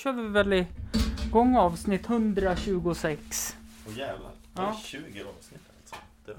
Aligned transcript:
kör 0.00 0.12
vi 0.12 0.28
väl 0.28 0.52
igång 1.26 1.56
avsnitt 1.56 2.06
126. 2.10 3.56
Åh 3.88 3.98
jävlar. 3.98 4.30
Det 4.54 4.62
Ja. 4.62 4.70
är 4.70 4.74
20 4.74 5.24
avsnitt 5.24 5.60
alltså. 5.80 5.96
Det 6.24 6.36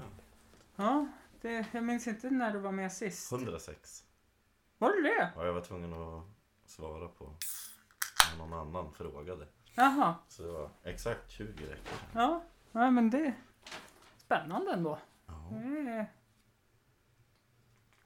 Ja, 0.76 1.06
det, 1.40 1.66
jag 1.72 1.84
minns 1.84 2.06
inte 2.06 2.30
när 2.30 2.52
du 2.52 2.58
var 2.58 2.72
med 2.72 2.92
sist. 2.92 3.32
106. 3.32 4.04
Var 4.78 4.88
det 4.96 5.02
det? 5.02 5.32
Ja, 5.36 5.46
jag 5.46 5.52
var 5.52 5.60
tvungen 5.60 5.92
att 5.92 6.24
svara 6.66 7.08
på 7.08 7.30
när 8.30 8.38
någon 8.46 8.52
annan 8.68 8.92
frågade. 8.94 9.46
Jaha, 9.74 10.14
Så 10.28 10.42
det 10.42 10.52
var 10.52 10.70
exakt 10.84 11.30
20 11.30 11.44
veckor 11.46 11.84
sedan. 11.84 12.08
ja. 12.22 12.42
ja 12.72 12.90
men 12.90 13.10
det 13.10 13.18
är 13.26 13.34
spännande 14.18 14.72
ändå. 14.72 14.98
Ja. 15.26 15.48
Det 15.50 15.90
är 15.90 16.06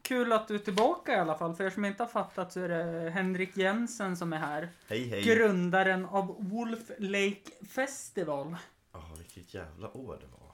Kul 0.09 0.33
att 0.33 0.49
du 0.49 0.55
är 0.55 0.59
tillbaka 0.59 1.13
i 1.13 1.17
alla 1.17 1.39
fall. 1.39 1.55
För 1.55 1.65
er 1.65 1.71
som 1.71 1.85
inte 1.85 2.03
har 2.03 2.09
fattat 2.09 2.53
så 2.53 2.61
är 2.61 2.69
det 2.69 3.11
Henrik 3.11 3.57
Jensen 3.57 4.17
som 4.17 4.33
är 4.33 4.37
här. 4.39 4.69
Hej 4.89 5.09
hej! 5.09 5.23
Grundaren 5.23 6.05
av 6.07 6.37
Wolf 6.51 6.91
Lake 6.99 7.67
Festival. 7.69 8.57
Ja, 8.93 9.03
vilket 9.19 9.55
jävla 9.55 9.97
år 9.97 10.19
det 10.21 10.27
var. 10.27 10.53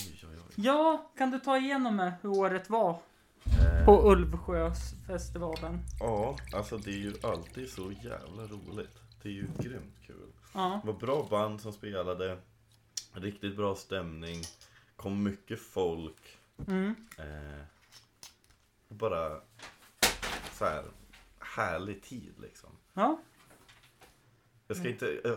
Oj, 0.00 0.24
oj, 0.30 0.38
oj. 0.48 0.52
Ja, 0.56 1.10
kan 1.18 1.30
du 1.30 1.38
ta 1.38 1.58
igenom 1.58 1.96
mig 1.96 2.12
hur 2.22 2.30
året 2.30 2.70
var 2.70 2.98
Eh, 3.46 3.84
på 3.84 4.10
Ulvsjösfestivalen? 4.12 5.78
Ja, 6.00 6.36
alltså 6.54 6.78
det 6.78 6.90
är 6.90 6.98
ju 6.98 7.14
alltid 7.22 7.70
så 7.70 7.92
jävla 7.92 8.42
roligt. 8.42 8.98
Det 9.22 9.28
är 9.28 9.32
ju 9.32 9.46
grymt 9.58 9.94
kul. 10.06 10.32
Ja, 10.54 10.80
Det 10.84 10.92
var 10.92 10.98
bra 10.98 11.26
band 11.30 11.60
som 11.60 11.72
spelade. 11.72 12.38
Riktigt 13.12 13.56
bra 13.56 13.74
stämning. 13.74 14.42
Kom 14.96 15.22
mycket 15.22 15.60
folk. 15.60 16.38
mm. 16.68 16.94
Eh, 17.18 17.64
bara 18.98 19.40
så 20.52 20.64
här 20.64 20.84
härlig 21.38 22.02
tid 22.02 22.34
liksom. 22.42 22.70
ja, 22.94 23.18
Jag 24.66 24.76
ska 24.76 24.88
inte, 24.88 25.06
eh, 25.24 25.32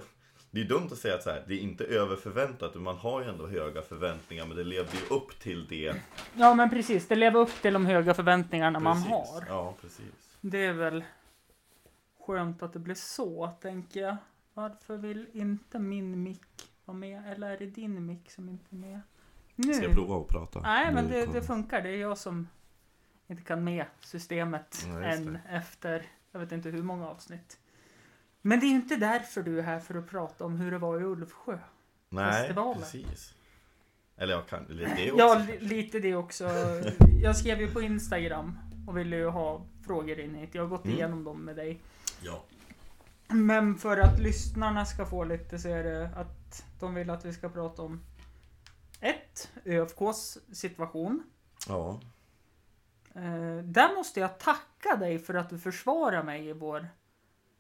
det 0.52 0.62
är 0.62 0.66
dumt 0.66 0.88
att 0.92 0.98
säga 0.98 1.16
att 1.16 1.24
så 1.24 1.30
här, 1.30 1.44
det 1.48 1.54
är 1.54 1.60
inte 1.60 1.84
över 1.86 2.16
förväntat. 2.16 2.74
men 2.74 2.84
Man 2.84 2.98
har 2.98 3.22
ju 3.24 3.30
ändå 3.30 3.48
höga 3.48 3.82
förväntningar 3.82 4.46
men 4.46 4.58
det 4.58 4.64
levde 4.64 4.92
ju 4.98 5.16
upp 5.16 5.40
till 5.40 5.68
det. 5.68 5.96
ja 6.34 6.54
men 6.54 6.70
precis. 6.70 7.08
Det 7.08 7.16
lever 7.16 7.40
upp 7.40 7.62
till 7.62 7.74
de 7.74 7.86
höga 7.86 8.14
förväntningarna 8.14 8.80
man 8.80 8.96
Precis. 8.96 9.12
har. 9.12 9.46
Ja, 9.48 9.76
precis. 9.82 10.38
Det 10.42 10.66
är 10.66 10.74
väl 10.74 11.04
skönt 12.28 12.64
att 12.64 12.74
det 12.74 12.80
blir 12.80 12.96
så, 12.96 13.48
tänker 13.62 14.02
jag. 14.02 14.18
Varför 14.54 14.98
vill 14.98 15.28
inte 15.34 15.80
min 15.80 16.24
mick 16.24 16.42
vara 16.86 16.98
med? 16.98 17.32
Eller 17.32 17.50
är 17.52 17.58
det 17.58 17.66
din 17.66 18.06
mick 18.06 18.32
som 18.32 18.50
inte 18.50 18.76
är 18.76 18.78
med? 18.78 19.02
Nu. 19.56 19.74
Ska 19.74 19.84
jag 19.86 19.94
prova 19.96 20.18
att 20.22 20.28
prata? 20.28 20.60
Nej, 20.62 20.94
men 20.94 21.08
det, 21.10 21.26
det 21.26 21.42
funkar. 21.42 21.82
Det 21.82 21.90
är 21.90 21.98
jag 21.98 22.18
som 22.18 22.48
inte 23.28 23.44
kan 23.44 23.64
med 23.64 23.86
systemet 24.02 24.86
Ja, 24.88 25.04
än 25.04 25.38
efter, 25.50 26.06
jag 26.32 26.40
vet 26.40 26.52
inte 26.52 26.70
hur 26.70 26.84
många 26.84 27.08
avsnitt. 27.08 27.60
Men 28.42 28.60
det 28.60 28.66
är 28.66 28.68
ju 28.70 28.76
inte 28.76 28.96
därför 28.96 29.44
du 29.44 29.60
är 29.60 29.64
här 29.64 29.80
för 29.80 29.96
att 29.96 30.10
prata 30.10 30.46
om 30.46 30.56
hur 30.56 30.72
det 30.72 30.78
var 30.78 31.00
i 31.02 31.04
Ulvsjö. 31.04 31.58
Nej, 32.10 32.34
festivalen. 32.34 32.82
precis. 32.82 33.34
Eller 34.18 34.34
jag 34.34 34.48
kan, 34.48 34.66
eller 34.70 34.86
det 34.96 35.12
också. 35.12 35.24
Ja, 35.24 35.46
li- 35.48 35.60
lite 35.60 36.00
det 36.00 36.16
också. 36.16 36.50
Jag 37.22 37.36
skrev 37.38 37.60
ju 37.62 37.72
på 37.72 37.82
Instagram 37.82 38.58
och 38.88 38.98
ville 38.98 39.16
ju 39.16 39.28
ha 39.30 39.66
frågor 39.86 40.20
in 40.20 40.36
hit. 40.36 40.50
Jag 40.56 40.62
har 40.62 40.70
gått 40.70 40.86
Mm. 40.86 40.98
igenom 40.98 41.24
dem 41.24 41.46
med 41.46 41.56
dig. 41.56 41.80
ja. 42.22 42.44
Men 43.30 43.76
för 43.78 43.98
att 43.98 44.20
lyssnarna 44.20 44.86
ska 44.86 45.06
få 45.06 45.24
lite 45.24 45.60
så 45.60 45.70
är 45.70 45.84
det 45.84 46.10
att 46.16 46.66
de 46.80 46.94
vill 46.96 47.10
att 47.10 47.26
vi 47.26 47.34
ska 47.34 47.50
prata 47.50 47.82
om 47.82 48.02
ett, 49.00 49.52
ÖFKs 49.66 50.38
situation. 50.54 51.24
Ja, 51.68 52.00
Eh, 53.18 53.64
där 53.64 53.96
måste 53.96 54.20
jag 54.20 54.40
tacka 54.40 54.96
dig 54.96 55.20
för 55.20 55.34
att 55.34 55.50
du 55.50 55.58
försvarar 55.60 56.24
mig 56.24 56.48
i 56.48 56.54
vår 56.54 56.88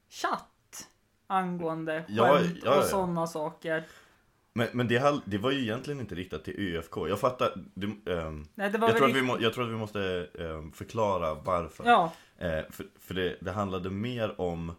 chatt 0.09 0.87
angående 1.27 2.03
Ja, 2.07 2.37
skämt 2.37 2.55
ja, 2.63 2.71
ja. 2.71 2.77
och 2.77 2.83
sådana 2.83 3.27
saker. 3.27 3.83
Men, 4.53 4.67
men 4.73 4.87
det, 4.87 4.97
hall- 4.97 5.21
det 5.25 5.37
var 5.37 5.51
ju 5.51 5.61
egentligen 5.61 5.99
inte 5.99 6.15
riktat 6.15 6.43
till 6.43 6.75
ÖFK. 6.75 6.97
Jag 6.97 7.19
fattar. 7.19 7.53
Det, 7.73 8.11
ehm, 8.11 8.47
Nej, 8.55 8.69
det 8.69 8.77
var 8.77 8.89
jag, 8.89 8.97
tror 8.97 9.07
vi 9.07 9.21
må, 9.21 9.37
jag 9.39 9.53
tror 9.53 9.63
att 9.65 9.69
vi 9.71 9.75
måste 9.75 10.27
ehm, 10.39 10.71
förklara 10.71 11.33
varför. 11.33 11.85
Ja, 11.85 12.11
Eh, 12.39 12.63
för 12.69 12.85
för 12.99 13.13
det, 13.13 13.37
det 13.41 13.51
handlade 13.51 13.89
mer 13.89 14.41
om 14.41 14.75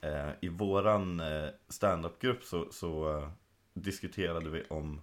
eh, 0.00 0.28
I 0.40 0.48
våran 0.48 1.20
eh, 1.20 1.48
standup-grupp 1.68 2.44
så, 2.44 2.66
så 2.70 3.18
eh, 3.18 3.28
diskuterade 3.74 4.50
vi 4.50 4.62
om 4.70 5.00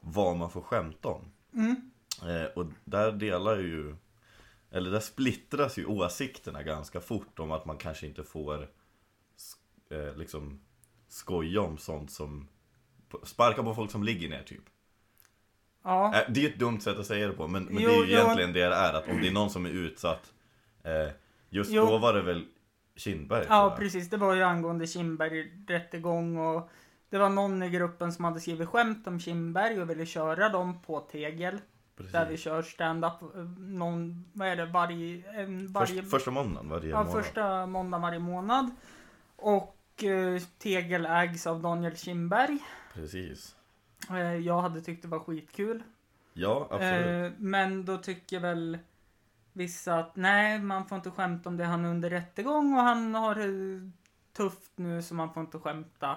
vad 0.00 0.36
man 0.36 0.50
får 0.50 0.62
skämta 0.62 1.08
om. 1.08 1.32
mm, 1.54 1.90
och 2.54 2.66
där 2.84 3.12
delar 3.12 3.58
ju 3.58 3.96
Eller 4.72 4.90
där 4.90 5.00
splittras 5.00 5.78
ju 5.78 5.86
åsikterna 5.86 6.62
ganska 6.62 7.00
fort 7.00 7.38
om 7.38 7.52
att 7.52 7.64
man 7.66 7.78
kanske 7.78 8.06
inte 8.06 8.24
får 8.24 8.62
eh, 9.90 10.16
liksom 10.16 10.60
skoja 11.08 11.60
om 11.60 11.78
sånt 11.78 12.10
som 12.10 12.48
Sparka 13.24 13.62
på 13.62 13.74
folk 13.74 13.90
som 13.90 14.02
ligger 14.02 14.28
ner 14.28 14.42
typ. 14.42 14.62
ja, 15.82 16.14
Eh, 16.16 16.32
det 16.32 16.44
är 16.44 16.48
ett 16.50 16.58
dumt 16.58 16.80
sätt 16.80 16.98
att 16.98 17.06
säga 17.06 17.26
det 17.26 17.32
på 17.32 17.48
men, 17.48 17.64
men 17.64 17.82
Jo, 17.82 17.88
det 17.88 17.94
är 17.94 18.04
ju 18.04 18.12
jo. 18.12 18.18
egentligen 18.18 18.52
det 18.52 18.60
det 18.68 18.74
är 18.74 18.94
att 18.94 19.08
om 19.08 19.20
det 19.20 19.28
är 19.28 19.32
någon 19.32 19.50
som 19.50 19.66
är 19.66 19.70
utsatt 19.70 20.32
eh, 20.84 21.08
Just 21.50 21.70
Jo. 21.70 21.86
då 21.86 21.98
var 21.98 22.14
det 22.14 22.22
väl 22.22 22.46
Kindberg 22.96 23.46
ja, 23.48 23.76
precis. 23.78 24.10
Det 24.10 24.16
var 24.16 24.34
ju 24.34 24.42
angående 24.42 24.86
Kindberg 24.86 25.52
rättegång 25.68 26.36
och 26.38 26.70
det 27.10 27.18
var 27.18 27.28
någon 27.28 27.62
i 27.62 27.70
gruppen 27.70 28.12
som 28.12 28.24
hade 28.24 28.40
skrivit 28.40 28.68
skämt 28.68 29.06
om 29.06 29.20
Kindberg 29.20 29.82
och 29.82 29.90
ville 29.90 30.06
köra 30.06 30.48
dem 30.48 30.82
på 30.82 31.00
Tegel. 31.00 31.58
Precis. 31.96 32.12
Där 32.12 32.28
vi 32.28 32.36
kör 32.36 32.62
stand-up 32.62 33.22
eh, 33.22 33.42
någon, 33.58 34.24
vad 34.32 34.48
är 34.48 34.56
det, 34.56 34.66
varje, 34.66 35.30
en, 35.30 35.72
varje 35.72 36.02
Först, 36.02 36.10
första 36.10 36.30
måndagen 36.30 36.68
varje 36.68 36.90
Ja, 36.90 37.04
månad. 37.04 37.12
första 37.24 37.66
måndagen 37.66 38.02
varje 38.02 38.18
månad. 38.18 38.70
Och 39.36 40.04
eh, 40.04 40.42
Tegel 40.58 41.06
ägs 41.06 41.46
av 41.46 41.62
Daniel 41.62 41.96
Kindberg. 41.96 42.58
Precis. 42.94 43.56
Eh, 44.10 44.36
jag 44.36 44.60
hade 44.60 44.80
tyckt 44.80 45.02
det 45.02 45.08
var 45.08 45.18
skitkul. 45.20 45.82
Ja, 46.32 46.68
absolut. 46.70 47.32
Eh, 47.32 47.38
men 47.38 47.84
då 47.84 47.96
tycker 47.98 48.40
väl 48.40 48.78
vissa 49.52 49.98
att 49.98 50.16
nej, 50.16 50.58
man 50.58 50.86
får 50.86 50.96
inte 50.96 51.10
skämta 51.10 51.48
om 51.48 51.56
det. 51.56 51.64
Han 51.64 51.84
är 51.84 51.88
under 51.90 52.10
rättegång 52.10 52.74
och 52.74 52.82
han 52.82 53.14
har 53.14 53.34
det 53.34 53.90
tufft 54.36 54.72
nu 54.76 55.02
så 55.02 55.14
man 55.14 55.32
får 55.34 55.40
inte 55.40 55.58
skämta 55.58 56.16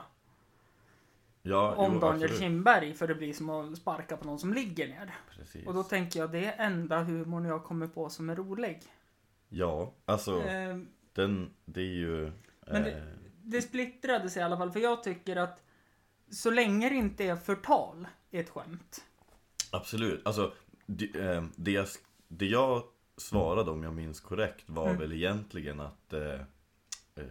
ja, 1.45 1.75
om 1.75 1.94
jo, 1.94 2.00
Daniel 2.00 2.23
absolut. 2.23 2.39
Kindberg 2.41 2.94
för 2.94 3.07
det 3.07 3.16
blir 3.16 3.33
som 3.33 3.50
att 3.50 3.78
sparka 3.78 4.17
på 4.17 4.25
någon 4.25 4.39
som 4.39 4.53
ligger 4.53 4.88
ner. 4.88 5.16
Precis. 5.38 5.67
Och 5.67 5.73
då 5.73 5.83
tänker 5.83 6.19
jag 6.19 6.31
det 6.31 6.45
är 6.45 6.66
enda 6.66 7.03
humorn 7.03 7.45
jag 7.45 7.63
kommer 7.63 7.88
på 7.88 8.09
som 8.09 8.29
är 8.29 8.35
rolig. 8.35 8.81
Ja, 9.50 9.94
alltså 10.06 10.41
Eh, 10.44 10.78
den, 11.13 11.50
det 11.66 11.81
är 11.81 11.85
ju... 11.95 12.31
Men 12.67 12.83
det- 12.83 12.91
eh, 12.91 13.03
det 13.44 13.61
splittrades 13.61 14.38
i 14.38 14.41
alla 14.41 14.57
fall, 14.57 14.72
för 14.72 14.79
jag 14.79 15.03
tycker 15.03 15.35
att 15.35 15.63
så 16.31 16.51
länge 16.51 16.89
det 16.89 16.95
inte 16.95 17.23
är 17.23 17.35
förtal 17.35 18.07
i 18.31 18.38
ett 18.38 18.50
skämt. 18.50 19.03
Absolut. 19.72 20.22
Alltså, 20.27 20.53
det, 20.85 21.16
eh, 21.19 21.44
det, 21.56 21.72
jag, 21.72 21.88
det 22.27 22.45
jag 22.45 22.83
svarade 23.17 23.72
om 23.72 23.83
jag 23.83 23.94
minns 23.94 24.19
korrekt 24.19 24.63
var 24.69 24.85
Mm. 24.85 24.97
väl 25.00 25.13
egentligen 25.13 25.79
att 25.79 26.13
eh, 26.13 26.33
eh, 27.16 27.23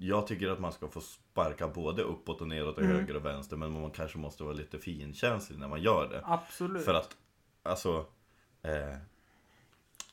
jag 0.00 0.26
tycker 0.26 0.48
att 0.48 0.60
man 0.60 0.72
ska 0.72 0.88
få 0.88 1.00
sparka 1.00 1.68
både 1.68 2.02
uppåt 2.02 2.40
och 2.40 2.48
neråt 2.48 2.76
och 2.78 2.82
Mm. 2.82 2.96
höger 2.96 3.16
och 3.16 3.24
vänster 3.24 3.56
men 3.56 3.72
man 3.72 3.90
kanske 3.90 4.18
måste 4.18 4.42
vara 4.44 4.54
lite 4.54 4.78
finkänslig 4.78 5.58
när 5.58 5.68
man 5.68 5.82
gör 5.82 6.08
det. 6.08 6.20
Absolut. 6.24 6.84
För 6.84 6.94
att, 6.94 7.16
alltså 7.62 8.06
eh, 8.62 8.96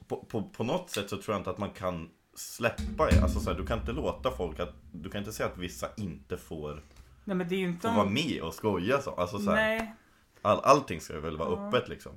på, 0.07 0.17
på, 0.17 0.43
på 0.43 0.63
något 0.63 0.89
sätt 0.89 1.09
så 1.09 1.17
tror 1.17 1.33
jag 1.33 1.39
inte 1.39 1.49
att 1.49 1.57
man 1.57 1.69
kan 1.69 2.09
släppa, 2.33 3.03
alltså 3.23 3.39
så 3.39 3.49
här, 3.49 3.57
du 3.57 3.65
kan 3.65 3.79
inte 3.79 3.91
låta 3.91 4.31
folk 4.31 4.59
att, 4.59 4.73
du 4.91 5.09
kan 5.09 5.19
inte 5.19 5.33
säga 5.33 5.49
att 5.49 5.57
vissa 5.57 5.87
inte 5.97 6.37
får, 6.37 6.81
Nej 7.23 7.35
men 7.37 7.47
det 7.47 7.55
är 7.55 7.59
inte... 7.59 7.87
får 7.89 7.95
vara 7.95 8.09
med 8.09 8.41
och 8.41 8.53
skoja 8.53 9.01
så. 9.01 9.11
Alltså 9.11 9.39
så 9.39 9.51
här, 9.51 9.55
Nej. 9.77 9.93
all, 10.41 10.59
allting 10.59 11.01
ska 11.01 11.19
väl 11.19 11.37
vara 11.37 11.49
Ja. 11.49 11.67
öppet 11.67 11.89
liksom. 11.89 12.11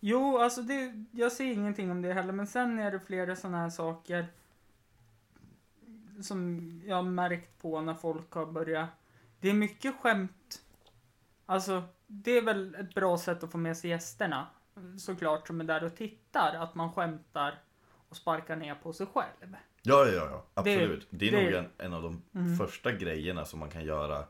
Jo, 0.00 0.38
alltså 0.38 0.62
det, 0.62 1.04
jag 1.12 1.32
ser 1.32 1.44
ingenting 1.52 1.90
om 1.90 2.02
det 2.02 2.12
heller, 2.12 2.32
men 2.32 2.46
sen 2.46 2.78
är 2.78 2.90
det 2.90 3.00
flera 3.00 3.36
sådana 3.36 3.58
här 3.58 3.70
saker 3.70 4.26
som 6.22 6.60
jag 6.86 6.96
har 6.96 7.02
märkt 7.02 7.58
på 7.62 7.80
när 7.80 7.94
folk 7.94 8.32
har 8.32 8.46
börjat. 8.46 8.88
Det 9.40 9.50
är 9.50 9.54
mycket 9.54 9.94
skämt. 10.00 10.62
Alltså, 11.46 11.82
det 12.06 12.30
är 12.38 12.42
väl 12.42 12.74
ett 12.74 12.94
bra 12.94 13.18
sätt 13.18 13.44
att 13.44 13.52
få 13.52 13.58
med 13.58 13.76
sig 13.76 13.90
gästerna. 13.90 14.46
Såklart 14.98 15.46
som 15.46 15.60
är 15.60 15.64
där 15.64 15.84
och 15.84 15.96
tittar, 15.96 16.54
att 16.54 16.74
man 16.74 16.92
skämtar 16.92 17.58
och 18.08 18.16
sparkar 18.16 18.56
ner 18.56 18.74
på 18.74 18.92
sig 18.92 19.06
själv. 19.06 19.56
Ja, 19.82 20.06
ja, 20.06 20.12
ja, 20.12 20.26
Det- 20.54 20.60
absolut. 20.60 21.06
Det, 21.10 21.28
är 21.28 21.32
det- 21.32 21.42
nog 21.44 21.52
en, 21.52 21.68
en 21.78 21.92
av 21.94 22.02
de 22.02 22.22
Mm. 22.34 22.56
första 22.56 22.92
grejerna 22.92 23.44
som 23.44 23.60
man 23.60 23.70
kan 23.70 23.84
göra. 23.84 24.24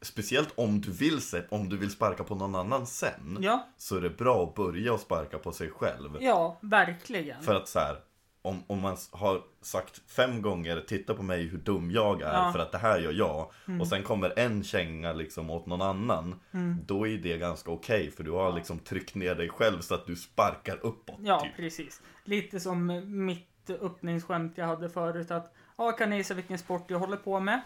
Speciellt 0.00 0.52
om 0.58 0.80
du 0.80 0.92
vill 0.92 1.20
se, 1.20 1.42
om 1.50 1.68
du 1.68 1.76
vill 1.76 1.90
sparka 1.90 2.24
på 2.24 2.34
någon 2.34 2.54
annan 2.54 2.86
sen. 2.86 3.38
Ja, 3.40 3.68
Så 3.76 3.96
är 3.96 4.00
det 4.00 4.10
bra 4.10 4.44
att 4.44 4.54
börja 4.54 4.92
och 4.92 5.00
sparka 5.00 5.38
på 5.38 5.52
sig 5.52 5.70
själv. 5.70 6.16
ja, 6.20 6.58
verkligen. 6.60 7.42
För 7.42 7.54
att 7.54 7.68
så 7.68 7.78
här, 7.78 7.96
om, 8.42 8.62
om 8.66 8.80
man 8.80 8.96
har 9.10 9.42
sagt 9.60 10.00
fem 10.10 10.42
gånger 10.42 10.80
titta 10.80 11.14
på 11.14 11.22
mig 11.22 11.46
hur 11.46 11.58
dum 11.58 11.90
jag 11.90 12.22
är 12.22 12.32
Ja. 12.34 12.52
för 12.52 12.58
att 12.58 12.72
det 12.72 12.78
här 12.78 12.98
gör 12.98 13.12
jag. 13.12 13.50
Mm. 13.68 13.80
Och 13.80 13.88
sen 13.88 14.02
kommer 14.02 14.38
en 14.38 14.64
känga 14.64 15.12
liksom 15.12 15.50
åt 15.50 15.66
någon 15.66 15.82
annan. 15.82 16.40
Mm. 16.52 16.78
Då 16.86 17.06
är 17.08 17.18
det 17.18 17.38
ganska 17.38 17.70
okej 17.70 18.10
för 18.10 18.24
du 18.24 18.30
har 18.30 18.52
liksom 18.52 18.78
tryckt 18.78 19.14
ner 19.14 19.34
dig 19.34 19.48
själv 19.48 19.80
så 19.80 19.94
att 19.94 20.06
du 20.06 20.16
sparkar 20.16 20.78
uppåt. 20.82 21.18
Ja, 21.22 21.40
typ. 21.40 21.56
precis. 21.56 22.02
Lite 22.24 22.60
som 22.60 23.02
mitt 23.26 23.70
öppningsskämt 23.70 24.52
jag 24.58 24.66
hade 24.66 24.90
förut 24.90 25.30
att 25.30 25.54
ja, 25.76 25.92
kan 25.92 26.10
ni 26.10 26.16
gissa 26.16 26.34
vilken 26.34 26.58
sport 26.58 26.84
jag 26.90 26.98
håller 26.98 27.16
på 27.16 27.40
med? 27.40 27.60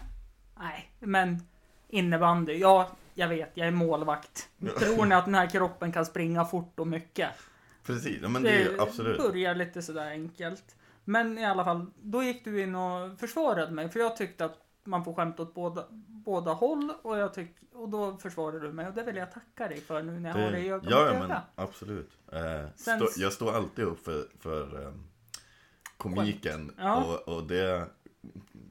Nej, 0.59 0.91
men 0.99 1.41
innebandy. 1.89 2.53
Ja, 2.53 2.89
jag 3.13 3.27
vet, 3.27 3.51
jag 3.53 3.67
är 3.67 3.71
målvakt. 3.71 4.49
Tror 4.79 5.05
ni 5.05 5.15
att 5.15 5.25
den 5.25 5.35
här 5.35 5.49
kroppen 5.49 5.91
kan 5.91 6.05
springa 6.05 6.45
fort 6.45 6.79
och 6.79 6.87
mycket? 6.87 7.29
Precis, 7.87 8.21
men 8.21 8.43
det 8.43 8.63
är 8.63 8.81
absolut. 8.81 9.17
börjar 9.17 9.55
lite 9.55 9.81
sådär 9.81 10.09
enkelt. 10.09 10.75
Men 11.03 11.37
i 11.37 11.45
alla 11.45 11.65
fall, 11.65 11.85
då 12.01 12.23
gick 12.23 12.45
du 12.45 12.61
in 12.61 12.75
och 12.75 13.19
försvarade 13.19 13.71
mig. 13.71 13.89
För 13.89 13.99
jag 13.99 14.17
tyckte 14.17 14.45
att 14.45 14.57
man 14.83 15.03
får 15.03 15.13
skämta 15.13 15.43
åt 15.43 15.53
båda, 15.53 15.85
båda 16.07 16.53
håll. 16.53 16.93
Och, 17.01 17.17
jag 17.17 17.33
tyck, 17.33 17.55
och 17.73 17.89
då 17.89 18.17
försvarade 18.17 18.59
du 18.59 18.73
mig. 18.73 18.87
Och 18.87 18.93
det 18.93 19.03
vill 19.03 19.15
jag 19.15 19.31
tacka 19.31 19.67
dig 19.67 19.81
för 19.81 20.03
nu 20.03 20.19
när 20.19 20.29
jag 20.29 20.45
har 20.45 20.51
dig 20.51 20.65
i 20.65 20.69
öga 20.69 20.89
ja, 20.89 21.13
ja, 21.13 21.27
men 21.27 21.37
absolut. 21.55 22.11
Eh, 22.31 22.69
Sen- 22.75 22.99
stå, 22.99 23.07
jag 23.17 23.33
står 23.33 23.55
alltid 23.55 23.85
upp 23.85 24.05
för, 24.05 24.25
för 24.39 24.83
eh, 24.83 24.93
komiken. 25.97 26.75
Ja. 26.77 27.03
Och, 27.03 27.35
och 27.35 27.43
det 27.47 27.87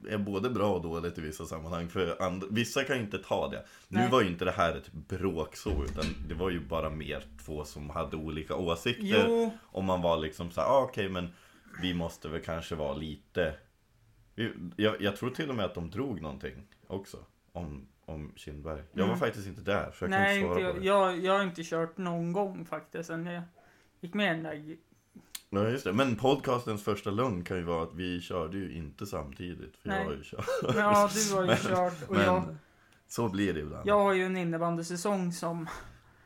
är 0.09 0.17
både 0.17 0.49
bra 0.49 0.73
och 0.73 0.81
dåligt 0.81 1.17
i 1.17 1.21
vissa 1.21 1.45
sammanhang. 1.45 1.89
För 1.89 2.21
and, 2.21 2.43
vissa 2.51 2.83
kan 2.83 2.97
inte 2.97 3.17
ta 3.17 3.49
det. 3.49 3.65
Nu 3.87 3.99
Nej. 3.99 4.09
var 4.11 4.21
ju 4.21 4.27
inte 4.27 4.45
det 4.45 4.51
här 4.51 4.75
ett 4.75 4.91
bråk 4.93 5.55
så, 5.55 5.83
utan 5.83 6.05
det 6.27 6.33
var 6.33 6.49
ju 6.49 6.59
bara 6.59 6.89
mer 6.89 7.23
två 7.45 7.65
som 7.65 7.89
hade 7.89 8.15
olika 8.17 8.55
åsikter. 8.55 9.25
Jo, 9.27 9.51
Och 9.63 9.83
man 9.83 10.01
var 10.01 10.17
liksom 10.17 10.51
så 10.51 10.61
här, 10.61 10.67
ah, 10.67 10.81
okej 10.83 11.09
men 11.09 11.27
vi 11.81 11.93
måste 11.93 12.27
väl 12.29 12.41
kanske 12.41 12.75
vara 12.75 12.93
lite 12.93 13.53
jag, 14.75 15.01
jag 15.01 15.15
tror 15.15 15.29
till 15.29 15.49
och 15.49 15.55
med 15.55 15.65
att 15.65 15.75
de 15.75 15.89
drog 15.89 16.21
någonting 16.21 16.67
också 16.87 17.17
Om, 17.51 17.87
om 18.05 18.33
Kindberg 18.35 18.81
Jag 18.91 18.99
var 18.99 19.05
Mm. 19.05 19.19
faktiskt 19.19 19.47
inte 19.47 19.61
där 19.61 19.91
så 19.91 20.03
jag 20.03 20.09
nej, 20.09 20.19
kan 20.19 20.35
inte 20.35 20.39
inte 20.39 20.47
svara 20.47 20.61
jag, 20.61 20.73
på 20.75 20.79
det 20.79 20.85
jag, 20.85 21.25
jag 21.25 21.33
har 21.37 21.43
inte 21.43 21.63
kört 21.63 21.97
någon 21.97 22.33
gång 22.33 22.65
faktiskt. 22.65 23.07
Sen 23.07 23.25
jag 23.25 23.43
gick 23.99 24.13
med 24.13 24.25
i 24.25 24.41
den 24.41 24.43
där. 24.43 24.77
Ja 25.49 25.69
just 25.69 25.83
det, 25.83 25.93
men 25.93 26.15
podcastens 26.15 26.83
första 26.83 27.09
lugn 27.09 27.43
kan 27.43 27.57
ju 27.57 27.63
vara 27.63 27.83
att 27.83 27.93
vi 27.93 28.21
körde 28.21 28.57
ju 28.57 28.73
inte 28.73 29.05
samtidigt 29.05 29.77
För 29.77 29.89
Nej. 29.89 29.97
jag 29.99 30.05
har 30.05 30.13
ju 30.15 30.23
kört 30.23 30.45
Ja, 30.75 31.09
du 31.13 31.35
har 31.35 31.41
ju 31.41 31.47
Men- 31.47 31.57
kört. 31.57 32.03
Och 32.09 32.15
Men 32.15 32.25
jag, 32.25 32.55
så 33.07 33.29
blir 33.29 33.53
det 33.53 33.59
ibland 33.59 33.87
jag 33.87 33.99
har 33.99 34.13
ju 34.13 34.25
en 34.25 34.37
innebandysäsong 34.37 35.31
som 35.31 35.67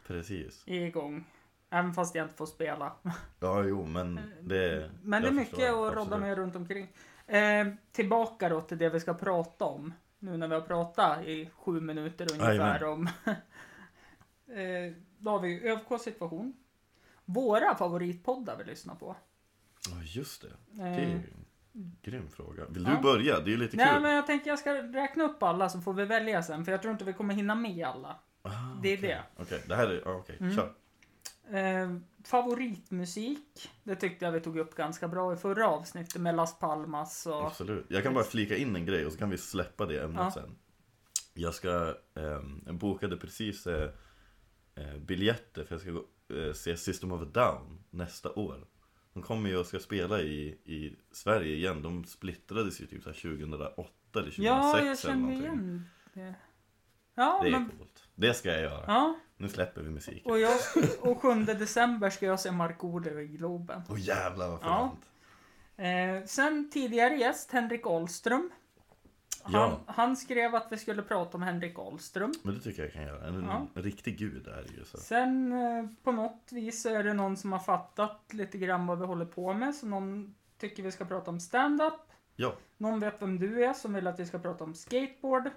Precis 0.07 0.63
är 0.65 0.85
igång. 0.85 1.25
Även 1.69 1.93
fast 1.93 2.15
jag 2.15 2.25
inte 2.25 2.35
får 2.35 2.45
spela. 2.45 2.93
Ja 3.39 3.63
jo 3.63 3.85
men 3.85 4.19
det 4.41 4.91
Men 5.03 5.21
det 5.21 5.27
är 5.27 5.31
mycket 5.31 5.55
förstår, 5.55 5.87
att 5.87 5.95
rodda 5.95 6.17
med 6.17 6.37
runt 6.37 6.55
omkring. 6.55 6.87
Eh, 7.27 7.67
tillbaka 7.91 8.49
då 8.49 8.61
till 8.61 8.77
det 8.77 8.89
vi 8.89 8.99
ska 8.99 9.13
prata 9.13 9.65
om. 9.65 9.93
Nu 10.19 10.37
när 10.37 10.47
vi 10.47 10.53
har 10.53 10.61
pratat 10.61 11.25
i 11.25 11.49
sju 11.55 11.81
minuter 11.81 12.27
ungefär 12.31 12.53
Jajamän. 12.53 12.83
om... 12.83 13.07
eh, 14.55 14.93
då 15.17 15.31
har 15.31 15.39
vi 15.39 15.69
ÖFK 15.69 16.01
situation. 16.01 16.53
Våra 17.25 17.75
favoritpoddar 17.75 18.57
vi 18.57 18.63
lyssnar 18.63 18.95
på. 18.95 19.15
Ja 19.89 20.03
just 20.03 20.41
det, 20.41 20.47
det 20.71 20.81
Eh, 20.83 20.97
är 20.97 21.01
ju 21.01 21.05
en 21.73 21.95
grym 22.01 22.29
fråga 22.29 22.65
Vill 22.69 22.83
ja. 22.83 22.95
du 22.95 23.01
börja? 23.01 23.39
Det 23.39 23.49
är 23.49 23.51
ju 23.51 23.57
lite 23.57 23.77
nej 23.77 23.93
kul 23.93 24.01
men 24.01 24.11
jag 24.15 24.27
tänker 24.27 24.49
jag 24.49 24.59
ska 24.59 24.73
räkna 24.73 25.23
upp 25.23 25.43
alla 25.43 25.69
så 25.69 25.81
får 25.81 25.93
vi 25.93 26.05
välja 26.05 26.43
sen. 26.43 26.65
För 26.65 26.71
jag 26.71 26.81
tror 26.81 26.91
inte 26.91 27.05
vi 27.05 27.13
kommer 27.13 27.33
hinna 27.33 27.55
med 27.55 27.87
alla. 27.87 28.19
ah, 28.41 28.49
det 28.81 28.89
är 28.89 28.97
okej. 28.97 29.09
det. 29.09 29.23
Okej, 29.43 29.63
det 29.67 29.75
här 29.75 29.87
är, 29.87 30.07
okej, 30.07 30.37
Mm. 30.39 30.55
kör 30.55 30.73
Eh, 31.51 31.95
favoritmusik. 32.23 33.69
Det 33.83 33.95
tyckte 33.95 34.25
jag 34.25 34.31
vi 34.31 34.39
tog 34.41 34.57
upp 34.57 34.75
ganska 34.75 35.07
bra 35.07 35.33
i 35.33 35.37
förra 35.37 35.67
avsnittet 35.67 36.21
med 36.21 36.35
Las 36.35 36.59
Palmas 36.59 37.25
och... 37.27 37.45
Absolut. 37.47 37.85
Jag 37.89 38.03
kan 38.03 38.13
bara 38.13 38.23
flika 38.23 38.57
in 38.57 38.75
en 38.75 38.85
grej 38.85 39.05
och 39.05 39.11
så 39.11 39.17
kan 39.17 39.29
vi 39.29 39.37
släppa 39.37 39.85
det 39.85 40.03
ämnet 40.03 40.19
Ja. 40.19 40.31
sen. 40.31 40.55
Jag 41.33 41.53
ska, 41.53 41.95
ehm, 42.15 42.63
jag 42.65 42.75
bokade 42.75 43.17
precis 43.17 43.67
eh, 43.67 43.89
eh, 44.75 44.97
biljetter 44.97 45.63
för 45.63 45.75
jag 45.75 45.81
ska 45.81 45.91
gå, 45.91 45.99
eh, 45.99 46.03
se 46.53 46.77
System 46.77 47.11
of 47.11 47.21
a 47.21 47.25
Down 47.33 47.83
nästa 47.89 48.31
år. 48.31 48.67
De 49.13 49.23
kommer 49.23 49.49
ju 49.49 49.57
och 49.57 49.65
ska 49.65 49.79
spela 49.79 50.21
i, 50.21 50.47
i 50.65 50.95
Sverige 51.11 51.55
igen. 51.55 51.81
De 51.81 52.03
splittrades 52.05 52.81
ju 52.81 52.85
typ 52.85 53.03
så 53.03 53.09
här 53.09 53.17
2008 53.17 53.89
eller 54.13 54.23
2006 54.23 54.37
Ja, 54.45 54.81
jag 54.85 54.99
känner 54.99 55.31
igen 55.33 55.85
det. 56.13 56.35
Ja, 57.15 57.39
Det 57.43 57.47
är 57.47 57.51
men... 57.51 57.69
coolt. 57.77 58.03
Det 58.15 58.33
ska 58.33 58.49
jag 58.51 58.61
göra. 58.61 58.83
Ja, 58.87 59.15
Nu 59.37 59.49
släpper 59.49 59.81
vi 59.81 59.89
musiken. 59.89 60.31
och, 60.31 60.39
jag, 60.39 60.59
och 61.01 61.21
7 61.21 61.33
december 61.43 62.09
ska 62.09 62.25
jag 62.25 62.39
se 62.39 62.51
Markoolio 62.51 63.19
i 63.21 63.27
Globen. 63.27 63.81
Åh 63.89 63.99
jävlar 63.99 64.49
vad 64.49 64.59
Ja. 64.63 64.91
fint. 64.95 65.05
Eh, 65.77 66.25
sen 66.27 66.69
tidigare 66.73 67.15
gäst, 67.15 67.51
Henrik 67.51 67.85
Ahlström. 67.87 68.51
Han, 69.43 69.53
Ja. 69.53 69.79
han 69.87 70.17
skrev 70.17 70.55
att 70.55 70.67
vi 70.71 70.77
skulle 70.77 71.01
prata 71.01 71.37
om 71.37 71.43
Henrik 71.43 71.79
Ahlström. 71.79 72.33
Men 72.43 72.53
det 72.55 72.61
tycker 72.61 72.83
jag 72.83 72.93
kan 72.93 73.03
göra. 73.03 73.27
En, 73.27 73.43
Ja. 73.49 73.67
en 73.75 73.83
riktig 73.83 74.17
gud 74.17 74.47
är 74.47 74.63
det 74.67 74.73
ju. 74.73 74.85
Så. 74.85 74.97
Sen 74.97 75.51
eh, 75.53 75.85
på 76.03 76.11
något 76.11 76.47
vis 76.51 76.85
är 76.85 77.03
det 77.03 77.13
någon 77.13 77.37
som 77.37 77.51
har 77.51 77.59
fattat 77.59 78.33
lite 78.33 78.57
grann 78.57 78.87
vad 78.87 78.99
vi 78.99 79.05
håller 79.05 79.25
på 79.25 79.53
med. 79.53 79.75
Så 79.75 79.87
någon 79.87 80.35
tycker 80.57 80.83
vi 80.83 80.91
ska 80.91 81.05
prata 81.05 81.31
om 81.31 81.39
stand-up. 81.39 81.93
Ja. 82.35 82.53
Någon 82.77 82.99
vet 82.99 83.21
vem 83.21 83.39
du 83.39 83.65
är 83.65 83.73
som 83.73 83.93
vill 83.93 84.07
att 84.07 84.19
vi 84.19 84.25
ska 84.25 84.39
prata 84.39 84.63
om 84.63 84.73
skateboard. 84.73 85.49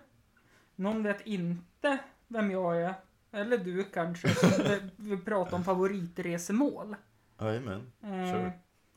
Någon 0.77 1.03
vet 1.03 1.27
inte 1.27 1.99
vem 2.29 2.51
jag 2.51 2.83
är. 2.83 2.95
Eller 3.33 3.59
du 3.59 3.85
kanske, 3.85 4.29
som 4.29 4.51
vill- 4.69 4.91
vill 4.97 5.25
prata 5.25 5.57
om 5.57 5.65
favoritresemål. 5.65 6.97
Jajamän. 7.41 7.93
Eh, 8.03 8.09
Sure. 8.33 8.53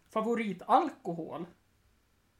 favoritalkohol. 0.09 1.45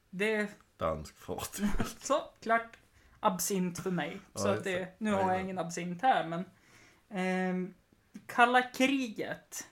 Det 0.10 0.48
Dansk 0.78 1.18
fat. 1.18 1.62
så 2.02 2.22
klart 2.42 2.78
absint 3.20 3.80
för 3.80 3.92
mig. 3.92 4.20
Ja, 4.34 4.40
så 4.40 4.48
just 4.48 4.58
att 4.58 4.64
det, 4.64 4.88
nu 4.98 5.12
har 5.14 5.32
jag 5.34 5.42
ingen 5.42 5.58
absint 5.58 6.02
här 6.02 6.28
men. 6.28 6.46
ehm, 7.10 7.74
kalla 8.26 8.62
kriget. 8.62 9.68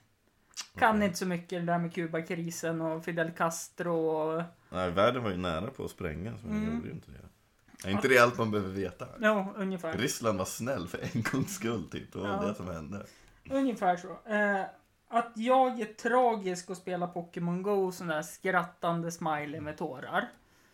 Kan 0.78 0.96
Okej. 0.96 1.06
inte 1.06 1.18
så 1.18 1.26
mycket 1.26 1.48
det 1.66 1.72
där 1.72 1.78
med 1.78 1.94
Kubakrisen 1.94 2.80
och 2.80 3.04
Fidel 3.04 3.30
Castro 3.30 3.94
och... 4.06 4.42
Nej, 4.68 4.90
världen 4.90 5.22
var 5.22 5.30
ju 5.30 5.36
nära 5.36 5.70
på 5.70 5.84
att 5.84 5.90
sprängas 5.90 6.42
men 6.42 6.52
Mm. 6.52 6.68
det 6.68 6.74
gjorde 6.74 6.86
ju 6.88 6.92
inte 6.94 7.10
det. 7.10 7.88
Är 7.88 7.92
inte 7.92 8.08
det 8.08 8.18
allt 8.18 8.38
man 8.38 8.50
behöver 8.50 8.72
veta? 8.72 9.06
Ja, 9.20 9.52
ungefär. 9.56 9.96
Ryssland 9.98 10.38
var 10.38 10.44
snäll 10.44 10.88
för 10.88 10.98
en 11.14 11.22
gångs 11.22 11.54
skull 11.54 11.88
typ. 11.90 12.12
Det 12.12 12.18
var 12.18 12.28
Ja. 12.28 12.42
det 12.48 12.54
som 12.54 12.66
hände. 12.68 13.06
Ungefär 13.50 13.96
så. 13.96 14.30
Eh, 14.32 14.64
att 15.08 15.32
jag 15.34 15.80
är 15.80 15.84
tragisk 15.84 16.70
och 16.70 16.76
spelar 16.76 17.06
Pokémon 17.06 17.62
Go 17.62 17.92
sån 17.92 18.06
där 18.06 18.22
skrattande 18.22 19.12
smiley 19.12 19.60
med 19.60 19.78
tårar. 19.78 20.28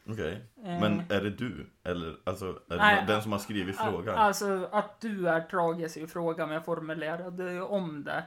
Okej. 0.08 0.32
Eh, 0.56 0.80
Men 0.80 1.00
är 1.10 1.20
det 1.20 1.30
du? 1.30 1.66
Eller 1.84 2.16
alltså, 2.24 2.60
är 2.70 2.76
Nej, 2.76 3.04
det 3.06 3.12
den 3.12 3.22
som 3.22 3.32
har 3.32 3.38
skrivit 3.38 3.80
a- 3.80 3.88
frågan? 3.90 4.18
Alltså 4.18 4.68
att 4.72 5.00
du 5.00 5.28
är 5.28 5.40
tragisk 5.40 5.96
i 5.96 6.06
frågan, 6.06 6.48
men 6.48 6.54
jag 6.54 6.64
formulerade 6.64 7.52
ju 7.52 7.62
om 7.62 8.04
det. 8.04 8.24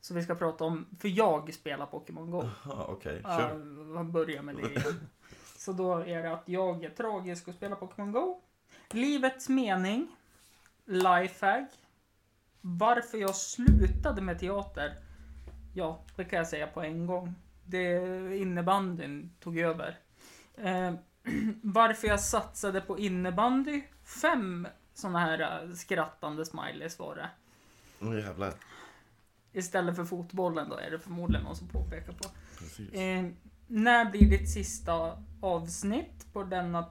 Så 0.00 0.14
vi 0.14 0.22
ska 0.22 0.34
prata 0.34 0.64
om, 0.64 0.86
för 1.00 1.08
jag 1.08 1.54
spelar 1.54 1.86
Pokémon 1.86 2.30
Go. 2.30 2.48
Okej. 2.66 3.20
Ja, 3.24 3.38
Kör. 3.38 3.54
vad 3.94 4.06
börjar 4.10 4.42
med 4.42 4.54
det 4.56 4.62
igen. 4.62 4.82
Så 5.56 5.72
då 5.72 5.94
är 5.98 6.22
det 6.22 6.32
att 6.32 6.42
jag 6.48 6.84
är 6.84 6.90
tragisk 6.90 7.48
och 7.48 7.54
spelar 7.54 7.76
Pokémon 7.76 8.12
Go. 8.12 8.40
Livets 8.90 9.48
mening. 9.48 10.08
Lifehack. 10.84 11.70
Varför 12.60 13.18
jag 13.18 13.34
slutade 13.36 14.22
med 14.22 14.38
teater. 14.38 14.94
Ja, 15.74 16.00
det 16.16 16.24
kan 16.24 16.36
jag 16.36 16.48
säga 16.48 16.66
på 16.66 16.82
en 16.82 17.06
gång. 17.06 17.34
Det 17.64 17.96
innebandyn 18.36 19.30
tog 19.40 19.58
över. 19.58 19.98
Eh, 20.56 20.94
varför 21.62 22.08
jag 22.08 22.20
satsade 22.20 22.80
på 22.80 22.98
innebandy. 22.98 23.82
Fem 24.04 24.68
såna 24.94 25.18
här 25.18 25.40
eh, 25.40 25.72
skrattande 25.72 26.44
smileys 26.44 26.98
var 26.98 27.14
det. 27.14 27.28
Åh 28.00 28.18
jävlar. 28.18 28.52
Istället 29.52 29.96
för 29.96 30.04
fotbollen 30.04 30.68
då 30.68 30.76
är 30.76 30.90
det 30.90 30.98
förmodligen 30.98 31.44
någon 31.44 31.56
som 31.56 31.68
påpekar 31.68 32.12
på. 32.12 32.28
Precis. 32.58 32.92
Eh, 32.92 33.26
när 33.66 34.10
blir 34.10 34.30
ditt 34.30 34.50
sista 34.50 35.22
avsnitt 35.40 36.32
på 36.32 36.42
denna 36.42 36.86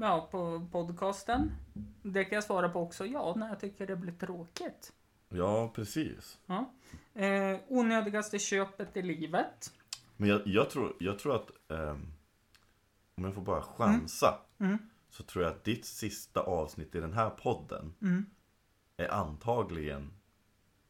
ja, 0.00 0.28
på 0.30 0.68
podcasten? 0.72 1.52
Det 2.02 2.24
kan 2.24 2.34
jag 2.34 2.44
svara 2.44 2.68
på 2.68 2.80
också. 2.80 3.06
Ja, 3.06 3.34
när 3.36 3.48
jag 3.48 3.60
tycker 3.60 3.86
det 3.86 3.96
blir 3.96 4.12
tråkigt. 4.12 4.92
Ja, 5.28 5.72
precis. 5.74 6.38
Ja. 6.46 6.72
Eh, 7.14 7.58
onödigaste 7.68 8.38
köpet 8.38 8.96
i 8.96 9.02
livet. 9.02 9.72
Men 10.16 10.28
jag, 10.28 10.40
jag, 10.44 10.70
tror, 10.70 10.96
jag 10.98 11.18
tror 11.18 11.36
att 11.36 11.70
ehm, 11.70 12.12
om 13.20 13.24
jag 13.24 13.34
får 13.34 13.42
bara 13.42 13.62
chansa 13.62 14.38
Mm. 14.60 14.78
så 15.10 15.22
tror 15.22 15.44
jag 15.44 15.52
att 15.52 15.64
ditt 15.64 15.84
sista 15.84 16.40
avsnitt 16.40 16.94
i 16.94 17.00
den 17.00 17.12
här 17.12 17.30
podden 17.30 17.94
Mm. 18.02 18.26
är 18.96 19.08
antagligen 19.14 20.12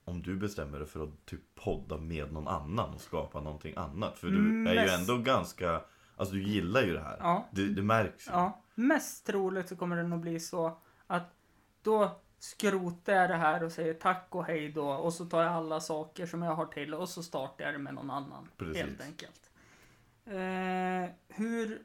om 0.05 0.23
du 0.23 0.37
bestämmer 0.37 0.79
dig 0.79 0.89
för 0.89 1.05
att 1.05 1.27
typ 1.27 1.55
podda 1.55 1.97
med 1.97 2.33
någon 2.33 2.49
annan 2.49 2.95
och 2.95 3.01
skapa 3.01 3.41
någonting 3.41 3.75
annat. 3.77 4.19
För 4.19 4.27
du 4.29 4.39
Mm, 4.39 4.67
är 4.67 4.85
ju 4.85 4.91
ändå 4.91 5.19
ganska, 5.19 5.83
alltså 6.17 6.35
du 6.35 6.43
gillar 6.43 6.83
ju 6.83 6.93
det 6.93 7.01
här. 7.01 7.17
Ja. 7.21 7.49
Det, 7.53 7.69
det 7.75 7.83
märks 7.83 8.27
ju. 8.29 8.33
Ja, 8.33 8.63
mest 8.75 9.27
troligt 9.27 9.69
så 9.69 9.77
kommer 9.77 9.97
det 9.97 10.03
nog 10.03 10.21
bli 10.21 10.41
så 10.41 10.79
att 11.07 11.35
då 11.83 12.21
skrotar 12.39 13.13
jag 13.13 13.31
det 13.31 13.37
här 13.37 13.65
och 13.65 13.73
säger 13.73 13.95
tack 13.95 14.27
och 14.31 14.45
hej 14.45 14.73
då 14.73 14.89
och 14.91 15.13
så 15.15 15.25
tar 15.25 15.43
jag 15.43 15.53
alla 15.53 15.81
saker 15.81 16.27
som 16.27 16.43
jag 16.43 16.55
har 16.55 16.67
till 16.67 16.95
och 16.95 17.09
så 17.09 17.23
startar 17.23 17.65
jag 17.65 17.75
det 17.75 17.79
med 17.79 17.95
någon 17.95 18.11
annan. 18.11 18.49
Precis. 18.57 18.77
Helt 18.83 19.01
enkelt. 19.01 19.51
Eh, 20.25 21.15
hur 21.29 21.83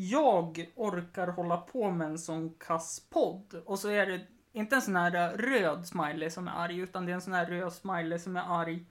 jag 0.00 0.70
orkar 0.74 1.26
hålla 1.26 1.56
på 1.56 1.90
med 1.90 2.06
en 2.08 2.18
sån 2.18 2.54
kass 2.54 3.06
podd 3.10 3.62
och 3.64 3.78
så 3.78 3.88
är 3.88 4.06
det 4.06 4.26
inte 4.52 4.76
en 4.76 4.82
sån 4.82 4.96
här 4.96 5.36
röd 5.36 5.86
smiley 5.86 6.30
som 6.30 6.48
är 6.48 6.52
arg 6.52 6.78
utan 6.78 7.06
det 7.06 7.12
är 7.12 7.14
en 7.14 7.20
sån 7.20 7.32
här 7.32 7.46
röd 7.46 7.72
smiley 7.72 8.18
som 8.18 8.36
är 8.36 8.60
arg 8.60 8.86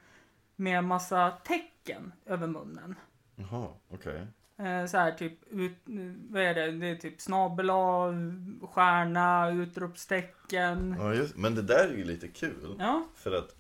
med 0.55 0.83
massa 0.83 1.31
tecken 1.31 2.13
över 2.25 2.47
munnen. 2.47 2.95
Jaha, 3.35 3.67
okej. 3.89 4.27
Eh, 4.57 4.85
så 4.85 4.97
här 4.97 5.11
typ, 5.11 5.47
ut, 5.49 5.77
vad 6.29 6.41
är 6.41 6.53
det? 6.53 6.71
Det 6.71 6.87
är 6.87 6.95
typ 6.95 7.21
snabel 7.21 7.69
stjärna, 8.61 9.51
utropstecken. 9.51 10.95
Ja, 10.99 11.13
just, 11.13 11.35
men 11.35 11.55
det 11.55 11.61
där 11.61 11.89
är 11.89 11.97
ju 11.97 12.03
lite 12.03 12.27
kul. 12.27 12.75
Ja, 12.79 13.07
För 13.15 13.31
att 13.31 13.55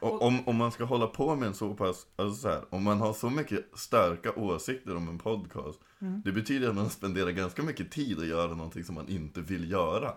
Och- 0.00 0.22
om, 0.22 0.48
om 0.48 0.56
man 0.56 0.72
ska 0.72 0.84
hålla 0.84 1.06
på 1.06 1.36
med 1.36 1.46
en 1.48 1.54
så 1.54 1.74
pass, 1.74 2.06
alltså 2.16 2.40
så 2.42 2.48
här, 2.48 2.64
om 2.70 2.82
man 2.82 2.98
har 3.00 3.12
så 3.12 3.30
mycket 3.30 3.70
starka 3.78 4.32
åsikter 4.32 4.96
om 4.96 5.08
en 5.08 5.18
podcast 5.18 5.80
Mm. 6.00 6.22
Det 6.24 6.32
betyder 6.32 6.68
att 6.68 6.74
man 6.74 6.90
spenderar 6.90 7.30
ganska 7.30 7.62
mycket 7.62 7.90
tid 7.92 8.18
att 8.18 8.26
göra 8.26 8.54
någonting 8.54 8.84
som 8.84 8.94
man 8.94 9.08
inte 9.08 9.40
vill 9.40 9.70
göra 9.70 10.12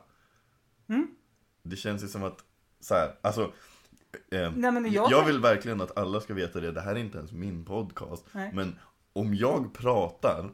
Mm. 0.90 1.08
Det 1.64 1.76
känns 1.76 2.04
ju 2.04 2.08
som 2.08 2.24
att, 2.24 2.44
så 2.80 2.94
här, 2.94 3.16
alltså 3.22 3.42
eh, 4.32 4.52
Nej, 4.56 4.94
jag- 4.94 5.12
jag 5.12 5.26
vill 5.26 5.40
verkligen 5.40 5.82
att 5.82 5.98
alla 5.98 6.20
ska 6.22 6.34
veta 6.34 6.60
det, 6.60 6.72
det 6.72 6.82
här 6.82 6.96
är 6.96 7.00
inte 7.00 7.18
ens 7.18 7.32
min 7.32 7.66
podcast 7.66 8.26
Nej. 8.32 8.52
Men 8.54 8.76
om 9.14 9.36
jag 9.36 9.74
pratar 9.74 10.50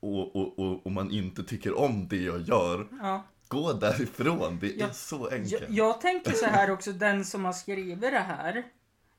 och, 0.00 0.36
och, 0.36 0.58
och, 0.58 0.86
och 0.86 0.92
man 0.92 1.10
inte 1.10 1.42
tycker 1.44 1.78
om 1.78 2.08
det 2.08 2.16
jag 2.22 2.40
gör 2.40 2.86
ja. 3.02 3.22
Gå 3.48 3.72
därifrån, 3.72 4.58
det 4.60 4.66
är 4.66 4.80
Ja, 4.80 4.92
så 4.92 5.28
enkelt 5.28 5.52
Jag, 5.52 5.70
jag 5.70 6.00
tänker 6.00 6.32
så 6.32 6.46
här 6.46 6.70
också, 6.70 6.92
den 6.92 7.24
som 7.24 7.44
har 7.44 7.52
skrivit 7.52 8.00
det 8.00 8.18
här. 8.18 8.66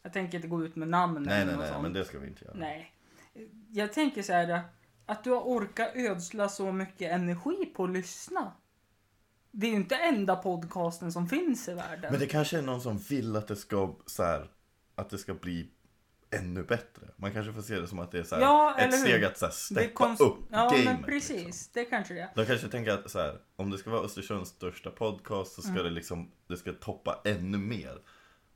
Jag 0.03 0.13
tänker 0.13 0.36
inte 0.38 0.48
gå 0.48 0.63
ut 0.65 0.75
med 0.75 0.88
namn 0.88 1.24
Nej, 1.24 1.46
nej, 1.46 1.57
nej, 1.57 1.69
sånt. 1.69 1.84
men 1.84 1.93
det 1.93 2.05
ska 2.05 2.19
vi 2.19 2.27
inte 2.27 2.46
göra. 2.46 2.55
Nej. 2.57 2.93
Jag 3.69 3.93
tänker 3.93 4.24
så 4.24 4.34
här, 4.34 4.62
att 5.05 5.24
du 5.24 5.31
har 5.31 5.41
orkat 5.41 5.91
ödsla 5.96 6.50
så 6.50 6.72
mycket 6.72 7.12
energi 7.12 7.65
på 7.75 7.84
att 7.84 7.89
lyssna. 7.89 8.51
Det 9.51 9.67
är 9.67 9.72
ju 9.72 9.75
inte 9.75 9.96
enda 9.96 10.36
podcasten 10.36 11.12
som 11.12 11.29
finns 11.29 11.67
i 11.67 11.74
världen. 11.74 12.12
Men 12.12 12.19
det 12.19 12.27
kanske 12.27 12.57
är 12.57 12.62
någon 12.62 12.81
som 12.81 12.98
vill 12.98 13.36
att 13.36 13.48
det 13.48 13.55
ska, 13.55 13.96
så 14.05 14.24
här, 14.24 14.51
att 14.96 15.10
det 15.10 15.17
ska 15.17 15.34
bli 15.34 15.72
ännu 16.31 16.63
bättre. 16.63 17.07
Man 17.15 17.34
kanske 17.34 17.53
får 17.53 17.62
se 17.62 17.79
det 17.79 17.88
som 17.88 18.00
att 18.00 18.12
det 18.12 18.19
är 18.19 18.24
så 18.24 18.36
här, 18.36 18.41
Ja, 18.41 18.75
ett 18.79 19.00
steg 19.00 19.24
att 19.24 19.38
så 19.38 19.46
här, 19.46 19.53
steppa 19.53 19.93
konst- 20.05 20.22
upp 20.24 20.38
Ja, 20.51 20.57
gamet. 20.69 20.86
men 20.86 21.03
precis. 21.03 21.46
Liksom. 21.46 21.69
Det 21.74 21.86
kanske 21.86 22.13
det 22.13 22.19
är. 22.22 22.29
De 22.36 22.46
kanske 22.46 22.67
tänker 22.67 22.91
att 22.91 23.12
så 23.12 23.19
här, 23.19 23.38
om 23.55 23.69
det 23.72 23.77
ska 23.77 23.89
vara 23.89 24.01
Östersunds 24.01 24.50
största 24.50 24.89
podcast 24.89 25.53
så 25.53 25.62
ska 25.62 25.72
Mm. 25.72 25.84
det 25.84 25.89
liksom, 25.89 26.31
det 26.48 26.57
ska 26.57 26.74
toppa 26.74 27.22
ännu 27.25 27.57
mer. 27.57 27.98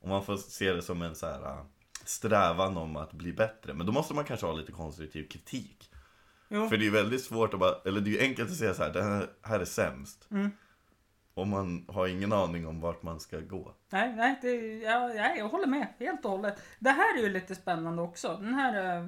Och 0.00 0.08
man 0.08 0.24
får 0.24 0.36
se 0.36 0.72
det 0.72 0.82
som 0.82 1.02
en 1.02 1.14
så 1.14 1.26
här 1.26 1.42
äh, 1.42 1.64
strävan 2.04 2.76
om 2.76 2.96
att 2.96 3.12
bli 3.12 3.32
bättre. 3.32 3.74
Men 3.74 3.86
då 3.86 3.92
måste 3.92 4.14
man 4.14 4.24
kanske 4.24 4.46
ha 4.46 4.52
lite 4.52 4.72
konstruktiv 4.72 5.28
kritik. 5.28 5.90
Jo. 6.48 6.68
För 6.68 6.76
det 6.76 6.82
är 6.82 6.86
ju 6.86 6.90
väldigt 6.90 7.24
svårt 7.24 7.54
att 7.54 7.60
bara, 7.60 7.74
eller 7.84 8.00
det 8.00 8.10
är 8.10 8.12
ju 8.12 8.20
enkelt 8.20 8.50
att 8.50 8.56
säga 8.56 8.74
så 8.74 8.82
här, 8.82 8.92
det 8.92 9.02
här, 9.02 9.26
här 9.42 9.60
är 9.60 9.64
sämst. 9.64 10.26
Mm. 10.30 10.50
Och 11.34 11.46
man 11.46 11.84
har 11.88 12.06
ingen 12.06 12.32
aning 12.32 12.66
om 12.66 12.80
vart 12.80 13.02
man 13.02 13.20
ska 13.20 13.40
gå. 13.40 13.74
Nej, 13.90 14.12
nej, 14.16 14.38
det, 14.42 14.76
ja, 14.78 15.08
nej, 15.08 15.38
jag 15.38 15.48
håller 15.48 15.66
med 15.66 15.86
helt 15.98 16.24
och 16.24 16.30
hållet. 16.30 16.62
Det 16.78 16.90
här 16.90 17.18
är 17.18 17.22
ju 17.22 17.28
lite 17.28 17.54
spännande 17.54 18.02
också. 18.02 18.36
Den 18.40 18.54
här 18.54 18.96
eh, 18.98 19.06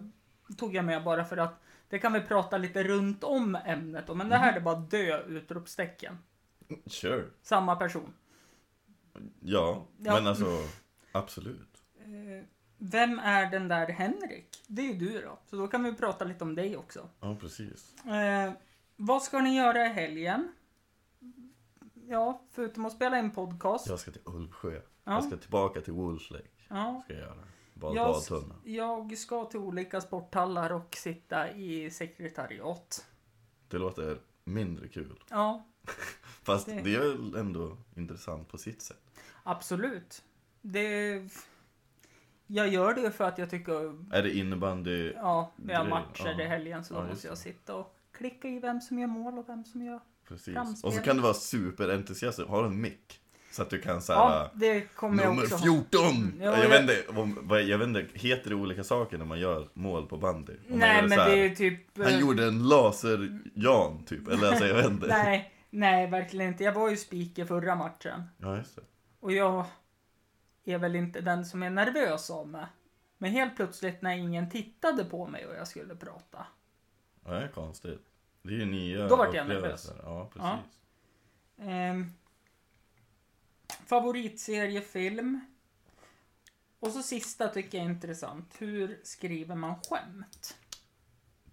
tog 0.57 0.75
jag 0.75 0.85
med 0.85 1.05
bara 1.05 1.25
för 1.25 1.37
att 1.37 1.61
det 1.89 1.99
kan 1.99 2.13
vi 2.13 2.21
prata 2.21 2.57
lite 2.59 2.83
runt 2.85 3.25
om 3.25 3.55
ämnet 3.65 4.11
om. 4.11 4.19
Men 4.19 4.29
det 4.29 4.37
här 4.37 4.51
Mhm. 4.53 4.57
är 4.57 4.61
bara 4.65 4.77
dö 4.77 5.23
utropstecken. 5.27 6.19
Sure. 6.87 7.25
Samma 7.43 7.77
person. 7.77 8.15
Ja, 9.41 9.87
Ja. 9.99 10.15
men 10.15 10.27
alltså 10.27 10.47
absolut. 11.13 11.83
Eh, 11.99 12.45
vem 12.79 13.19
är 13.19 13.51
den 13.51 13.69
där 13.69 13.87
Henrik? 13.89 14.65
Det 14.67 14.83
är 14.83 14.87
ju 14.87 14.99
du 14.99 15.21
då. 15.21 15.39
Så 15.47 15.57
då 15.57 15.69
kan 15.69 15.85
vi 15.85 15.95
prata 15.95 16.25
lite 16.25 16.45
om 16.45 16.55
dig 16.55 16.77
också. 16.77 17.09
Ja, 17.21 17.37
precis. 17.41 17.95
Eh, 18.07 18.53
vad 18.97 19.23
ska 19.23 19.41
ni 19.41 19.57
göra 19.57 19.87
i 19.87 19.89
helgen? 19.89 20.53
Ja, 22.09 22.43
förutom 22.51 22.87
att 22.87 22.93
spela 22.93 23.19
in 23.19 23.31
podcast. 23.31 23.87
Jag 23.89 23.99
ska 24.01 24.11
till 24.11 24.21
Ulvsjö. 24.25 24.81
Ja. 25.05 25.13
Jag 25.13 25.25
ska 25.25 25.37
tillbaka 25.37 25.81
till 25.81 25.93
Wolf 25.93 26.31
Lake. 26.31 26.45
Ja, 26.69 27.03
Ska 27.05 27.13
jag 27.15 27.23
göra. 27.23 27.45
Bad, 27.75 27.97
jag, 27.97 28.07
badtunna. 28.15 28.55
jag 28.65 29.19
ska 29.19 29.45
till 29.45 29.61
olika 29.61 30.01
sporthallar 30.01 30.73
och 30.73 30.97
sitta 30.97 31.51
i 31.53 31.91
sekretariat. 31.91 33.07
Det 33.69 33.79
låter 33.79 34.19
mindre 34.45 34.89
kul. 34.89 35.23
Ja, 35.31 35.67
Fast 36.43 36.67
Det- 36.67 36.83
det, 36.83 36.95
är 36.95 37.01
väl 37.01 37.35
ändå 37.37 37.77
intressant 37.97 38.49
på 38.49 38.59
sitt 38.59 38.83
sätt. 38.83 39.21
absolut. 39.43 40.25
Det... 40.61 41.23
Jag 42.47 42.69
gör 42.69 42.95
det 42.95 43.11
för 43.11 43.25
att 43.25 43.39
jag 43.39 43.51
tycker... 43.51 43.75
Är 44.15 44.23
det 44.23 44.37
innebandy? 44.37 45.13
Ja, 45.13 45.51
vi 45.57 45.73
har 45.75 45.85
matcher 45.89 46.35
ja. 46.39 46.43
i 46.43 46.47
helgen 46.47 46.85
så 46.85 46.95
då 46.95 47.01
Ja, 47.01 47.07
måste 47.07 47.27
jag 47.29 47.39
sitta 47.39 47.75
och 47.75 47.97
klicka 48.13 48.49
i 48.49 48.59
vem 48.59 48.81
som 48.81 48.99
gör 48.99 49.07
mål 49.07 49.39
och 49.39 49.49
vem 49.49 49.65
som 49.65 49.83
gör... 49.83 50.01
Precis. 50.29 50.55
Framspel. 50.55 50.89
Och 50.89 50.95
så 50.95 51.03
kan 51.03 51.17
du 51.17 51.23
vara 51.23 51.35
superentusiastisk. 51.35 52.49
Har 52.49 52.63
du 52.63 52.69
en 52.69 52.81
mick? 52.81 53.21
Så 53.51 53.63
att 53.63 53.71
du 53.71 53.81
kan 53.81 53.95
Ja, 53.95 54.01
säga 54.01 54.51
det 54.55 54.81
kommer 54.95 55.23
jag 55.23 55.31
Nummer 55.31 55.43
också 55.43 55.55
ha. 55.57 55.63
14! 55.63 56.33
Ja, 56.41 56.45
jag, 56.45 56.59
jag- 56.65 56.69
vet 56.69 56.81
inte, 56.81 57.05
vad- 57.43 57.63
jag 57.63 57.79
vet 57.79 57.89
inte, 57.89 58.07
heter 58.15 58.51
det 58.51 58.57
olika 58.57 58.85
saker 58.85 59.19
när 59.19 59.25
man 59.25 59.41
gör 59.41 59.69
mål 59.75 60.07
på 60.07 60.17
bandy? 60.17 60.53
Om 60.71 60.79
Nej, 60.79 61.03
men 61.03 61.19
här, 61.19 61.31
det 61.31 61.37
är 61.47 61.55
typ... 61.55 61.99
eh, 61.99 62.05
Han 62.05 62.21
gjorde 62.21 62.45
en 62.47 62.69
laser-Jan 62.69 64.05
typ, 64.05 64.29
eller 64.29 64.49
alltså 64.49 64.67
jag 64.67 64.75
vet 64.75 64.87
inte. 64.87 65.07
Nej, 65.07 65.53
nej, 65.71 66.11
verkligen 66.11 66.49
inte. 66.53 66.65
Jag 66.65 66.73
var 66.73 66.91
ju 66.91 66.97
speaker 66.97 67.45
förra 67.45 67.75
matchen. 67.75 68.23
Ja, 68.39 68.57
just 68.57 68.77
det. 68.77 68.83
Och 69.21 69.33
jag 69.33 69.65
är 70.65 70.79
väl 70.79 70.97
inte 70.97 71.21
den 71.21 71.45
som 71.47 71.63
är 71.63 71.71
nervös 71.71 72.31
av 72.31 72.49
mig. 72.49 72.67
Men 73.19 73.31
helt 73.31 73.57
plötsligt 73.57 74.03
när 74.03 74.17
ingen 74.17 74.51
tittade 74.51 75.05
på 75.05 75.27
mig 75.27 75.47
och 75.47 75.55
jag 75.55 75.69
skulle 75.69 75.95
prata. 75.97 76.47
Ja, 77.25 77.31
det 77.31 77.37
är 77.45 77.49
konstigt. 77.49 78.01
Det 78.45 78.55
är 78.55 78.59
ju 78.59 78.65
nya 78.67 79.09
Då 79.09 79.17
vart 79.17 79.35
jag 79.35 79.43
upplevelser. 79.45 79.97
Ja, 80.03 80.31
precis. 80.33 80.43
Ja. 81.57 81.65
Ehm, 81.65 82.11
favoritseriefilm. 83.87 85.41
Och 86.81 86.91
så 86.93 87.03
sista 87.03 87.49
tycker 87.49 87.79
jag 87.79 87.87
är 87.87 87.91
intressant. 87.91 88.55
Hur 88.59 89.01
skriver 89.03 89.55
man 89.55 89.75
skämt? 89.83 90.57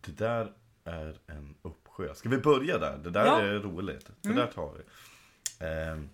Det 0.02 0.12
där 0.12 0.54
är 0.84 1.20
en 1.28 1.56
uppsjö. 1.62 2.16
Ska 2.16 2.30
vi 2.30 2.38
börja 2.38 2.78
där? 2.78 2.98
Det 2.98 3.10
där 3.10 3.26
Ja. 3.26 3.42
är 3.42 3.60
roligt. 3.60 4.10
Det 4.22 4.30
Mm. 4.30 4.38
där 4.46 4.52
tar 4.52 4.74
vi. 4.74 4.84
Ehm, 5.66 6.10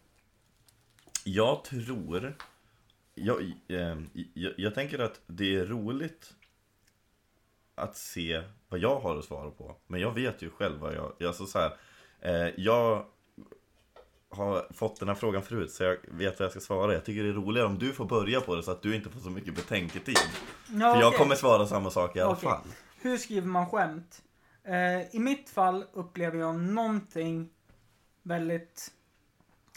jag 1.23 1.63
tror... 1.63 2.35
Jag, 3.15 3.53
ehm, 3.67 4.09
jag, 4.33 4.53
jag 4.57 4.75
tänker 4.75 4.99
att 4.99 5.21
det 5.27 5.55
är 5.55 5.65
roligt 5.65 6.33
att 7.77 7.97
se 7.97 8.41
vad 8.69 8.79
jag 8.79 8.99
har 8.99 9.17
att 9.17 9.25
svara 9.25 9.51
på. 9.51 9.75
Men 9.87 10.01
jag 10.01 10.11
vet 10.11 10.41
ju 10.41 10.49
själv 10.49 10.79
vad 10.79 10.95
jag... 10.95 11.23
Alltså 11.23 11.45
så 11.45 11.59
här, 11.59 11.77
eh, 12.19 12.53
jag 12.57 13.05
har 14.29 14.73
fått 14.73 14.99
den 14.99 15.07
här 15.07 15.15
frågan 15.15 15.41
förut 15.41 15.71
så 15.71 15.83
jag 15.83 15.97
vet 16.07 16.39
vad 16.39 16.45
jag 16.45 16.51
ska 16.51 16.59
svara. 16.59 16.93
Jag 16.93 17.05
tycker 17.05 17.23
det 17.23 17.29
är 17.29 17.33
roligare 17.33 17.67
om 17.67 17.79
du 17.79 17.93
får 17.93 18.05
börja 18.05 18.41
på 18.41 18.55
det 18.55 18.63
så 18.63 18.71
att 18.71 18.81
du 18.81 18.95
inte 18.95 19.09
får 19.09 19.19
så 19.19 19.29
mycket 19.29 19.55
betänketid. 19.55 20.17
Ja, 20.69 20.93
För 20.93 21.01
jag 21.01 21.13
kommer 21.15 21.35
svara 21.35 21.67
samma 21.67 21.89
sak 21.89 22.15
i 22.15 22.19
alla 22.19 22.31
Okej. 22.31 22.49
fall. 22.49 22.61
Hur 23.01 23.17
skriver 23.17 23.47
man 23.47 23.69
skämt? 23.69 24.23
Eh, 24.63 25.15
I 25.15 25.19
mitt 25.19 25.49
fall 25.49 25.85
upplever 25.93 26.39
jag 26.39 26.55
någonting 26.55 27.49
väldigt 28.23 28.91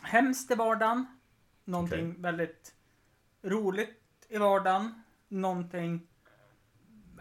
hemskt 0.03 0.51
i 0.51 0.55
vardagen. 0.55 1.07
Någonting 1.65 2.23
väldigt 2.23 2.75
roligt 3.43 3.99
i 4.29 4.39
vardagen. 4.39 5.03
Någonting, 5.29 6.07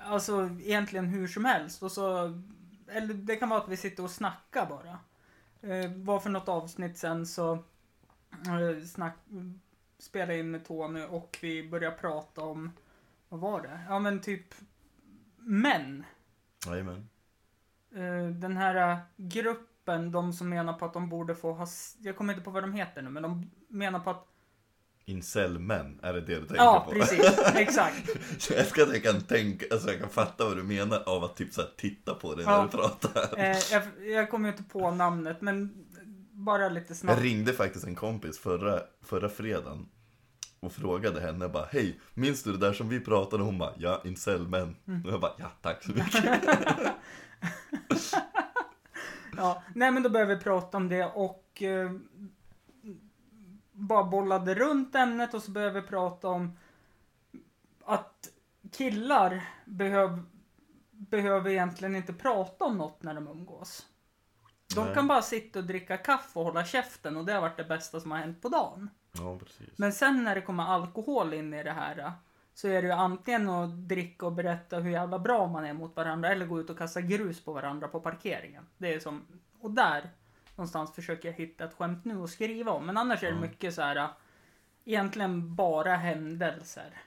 alltså 0.09 0.49
egentligen 0.61 1.05
hur 1.05 1.27
som 1.27 1.45
helst. 1.45 1.83
Och 1.83 1.91
så, 1.91 2.33
eller 2.87 3.13
det 3.13 3.35
kan 3.35 3.49
vara 3.49 3.61
att 3.61 3.69
vi 3.69 3.77
sitter 3.77 4.03
och 4.03 4.11
snackar 4.11 4.65
bara. 4.65 4.99
Eh, 5.61 5.91
var 5.91 6.19
för 6.19 6.29
något 6.29 6.49
avsnitt 6.49 6.97
sen 6.97 7.27
så 7.27 7.53
eh, 8.31 8.85
snack, 8.85 9.17
spelade 9.99 10.39
in 10.39 10.51
med 10.51 10.65
Tony 10.65 11.03
och 11.03 11.37
vi 11.41 11.69
började 11.69 11.97
prata 11.97 12.41
om, 12.41 12.71
vad 13.29 13.39
var 13.39 13.61
det? 13.61 13.79
Ja 13.89 13.99
men 13.99 14.21
typ 14.21 14.55
män. 15.37 16.03
Jajamän. 16.65 17.09
Eh, 17.95 18.27
den 18.27 18.57
här 18.57 18.91
eh, 18.91 18.97
gruppen, 19.15 20.11
de 20.11 20.33
som 20.33 20.49
menar 20.49 20.73
på 20.73 20.85
att 20.85 20.93
de 20.93 21.09
borde 21.09 21.35
få 21.35 21.53
ha, 21.53 21.67
jag 21.99 22.17
kommer 22.17 22.33
inte 22.33 22.45
på 22.45 22.51
vad 22.51 22.63
de 22.63 22.73
heter 22.73 23.01
nu, 23.01 23.09
men 23.09 23.23
de 23.23 23.51
menar 23.67 23.99
på 23.99 24.09
att, 24.09 24.27
Incel-män, 25.09 25.99
är 26.03 26.13
det 26.13 26.21
det 26.21 26.35
du 26.35 26.39
tänker 26.39 26.55
ja 26.55 26.85
på? 26.87 26.91
precis, 26.91 27.39
exakt. 27.55 28.09
jag 28.49 28.65
ska 28.67 28.83
att 28.83 28.93
jag 28.93 29.03
kan 29.03 29.21
tänka, 29.21 29.65
alltså 29.71 29.89
jag 29.91 29.99
kan 29.99 30.09
fatta 30.09 30.45
vad 30.45 30.57
du 30.57 30.63
menar 30.63 31.03
av 31.05 31.23
att 31.23 31.35
typ 31.35 31.53
så 31.53 31.61
titta 31.77 32.13
på 32.13 32.35
dig 32.35 32.45
Ja. 32.45 32.57
när 32.57 32.63
du 32.63 32.69
pratar. 32.69 33.39
Eh, 33.39 33.57
jag, 33.71 33.83
jag 34.09 34.29
kommer 34.29 34.49
inte 34.49 34.63
på 34.63 34.91
namnet, 34.91 35.41
men 35.41 35.73
bara 36.31 36.69
lite 36.69 36.85
Jag 36.89 36.97
snabbt. 36.97 37.21
ringde 37.21 37.53
faktiskt 37.53 37.85
en 37.85 37.95
kompis 37.95 38.39
förra, 38.39 38.79
förra 39.03 39.29
fredagen 39.29 39.85
och 40.59 40.71
frågade 40.71 41.21
henne 41.21 41.47
bara 41.47 41.65
Hej, 41.71 41.99
minns 42.13 42.43
du 42.43 42.51
det 42.51 42.57
där 42.57 42.73
som 42.73 42.89
vi 42.89 42.99
pratade 42.99 43.43
om? 43.43 43.49
Hon 43.49 43.57
bara, 43.57 43.73
ja, 43.77 44.01
incel-män. 44.05 44.75
Mm. 44.87 45.05
Och 45.05 45.11
jag 45.11 45.21
bara, 45.21 45.33
ja 45.37 45.51
tack 45.61 45.83
så 45.83 45.91
mycket. 45.91 46.39
Ja, 49.37 49.63
nej 49.75 49.91
men 49.91 50.03
då 50.03 50.09
började 50.09 50.35
vi 50.35 50.41
prata 50.41 50.77
om 50.77 50.89
det 50.89 51.05
och 51.05 51.63
eh, 51.63 51.91
bara 53.79 54.03
bollade 54.03 54.55
runt 54.55 54.95
ämnet 54.95 55.33
och 55.33 55.43
så 55.43 55.51
började 55.51 55.81
vi 55.81 55.87
prata 55.87 56.27
om 56.27 56.57
att 57.85 58.29
killar 58.71 59.43
behöv, 59.65 60.23
behöver 60.91 61.49
egentligen 61.49 61.95
inte 61.95 62.13
prata 62.13 62.65
om 62.65 62.77
något 62.77 63.03
när 63.03 63.13
de 63.13 63.27
umgås. 63.27 63.85
De 64.75 64.85
Nej. 64.85 64.93
kan 64.93 65.07
bara 65.07 65.21
sitta 65.21 65.59
och 65.59 65.65
dricka 65.65 65.97
kaffe 65.97 66.39
och 66.39 66.45
hålla 66.45 66.65
käften 66.65 67.17
och 67.17 67.25
det 67.25 67.33
har 67.33 67.41
varit 67.41 67.57
det 67.57 67.63
bästa 67.63 67.99
som 67.99 68.11
har 68.11 68.17
hänt 68.17 68.41
på 68.41 68.49
dagen. 68.49 68.89
Ja, 69.11 69.39
precis. 69.39 69.77
Men 69.77 69.93
sen 69.93 70.23
när 70.23 70.35
det 70.35 70.41
kommer 70.41 70.63
alkohol 70.63 71.33
in 71.33 71.53
i 71.53 71.63
det 71.63 71.71
här 71.71 72.13
så 72.53 72.67
är 72.67 72.81
det 72.81 72.87
ju 72.87 72.93
antingen 72.93 73.49
att 73.49 73.87
dricka 73.87 74.25
och 74.25 74.31
berätta 74.31 74.79
hur 74.79 74.91
jävla 74.91 75.19
bra 75.19 75.47
man 75.47 75.65
är 75.65 75.73
mot 75.73 75.95
varandra 75.95 76.29
eller 76.29 76.45
gå 76.45 76.59
ut 76.59 76.69
och 76.69 76.77
kasta 76.77 77.01
grus 77.01 77.43
på 77.43 77.53
varandra 77.53 77.87
på 77.87 77.99
parkeringen. 77.99 78.65
Det 78.77 78.93
är 78.93 78.99
som, 78.99 79.25
och 79.59 79.71
där 79.71 80.09
någonstans 80.59 80.91
försöker 80.91 81.29
jag 81.29 81.35
hitta 81.35 81.65
ett 81.65 81.73
skämt 81.73 82.05
nu 82.05 82.17
och 82.17 82.29
skriva 82.29 82.71
om. 82.71 82.85
Men 82.85 82.97
annars 82.97 83.23
är 83.23 83.31
det 83.31 83.39
mycket 83.39 83.73
så 83.73 83.81
här 83.81 83.95
äh, 83.95 84.09
egentligen 84.85 85.55
bara 85.55 85.95
händelser. 85.95 87.01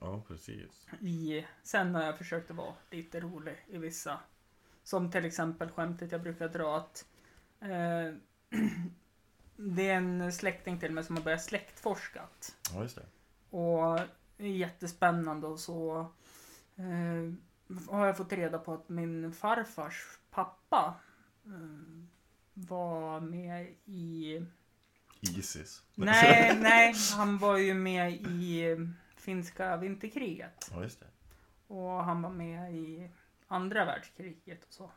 Ja, 0.00 0.22
precis. 0.28 0.86
I, 1.00 1.46
sen 1.62 1.94
har 1.94 2.02
jag 2.02 2.18
försökt 2.18 2.50
att 2.50 2.56
vara 2.56 2.74
lite 2.90 3.20
rolig 3.20 3.56
i 3.68 3.78
vissa. 3.78 4.20
Som 4.82 5.10
till 5.10 5.24
exempel 5.24 5.70
skämtet 5.70 6.12
jag 6.12 6.22
brukar 6.22 6.48
dra 6.48 6.76
att 6.76 7.06
eh, 7.60 8.14
det 9.56 9.88
är 9.88 9.96
en 9.96 10.32
släkting 10.32 10.78
till 10.78 10.92
mig 10.92 11.04
som 11.04 11.16
har 11.16 11.22
börjat 11.22 11.42
släktforskat. 11.42 12.56
Ja, 12.74 12.82
just 12.82 12.96
det. 12.96 13.06
Och 13.56 14.00
det 14.36 14.44
är 14.44 14.56
jättespännande 14.56 15.46
och 15.46 15.60
så 15.60 16.00
eh, 16.76 17.32
har 17.90 18.06
jag 18.06 18.16
fått 18.16 18.32
reda 18.32 18.58
på 18.58 18.74
att 18.74 18.88
min 18.88 19.32
farfars 19.32 20.18
pappa 20.30 20.94
eh, 21.44 22.10
var 22.54 23.20
med 23.20 23.74
i... 23.84 24.40
Isis. 25.20 25.82
Nej, 25.94 26.58
nej, 26.62 26.94
han 27.16 27.38
var 27.38 27.56
ju 27.56 27.74
med 27.74 28.12
i 28.12 28.76
finska 29.16 29.76
vinterkriget. 29.76 30.70
Ja, 30.72 30.82
just 30.82 31.00
det. 31.00 31.06
Och 31.66 32.04
han 32.04 32.22
var 32.22 32.30
med 32.30 32.74
i 32.74 33.10
andra 33.46 33.84
världskriget 33.84 34.64
och 34.64 34.72
så. 34.72 34.90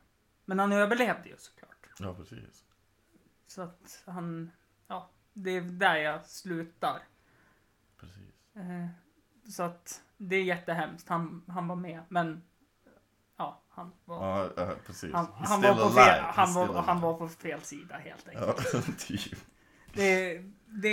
Men 0.46 0.60
han 0.60 0.72
överlevde 0.72 1.30
ju 1.30 1.38
såklart. 1.38 1.88
Ja, 2.00 2.16
precis. 2.16 2.66
Så 3.48 3.62
att 3.62 4.04
han, 4.06 4.52
ja, 4.88 5.10
det 5.34 5.52
är 5.52 5.62
där 5.62 5.96
jag 5.96 6.26
slutar. 6.26 7.02
Precis. 7.98 8.56
Eh, 8.56 8.88
så 9.50 9.64
att 9.64 10.04
det 10.18 10.36
är 10.36 10.44
jättehemskt. 10.44 11.10
Han, 11.10 11.44
han 11.48 11.68
var 11.68 11.76
med, 11.76 12.04
men 12.10 12.44
han 13.76 13.92
var, 14.06 14.28
Ja, 14.28 14.50
ja 14.58 14.72
precis. 14.86 15.14
han, 15.14 15.28
han, 15.36 15.62
var 15.62 15.74
på 15.76 15.90
fel, 15.90 16.22
han, 16.24 16.54
var, 16.54 16.82
han 16.82 17.02
var 17.02 17.14
på 17.14 17.28
fel 17.28 17.62
sida 17.62 17.96
helt 17.98 18.28
enkelt. 18.28 18.74
Ja, 18.74 18.82
typ. 19.08 19.36
Det, 19.94 20.44
det 20.66 20.90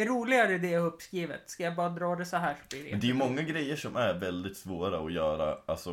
är 0.00 0.06
roligare 0.06 0.58
det 0.58 0.76
uppskrivet. 0.78 1.50
Ska 1.50 1.62
jag 1.62 1.76
bara 1.76 1.88
dra 1.88 2.16
det 2.16 2.24
så 2.26 2.36
här 2.36 2.54
så 2.54 2.60
blir 2.70 2.84
det 2.84 2.90
Men 2.90 3.00
det 3.00 3.06
är 3.06 3.08
ju 3.08 3.14
många 3.14 3.42
grejer 3.42 3.76
som 3.76 3.96
är 3.96 4.14
väldigt 4.14 4.56
svåra 4.56 5.00
att 5.06 5.12
göra. 5.12 5.58
Alltså, 5.66 5.90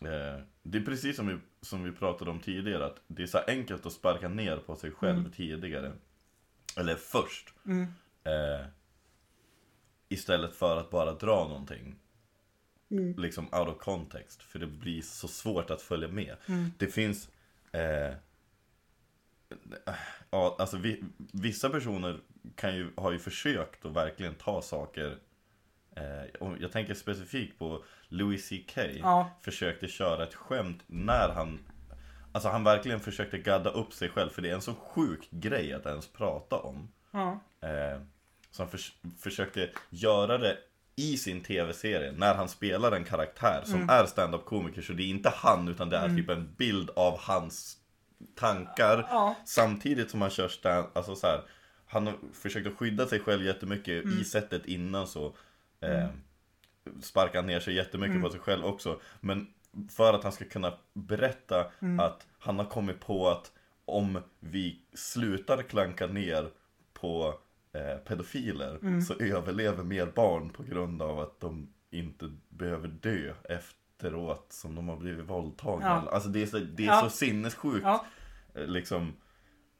eh, 0.00 0.42
det 0.62 0.78
är 0.78 0.84
precis 0.84 1.16
som 1.16 1.26
vi, 1.26 1.38
som 1.62 1.84
vi 1.84 1.92
pratade 1.92 2.30
om 2.30 2.40
tidigare. 2.40 2.86
Att 2.86 2.96
det 3.06 3.22
är 3.22 3.26
så 3.26 3.38
enkelt 3.38 3.86
att 3.86 3.92
sparka 3.92 4.28
ner 4.28 4.56
på 4.56 4.76
sig 4.76 4.90
själv 4.90 5.18
Mm. 5.18 5.30
tidigare. 5.32 5.92
Eller 6.76 6.94
först. 6.94 7.54
Mm. 7.66 7.82
Eh, 8.24 8.66
istället 10.08 10.54
för 10.54 10.76
att 10.76 10.90
bara 10.90 11.12
dra 11.12 11.48
någonting. 11.48 11.96
Mm. 12.90 13.14
Liksom 13.18 13.44
out 13.52 13.68
of 13.68 13.78
context. 13.78 14.42
För 14.42 14.58
det 14.58 14.66
blir 14.66 15.02
så 15.02 15.28
svårt 15.28 15.70
att 15.70 15.82
följa 15.82 16.08
med. 16.08 16.36
Mm. 16.46 16.70
Det 16.78 16.86
finns... 16.86 17.28
Eh, 17.72 18.14
ja, 20.30 20.56
alltså 20.58 20.76
vi, 20.76 21.04
vissa 21.32 21.70
personer 21.70 22.18
kan 22.56 22.76
ju, 22.76 22.90
har 22.96 23.12
ju 23.12 23.18
försökt 23.18 23.84
att 23.84 23.92
verkligen 23.92 24.34
ta 24.34 24.62
saker 24.62 25.18
eh, 25.96 26.50
Jag 26.60 26.72
tänker 26.72 26.94
specifikt 26.94 27.58
på 27.58 27.84
Louis 28.08 28.48
CK 28.48 28.78
Ja, 28.98 29.30
Försökte 29.40 29.88
köra 29.88 30.22
ett 30.22 30.34
skämt 30.34 30.82
när 30.86 31.28
han 31.28 31.58
Alltså 32.32 32.48
han 32.48 32.64
verkligen 32.64 33.00
försökte 33.00 33.38
gadda 33.38 33.70
upp 33.70 33.92
sig 33.92 34.08
själv 34.08 34.30
För 34.30 34.42
det 34.42 34.50
är 34.50 34.54
en 34.54 34.62
så 34.62 34.74
sjuk 34.74 35.28
grej 35.30 35.72
att 35.72 35.86
ens 35.86 36.08
prata 36.08 36.56
om 36.56 36.88
ja, 37.10 37.40
eh, 37.60 38.00
Så 38.50 38.62
han 38.62 38.70
förs- 38.70 38.96
försökte 39.18 39.70
göra 39.90 40.38
det 40.38 40.58
i 40.96 41.16
sin 41.16 41.42
tv-serie 41.42 42.12
när 42.12 42.34
han 42.34 42.48
spelar 42.48 42.92
en 42.92 43.04
karaktär 43.04 43.62
som 43.64 43.74
Mm. 43.74 43.88
är 43.88 44.06
stand-up 44.06 44.44
komiker 44.44 44.82
Så 44.82 44.92
det 44.92 45.02
är 45.02 45.08
inte 45.10 45.28
han 45.28 45.68
utan 45.68 45.88
det 45.90 45.96
är 45.96 46.08
typ 46.08 46.28
en 46.30 46.54
bild 46.56 46.90
av 46.96 47.18
hans 47.18 47.76
tankar 48.34 49.06
ja, 49.10 49.34
Samtidigt 49.44 50.10
som 50.10 50.20
han 50.20 50.30
kör 50.30 50.48
stand, 50.48 50.86
alltså 50.92 51.14
så 51.16 51.26
här, 51.26 51.42
Han 51.86 52.06
har 52.06 52.14
försökt 52.32 52.66
att 52.66 52.76
skydda 52.76 53.06
sig 53.06 53.20
själv 53.20 53.44
jättemycket 53.44 54.04
Mm. 54.04 54.20
i 54.20 54.24
sättet 54.24 54.66
innan 54.66 55.06
så 55.06 55.34
eh, 55.80 56.08
Sparkar 57.02 57.38
han 57.38 57.46
ner 57.46 57.60
sig 57.60 57.74
jättemycket 57.74 58.10
Mm. 58.16 58.22
på 58.22 58.30
sig 58.30 58.40
själv 58.40 58.64
också 58.64 59.00
Men 59.20 59.46
för 59.90 60.12
att 60.14 60.22
han 60.22 60.32
ska 60.32 60.44
kunna 60.44 60.72
berätta 60.94 61.66
Mm. 61.82 62.00
att 62.00 62.26
han 62.38 62.58
har 62.58 62.66
kommit 62.66 63.00
på 63.00 63.28
att 63.28 63.52
om 63.84 64.18
vi 64.40 64.80
slutar 64.94 65.62
klanka 65.62 66.06
ner 66.06 66.48
på 66.92 67.34
eh, 67.76 67.96
pedofiler 67.98 68.78
Mm. 68.82 69.02
så 69.02 69.14
överlever 69.14 69.84
mer 69.84 70.06
barn 70.06 70.50
på 70.50 70.62
grund 70.62 71.02
av 71.02 71.20
att 71.20 71.40
de 71.40 71.68
inte 71.90 72.30
behöver 72.48 72.88
dö 72.88 73.32
efteråt 73.48 74.46
som 74.52 74.74
de 74.74 74.88
har 74.88 74.96
blivit 74.96 75.24
våldtagna. 75.30 76.02
Ja. 76.06 76.10
Alltså 76.12 76.28
det 76.28 76.42
är 76.42 76.46
så, 76.46 76.58
det 76.58 76.82
är 76.82 76.86
Ja. 76.86 77.00
så 77.02 77.10
sinnessjukt 77.10 77.82
ja, 77.84 78.06
eh, 78.54 78.66
liksom 78.66 79.12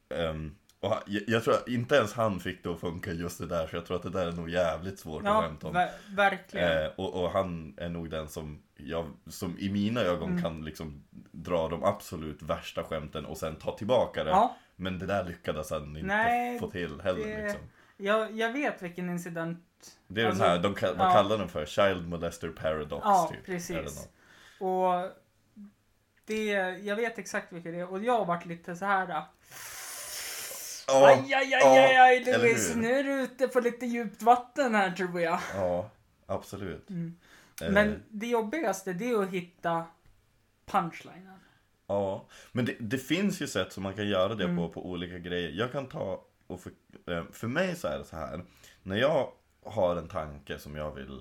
ehm, 0.09 0.55
och 0.81 0.93
jag, 1.07 1.23
jag 1.27 1.45
tror 1.45 1.55
att 1.55 1.69
inte 1.69 1.95
ens 1.97 2.13
han 2.13 2.41
fick 2.41 2.63
det 2.63 2.69
att 2.71 2.81
funka 2.81 3.13
just 3.13 3.39
det 3.39 3.47
där, 3.47 3.67
så 3.67 3.77
jag 3.77 3.87
tror 3.87 3.97
att 3.97 4.03
det 4.03 4.11
där 4.11 4.27
är 4.27 4.33
nog 4.33 4.51
jävligt 4.51 4.99
svårt 4.99 5.23
att 5.23 5.27
ja 5.29 5.43
skämta 5.43 5.67
om. 5.67 5.73
ver 5.73 5.91
verkligen. 6.17 6.83
Eh, 6.83 6.89
och, 6.97 7.23
och 7.25 7.31
han 7.31 7.75
är 7.77 7.89
nog 7.89 8.11
den 8.11 8.29
som, 8.29 8.63
jag, 8.77 9.07
som 9.27 9.59
i 9.59 9.71
mina 9.71 10.01
ögon 10.01 10.31
Mm. 10.31 10.43
kan 10.43 10.65
liksom 10.65 11.05
dra 11.33 11.69
de 11.69 11.85
absolut 11.85 12.43
värsta 12.43 12.83
skämten 12.85 13.25
och 13.25 13.37
sen 13.39 13.57
ta 13.57 13.77
tillbaka 13.79 14.25
det. 14.25 14.31
Ja, 14.31 14.57
Men 14.77 14.99
det 14.99 15.07
där 15.07 15.25
lyckades 15.25 15.71
han 15.71 15.97
inte 15.97 16.03
Nej, 16.07 16.59
få 16.59 16.71
till 16.71 17.01
heller 17.01 17.27
det- 17.27 17.43
liksom. 17.43 17.61
Jag, 17.97 18.33
jag 18.39 18.53
vet 18.53 18.83
vilken 18.83 19.11
incident. 19.11 19.59
Det 20.09 20.23
är 20.23 20.27
Alltså, 20.27 20.43
den 20.43 20.51
här, 20.51 20.59
de, 20.59 20.75
vad 20.99 21.07
ja. 21.09 21.13
kallar 21.13 21.39
den 21.39 21.49
för? 21.49 21.67
Child 21.67 22.09
molester 22.09 22.49
paradox 22.49 23.03
Ja, 23.05 23.31
typ. 23.35 23.45
precis. 23.47 24.09
Och 24.61 25.11
det, 26.27 26.45
jag 26.83 26.97
vet 26.97 27.19
exakt 27.19 27.53
vilket 27.53 27.73
det 27.73 27.79
är. 27.81 27.93
Och 27.93 28.05
jag 28.05 28.19
har 28.19 28.25
varit 28.25 28.47
lite 28.47 28.77
så 28.77 28.85
här. 28.85 29.09
äh, 29.09 29.23
Ja, 30.89 31.07
aj, 31.09 31.35
aj, 31.35 31.55
aj, 31.55 31.63
aj, 31.79 31.97
aj, 31.97 32.17
eller 32.17 32.39
Louis, 32.39 32.75
nu 32.77 32.93
är 32.99 33.05
du 33.05 33.13
ute 33.23 33.49
på 33.49 33.61
lite 33.61 33.87
djupt 33.87 34.23
vatten 34.23 34.75
här 34.75 34.91
tror 34.91 35.21
jag. 35.21 35.41
ja, 35.55 35.91
absolut. 36.27 36.91
Mm. 36.91 37.17
Eh, 37.63 37.71
Men 37.71 38.03
det 38.09 38.27
jobbigaste 38.27 38.93
det 38.93 39.11
är 39.11 39.23
att 39.23 39.31
hitta 39.31 39.85
punchlinen. 40.67 41.39
Ja, 41.87 42.27
men 42.53 42.65
det, 42.65 42.77
det 42.81 42.99
finns 42.99 43.41
ju 43.43 43.47
sätt 43.47 43.73
som 43.73 43.83
man 43.83 43.95
kan 43.95 44.09
göra 44.09 44.35
det 44.35 44.45
Mm. 44.45 44.57
på, 44.57 44.69
på 44.69 44.87
olika 44.91 45.19
grejer. 45.19 45.51
Jag 45.51 45.73
kan 45.73 45.87
ta 45.89 46.25
och 46.47 46.61
för, 46.61 46.73
eh, 47.07 47.25
för 47.33 47.49
mig 47.49 47.77
så 47.77 47.89
är 47.89 47.99
det 47.99 48.05
så 48.05 48.17
här. 48.17 48.45
När 48.83 48.97
jag 48.97 49.33
har 49.65 49.97
en 49.97 50.09
tanke 50.09 50.59
som 50.59 50.77
jag 50.77 50.95
vill 50.95 51.19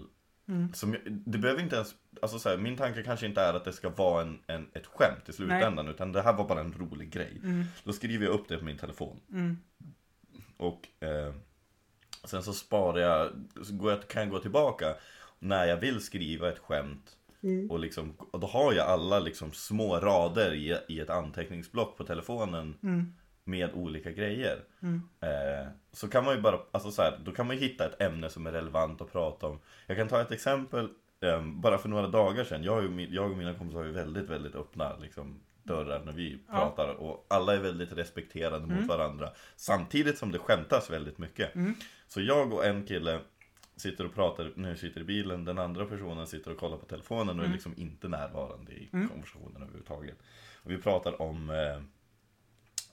Mm. 0.47 0.73
som 0.73 0.95
det 1.05 1.37
behöver 1.37 1.61
inte 1.61 1.75
ens, 1.75 1.95
alltså 2.21 2.39
så 2.39 2.49
här, 2.49 2.57
min 2.57 2.77
tanke 2.77 3.03
kanske 3.03 3.25
inte 3.25 3.41
är 3.41 3.53
att 3.53 3.65
det 3.65 3.73
ska 3.73 3.89
vara 3.89 4.21
en, 4.21 4.39
en, 4.47 4.67
ett 4.73 4.85
skämt 4.85 5.29
i 5.29 5.33
slutändan 5.33 5.87
utan 5.87 6.11
det 6.11 6.21
här 6.21 6.33
var 6.33 6.47
bara 6.47 6.59
en 6.59 6.73
rolig 6.73 7.09
grej. 7.11 7.39
Mm, 7.43 7.63
Då 7.83 7.93
skriver 7.93 8.25
jag 8.25 8.33
upp 8.33 8.47
det 8.47 8.57
på 8.57 8.65
min 8.65 8.77
telefon 8.77 9.19
mm, 9.31 9.57
och 10.57 10.87
eh, 11.03 11.33
sen 12.23 12.43
så 12.43 12.53
sparar 12.53 12.99
jag, 12.99 13.31
så 13.65 13.73
går 13.75 13.91
jag, 13.91 14.07
kan 14.07 14.21
jag 14.21 14.31
gå 14.31 14.39
tillbaka 14.39 14.95
när 15.39 15.65
jag 15.65 15.77
vill 15.77 16.01
skriva 16.01 16.49
ett 16.49 16.59
skämt 16.59 17.17
Mm. 17.43 17.71
och, 17.71 17.79
liksom, 17.79 18.13
och 18.31 18.39
då 18.39 18.47
har 18.47 18.73
jag 18.73 18.87
alla 18.87 19.19
liksom 19.19 19.51
små 19.51 19.99
rader 19.99 20.53
i, 20.53 20.77
i 20.87 20.99
ett 20.99 21.09
anteckningsblock 21.09 21.97
på 21.97 22.03
telefonen 22.03 22.77
mm, 22.83 23.13
med 23.47 23.73
olika 23.73 24.11
grejer. 24.11 24.63
mm. 24.81 25.01
Eh, 25.21 25.67
så 25.91 26.07
kan 26.07 26.25
man 26.25 26.35
ju 26.35 26.41
bara, 26.41 26.59
alltså 26.71 26.91
så 26.91 27.01
här, 27.01 27.19
då 27.25 27.31
kan 27.31 27.47
man 27.47 27.57
hitta 27.57 27.85
ett 27.85 28.01
ämne 28.01 28.29
som 28.29 28.47
är 28.47 28.51
relevant 28.51 29.01
att 29.01 29.11
prata 29.11 29.47
om. 29.47 29.59
Jag 29.87 29.97
kan 29.97 30.07
ta 30.07 30.21
ett 30.21 30.31
exempel, 30.31 30.89
eh, 31.21 31.41
bara 31.45 31.77
för 31.77 31.89
några 31.89 32.07
dagar 32.07 32.43
sedan. 32.43 32.63
Jag, 32.63 32.83
ju, 32.83 32.89
min- 32.89 33.13
jag 33.13 33.31
och 33.31 33.37
mina 33.37 33.53
kompisar 33.53 33.79
har 33.79 33.85
ju 33.85 33.91
väldigt, 33.91 34.29
väldigt 34.29 34.55
öppna 34.55 34.97
liksom, 34.97 35.39
dörrar 35.63 36.01
när 36.05 36.11
vi 36.11 36.39
Ja. 36.47 36.53
pratar. 36.53 36.93
Och 36.93 37.25
alla 37.29 37.53
är 37.53 37.59
väldigt 37.59 37.91
respekterande 37.93 38.75
mot 38.75 38.87
varandra. 38.87 39.29
Samtidigt 39.55 40.17
som 40.17 40.31
det 40.31 40.39
skämtas 40.39 40.89
väldigt 40.89 41.17
mycket. 41.17 41.55
Mm. 41.55 41.73
Så 42.07 42.21
jag 42.21 42.53
och 42.53 42.65
en 42.65 42.85
kille 42.85 43.19
sitter 43.75 44.05
och 44.05 44.13
pratar, 44.13 44.51
när 44.55 44.69
jag 44.69 44.77
sitter 44.77 45.01
i 45.01 45.03
bilen, 45.03 45.45
den 45.45 45.59
andra 45.59 45.85
personen 45.85 46.27
sitter 46.27 46.51
och 46.51 46.57
kollar 46.57 46.77
på 46.77 46.85
telefonen 46.85 47.39
och 47.39 47.45
är 47.45 47.49
liksom 47.49 47.73
inte 47.77 48.07
närvarande 48.07 48.71
i 48.71 48.89
Mm. 48.93 49.09
konversationen 49.09 49.61
överhuvudtaget. 49.61 50.17
Och 50.63 50.71
vi 50.71 50.77
pratar 50.77 51.21
om 51.21 51.49
eh, 51.49 51.81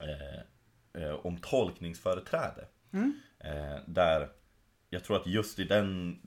eh, 0.02 1.02
eh, 1.02 1.14
om 1.14 1.38
tolkningsföreträde. 1.38 2.66
Mm. 2.92 3.20
Eh, 3.38 3.76
där 3.86 4.28
jag 4.90 5.04
tror 5.04 5.16
att 5.16 5.26
just 5.26 5.58
i 5.58 5.64
den, 5.64 6.18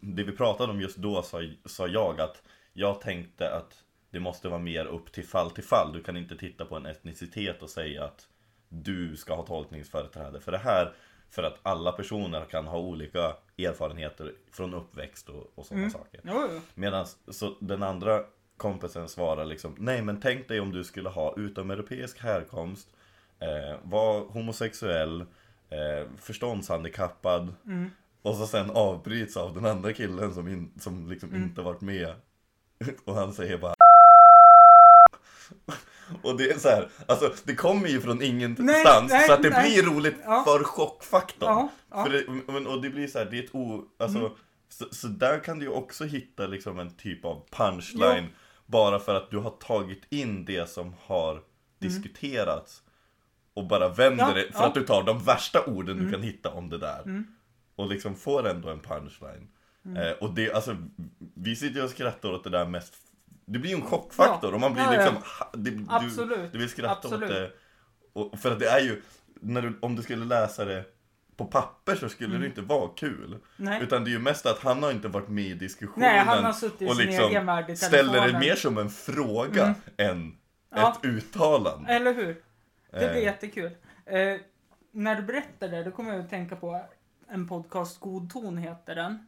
det 0.00 0.22
vi 0.22 0.32
pratade 0.32 0.72
om 0.72 0.80
just 0.80 0.96
då 0.96 1.22
sa, 1.22 1.42
sa 1.64 1.86
jag 1.86 2.20
att 2.20 2.42
jag 2.72 3.00
tänkte 3.00 3.54
att 3.54 3.84
det 4.10 4.20
måste 4.20 4.48
vara 4.48 4.60
mer 4.60 4.84
upp 4.86 5.12
till 5.12 5.24
fall 5.26 5.50
till 5.50 5.64
fall. 5.64 5.92
Du 5.92 6.02
kan 6.02 6.16
inte 6.16 6.36
titta 6.36 6.64
på 6.64 6.76
en 6.76 6.86
etnicitet 6.86 7.62
och 7.62 7.70
säga 7.70 8.04
att 8.04 8.28
du 8.68 9.16
ska 9.16 9.34
ha 9.34 9.46
tolkningsföreträde 9.46 10.40
för 10.40 10.52
det 10.52 10.58
här. 10.58 10.92
För 11.30 11.42
att 11.42 11.58
alla 11.62 11.92
personer 11.92 12.44
kan 12.44 12.66
ha 12.66 12.78
olika 12.78 13.36
erfarenheter 13.58 14.34
från 14.52 14.74
uppväxt 14.74 15.28
och, 15.28 15.52
och 15.54 15.66
sådana 15.66 15.82
Mm. 15.82 15.90
saker. 15.90 16.20
Medan 16.74 17.06
så 17.28 17.56
den 17.60 17.82
andra 17.82 18.24
kompisen 18.56 19.08
svarar 19.08 19.44
liksom 19.44 19.74
Nej 19.78 20.02
men 20.02 20.20
tänk 20.20 20.48
dig 20.48 20.60
om 20.60 20.72
du 20.72 20.84
skulle 20.84 21.08
ha 21.08 21.34
utomeuropeisk 21.36 22.20
härkomst 22.20 22.88
Var 23.82 24.20
homosexuell 24.32 25.20
eh, 25.20 26.08
Förståndshandikappad 26.18 27.54
Mm. 27.66 27.90
Och 28.22 28.36
så 28.36 28.46
sen 28.46 28.70
avbryts 28.70 29.36
av 29.36 29.54
den 29.54 29.66
andra 29.66 29.92
killen 29.92 30.34
som, 30.34 30.48
in, 30.48 30.72
som 30.80 31.10
liksom 31.10 31.28
Mm. 31.28 31.42
inte 31.42 31.62
varit 31.62 31.80
med. 31.80 32.14
Och 33.04 33.14
han 33.14 33.32
säger 33.32 33.58
bara 33.58 33.74
Och 36.22 36.36
det 36.36 36.50
är 36.50 36.58
så 36.58 36.68
här, 36.68 36.88
alltså 37.08 37.32
det 37.44 37.54
kommer 37.54 37.88
ju 37.88 38.00
från 38.00 38.22
ingenstans 38.22 39.10
Nej, 39.12 39.26
så 39.26 39.32
att 39.32 39.42
det 39.42 39.50
nej. 39.50 39.70
blir 39.70 39.82
roligt 39.94 40.16
Ja. 40.24 40.44
för 40.46 40.64
chockfaktorn. 40.64 41.48
Ja, 41.50 41.68
ja. 41.90 42.04
För 42.04 42.10
det, 42.12 42.68
och 42.68 42.82
det 42.82 42.90
blir 42.90 43.06
så 43.06 43.18
här, 43.18 43.26
det 43.30 43.38
är 43.38 43.42
ett 43.42 43.54
o, 43.54 43.84
alltså, 43.98 44.18
Mm. 44.18 44.30
så, 44.68 44.84
så 44.90 45.06
där 45.06 45.38
kan 45.44 45.58
du 45.58 45.64
ju 45.64 45.72
också 45.72 46.04
hitta 46.04 46.46
liksom 46.46 46.78
en 46.78 46.96
typ 46.96 47.24
av 47.24 47.46
punchline 47.50 48.26
bara 48.66 48.98
för 48.98 49.14
att 49.14 49.30
du 49.30 49.38
har 49.38 49.50
tagit 49.50 50.02
in 50.12 50.44
det 50.44 50.70
som 50.70 50.94
har 51.00 51.42
diskuterats 51.78 52.82
och 53.60 53.66
bara 53.66 53.88
vänder 53.88 54.28
Ja, 54.28 54.34
det 54.34 54.52
för 54.52 54.60
ja. 54.62 54.66
att 54.66 54.74
du 54.74 54.86
tar 54.86 55.02
de 55.02 55.18
värsta 55.24 55.64
orden 55.64 56.04
du 56.04 56.12
kan 56.12 56.22
hitta 56.22 56.50
om 56.50 56.70
det 56.70 56.78
där. 56.78 57.24
Och 57.76 57.88
liksom 57.88 58.14
får 58.14 58.48
ändå 58.48 58.68
en 58.68 58.80
punchline. 58.80 59.48
Eh, 59.96 60.12
och 60.20 60.34
det, 60.34 60.52
alltså, 60.52 60.76
vi 61.34 61.56
sitter 61.56 61.76
ju 61.76 61.84
och 61.84 61.90
skrattar 61.90 62.32
åt 62.32 62.44
det 62.44 62.50
där 62.50 62.66
mest 62.66 62.94
det 63.52 63.58
blir 63.58 63.70
ju 63.70 63.76
en 63.76 63.86
chockfaktor 63.86 64.50
Ja, 64.50 64.54
och 64.54 64.60
man 64.60 64.72
blir 64.72 64.82
ja, 64.82 64.90
liksom, 64.90 65.16
det, 65.52 65.70
du, 65.70 65.84
Absolut, 65.88 66.52
du 66.52 66.58
vill 66.58 66.68
skratta 66.68 66.92
absolut. 66.92 67.30
åt 67.30 67.36
det. 67.36 67.50
Och, 68.12 68.38
för 68.38 68.52
att 68.52 68.58
det 68.58 68.68
är 68.68 68.80
ju, 68.80 69.02
när 69.40 69.62
du, 69.62 69.78
om 69.80 69.96
du 69.96 70.02
skulle 70.02 70.24
läsa 70.24 70.64
det 70.64 70.84
på 71.36 71.44
papper 71.44 71.94
så 71.94 72.08
skulle 72.08 72.38
det 72.38 72.46
inte 72.46 72.60
vara 72.60 72.88
kul. 72.96 73.26
Mm. 73.26 73.40
Nej. 73.56 73.82
Utan 73.82 74.04
det 74.04 74.10
är 74.10 74.12
ju 74.12 74.18
mest 74.18 74.46
att 74.46 74.58
han 74.58 74.82
har 74.82 74.90
inte 74.90 75.08
varit 75.08 75.28
med 75.28 75.44
i 75.44 75.54
diskussionen. 75.54 76.08
Nej, 76.08 76.18
han 76.18 76.44
har 76.44 76.52
suttit 76.52 76.90
och 76.90 76.96
liksom 76.96 77.76
ställer 77.76 78.32
det 78.32 78.38
mer 78.38 78.54
som 78.54 78.78
en 78.78 78.90
fråga 78.90 79.74
än 79.96 80.36
Ja. 80.74 80.92
ett 80.92 81.04
uttalande. 81.04 81.92
Eller 81.92 82.14
hur? 82.14 82.36
Det 82.90 82.98
blir 82.98 83.08
Eh. 83.16 83.22
jättekul. 83.22 83.76
Eh, 84.06 84.36
när 84.90 85.16
du 85.16 85.22
berättar 85.22 85.68
det, 85.68 85.82
då 85.84 85.90
kommer 85.90 86.12
jag 86.12 86.20
att 86.20 86.30
tänka 86.30 86.56
på 86.56 86.80
en 87.28 87.48
podcast, 87.48 88.00
God 88.00 88.30
ton 88.32 88.58
heter 88.58 88.94
den. 88.94 89.26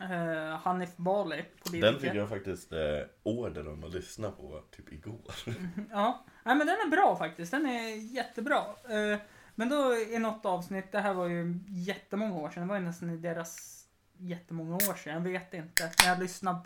Eh, 0.00 0.58
Hanif 0.58 0.96
Bali, 0.96 1.44
politiker. 1.64 1.92
Den 1.92 2.00
fick 2.00 2.14
jag 2.14 2.28
faktiskt 2.28 2.72
eh, 2.72 2.78
order 3.22 3.68
om 3.68 3.84
att 3.84 3.92
lyssna 3.94 4.30
på 4.30 4.62
typ 4.70 4.92
igår. 4.92 5.34
Ja, 5.90 6.24
Nej, 6.44 6.56
men 6.56 6.66
den 6.66 6.76
är 6.76 6.90
bra 6.90 7.16
faktiskt. 7.16 7.50
Den 7.50 7.66
är 7.66 8.14
jättebra. 8.14 8.58
Eh, 8.88 9.18
men 9.54 9.68
då 9.68 9.94
i 9.94 10.18
något 10.18 10.46
avsnitt, 10.46 10.92
det 10.92 11.00
här 11.00 11.14
var 11.14 11.26
ju 11.28 11.58
jättemånga 11.68 12.34
år 12.36 12.50
sedan, 12.50 12.62
det 12.62 12.68
var 12.68 12.78
ju 12.80 12.84
nästan 12.86 13.10
i 13.10 13.16
deras 13.16 13.84
jättemånga 14.16 14.74
år 14.74 14.94
sedan, 14.94 15.12
jag 15.14 15.20
vet 15.20 15.54
inte. 15.54 15.90
Jag 16.06 16.18
lyssnade 16.18 16.60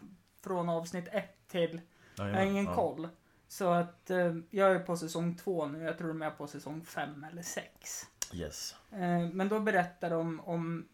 från 0.45 0.69
avsnitt 0.69 1.09
ett 1.13 1.49
till, 1.49 1.81
jag 2.17 2.25
har 2.35 2.43
ingen 2.43 2.67
koll. 2.67 3.09
Så 3.55 3.69
att 3.73 4.11
eh, 4.11 4.35
jag 4.51 4.73
är 4.73 4.79
på 4.79 4.97
säsong 4.97 5.37
två 5.37 5.67
nu, 5.67 5.83
jag 5.83 5.99
tror 5.99 6.09
de 6.09 6.23
är 6.23 6.31
på 6.31 6.47
säsong 6.47 6.85
fem 6.85 7.25
eller 7.31 7.43
sex. 7.43 8.03
Yes. 8.33 8.75
Eh, 8.93 9.29
men 9.33 9.49
då 9.49 9.61
berättar 9.61 10.11
de 10.11 10.41
om, 10.41 10.89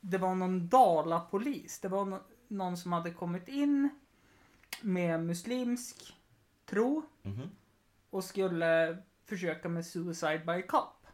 det 0.00 0.18
var 0.18 0.34
någon 0.34 0.68
dalapolis, 0.68 1.80
det 1.80 1.88
var 1.88 2.04
no- 2.04 2.22
någon 2.48 2.76
som 2.76 2.92
hade 2.92 3.10
kommit 3.10 3.48
in 3.48 3.88
med 4.80 5.22
muslimsk 5.24 6.16
tro 6.66 7.02
Mhm. 7.22 7.50
och 8.10 8.24
skulle 8.24 8.96
försöka 9.24 9.68
med 9.68 9.86
suicide 9.86 10.42
by 10.46 10.62
cop. 10.62 11.06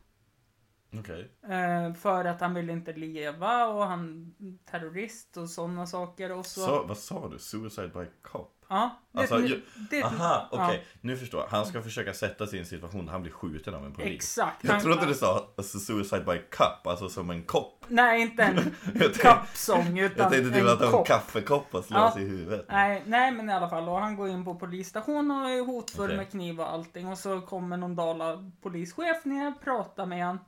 Okej. 0.99 1.31
Eh, 1.43 1.95
för 1.95 2.25
att 2.25 2.41
han 2.41 2.55
ville 2.55 2.73
inte 2.73 2.93
leva 2.93 3.67
och 3.67 3.87
han 3.87 4.35
terrorist 4.65 5.37
och 5.37 5.51
sådana 5.51 5.87
saker. 5.87 6.33
Och 6.33 6.47
så, 6.47 6.61
Så, 6.67 6.83
vad 6.87 6.99
sa 6.99 7.29
du? 7.29 7.39
Suicide 7.39 7.89
by 7.89 8.07
cop? 8.23 8.62
Ja, 8.73 8.91
det, 9.13 9.19
Alltså, 9.21 9.39
det, 9.39 9.61
det, 9.91 10.03
Aha, 10.03 10.49
okej. 10.51 10.85
ja, 10.85 10.99
Nu 11.01 11.17
förstår 11.17 11.41
jag. 11.41 11.49
Han 11.49 11.67
ska 11.67 11.83
försöka 11.83 12.15
sätta 12.15 12.47
sig 12.47 12.57
i 12.57 12.61
en 12.61 12.67
situation 12.67 13.05
där 13.07 13.13
han 13.13 13.23
blir 13.23 13.33
skjuten 13.33 13.75
av 13.75 13.85
en 13.87 13.93
polis. 13.93 14.15
Exakt. 14.15 14.65
Jag 14.65 14.73
Han- 14.73 14.83
trodde 14.83 15.07
du 15.07 15.15
sa 15.15 15.49
alltså, 15.57 15.79
suicide 15.79 16.21
by 16.25 16.39
cup, 16.51 16.87
alltså 16.87 17.09
som 17.09 17.31
en 17.31 17.43
kopp. 17.43 17.85
Nej, 17.89 18.21
inte 18.23 18.43
en 18.43 18.57
Jag 18.85 18.95
tänkte, 18.95 19.19
kappsång 19.19 19.97
jag 19.97 20.13
utan 20.13 20.31
tänkte 20.31 20.51
typ 20.51 20.63
en 20.63 20.69
att 20.69 20.79
det 20.79 20.85
var 20.87 20.93
en 20.93 20.99
kopp. 20.99 21.07
kaffekopp 21.07 21.75
och 21.75 21.85
slå 21.85 21.97
Ja. 21.99 22.13
sig 22.13 22.23
i 22.23 22.27
huvudet. 22.29 22.67
Nej, 22.69 23.03
nej, 23.07 23.33
men 23.33 23.51
i 23.51 23.53
alla 23.53 23.69
fall. 23.71 23.89
Och 23.89 24.01
han 24.01 24.17
går 24.17 24.29
in 24.29 24.45
på 24.45 24.55
polisstationen 24.55 25.43
och 25.43 25.51
är 25.51 25.67
hotfull 25.67 26.05
Okej. 26.05 26.17
med 26.17 26.31
kniv 26.31 26.61
och 26.61 26.73
allting. 26.73 27.09
Och 27.09 27.19
så 27.19 27.41
kommer 27.41 27.77
någon 27.77 27.97
dala 27.97 28.51
polischef 28.63 29.25
ner, 29.25 29.53
pratar 29.65 30.07
med 30.07 30.25
han. 30.27 30.39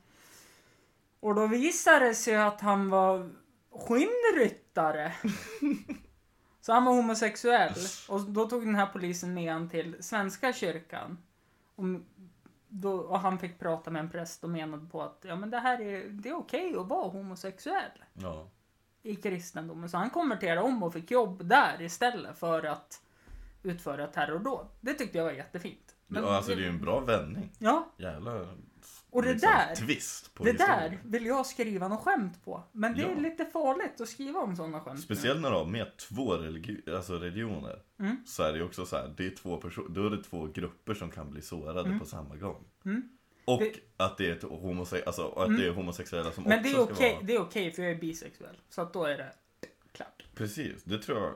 Och 1.20 1.34
då 1.34 1.46
visar 1.46 2.00
det 2.00 2.14
sig 2.14 2.36
att 2.36 2.60
han 2.60 2.90
var 2.90 3.30
skinnryttare. 3.88 5.12
så 6.64 6.72
han 6.72 6.84
var 6.84 6.92
homosexuell. 6.92 7.72
Och 8.08 8.20
då 8.20 8.46
tog 8.46 8.66
den 8.66 8.74
här 8.74 8.86
polisen 8.86 9.34
med 9.34 9.52
han 9.52 9.68
till 9.68 9.96
Svenska 10.00 10.52
kyrkan. 10.52 11.18
Och, 11.74 11.84
då, 12.68 12.92
och 12.96 13.18
han 13.18 13.38
fick 13.38 13.58
prata 13.58 13.90
med 13.90 14.00
en 14.00 14.10
präst 14.10 14.44
och 14.44 14.50
menade 14.50 14.86
på 14.86 15.02
att 15.02 15.18
ja, 15.28 15.36
men 15.36 15.50
det 15.50 15.58
här 15.58 15.80
är, 15.80 16.08
det 16.08 16.28
är 16.28 16.34
okej 16.34 16.76
att 16.76 16.86
vara 16.86 17.08
homosexuell 17.08 18.04
Ja. 18.14 18.48
i 19.02 19.16
kristendomen. 19.16 19.88
Så 19.88 19.96
han 19.96 20.10
konverterade 20.10 20.60
om 20.60 20.82
och 20.82 20.92
fick 20.92 21.10
jobb 21.10 21.44
där 21.48 21.82
istället 21.82 22.38
för 22.38 22.62
att 22.62 23.02
utföra 23.62 24.06
terrordåd. 24.06 24.66
Det 24.80 24.94
tyckte 24.94 25.18
jag 25.18 25.24
var 25.24 25.32
jättefint. 25.32 25.94
Men 26.06 26.22
ja, 26.24 26.36
alltså 26.36 26.50
det 26.54 26.60
är 26.60 26.62
ju 26.62 26.68
en 26.68 26.80
bra 26.80 27.00
vändning. 27.00 27.52
Ja, 27.58 27.86
Jävla 27.96 28.32
och 29.14 29.22
det 29.22 29.32
liksom, 29.32 29.50
där, 29.50 29.74
twist 29.74 30.34
på 30.34 30.44
det 30.44 30.50
historien. 30.50 30.78
där 30.90 30.98
vill 31.04 31.26
jag 31.26 31.46
skriva 31.46 31.88
något 31.88 32.00
skämt 32.00 32.44
på. 32.44 32.62
Men 32.72 32.94
det 32.94 33.02
är 33.02 33.08
Ja. 33.10 33.14
lite 33.20 33.44
farligt 33.44 34.00
att 34.00 34.08
skriva 34.08 34.40
om 34.40 34.56
sådana 34.56 34.80
skämt. 34.80 35.00
Speciellt 35.00 35.40
när 35.40 35.50
du 35.50 35.56
har 35.56 35.64
med 35.66 35.96
två 35.96 36.32
religi- 36.36 36.94
alltså 36.96 37.18
religioner. 37.18 37.82
Mm. 37.98 38.16
Så 38.26 38.42
är 38.42 38.52
det 38.52 38.58
ju 38.58 38.64
också 38.64 38.86
så 38.86 38.96
här, 38.96 39.14
det 39.16 39.26
är 39.26 39.30
två 39.30 39.56
personer, 39.56 39.88
då 39.88 40.06
är 40.06 40.10
det 40.10 40.22
två 40.22 40.46
grupper 40.46 40.94
som 40.94 41.10
kan 41.10 41.30
bli 41.30 41.42
sårade 41.42 41.98
på 41.98 42.04
samma 42.04 42.36
gång. 42.36 42.64
Mm. 42.84 43.08
Och 43.44 43.60
Det- 43.60 43.74
att 43.96 44.18
det 44.18 44.30
är, 44.30 44.38
homose- 44.48 45.02
alltså, 45.06 45.28
att 45.28 45.48
Mm. 45.48 45.60
det 45.60 45.66
är 45.66 45.70
homosexuella 45.70 46.32
som 46.32 46.44
Men 46.44 46.58
också 46.58 46.70
det 46.72 46.76
är 46.78 46.82
okej, 46.82 47.12
vara... 47.14 47.22
det 47.22 47.34
är 47.34 47.40
okej 47.40 47.72
för 47.72 47.82
jag 47.82 47.92
är 47.92 47.96
bisexuell. 48.00 48.56
Så 48.68 48.82
att 48.82 48.92
då 48.92 49.04
är 49.04 49.16
det 49.18 49.32
klart. 49.92 50.24
Precis, 50.34 50.84
det 50.84 50.98
tror 50.98 51.18
jag, 51.18 51.34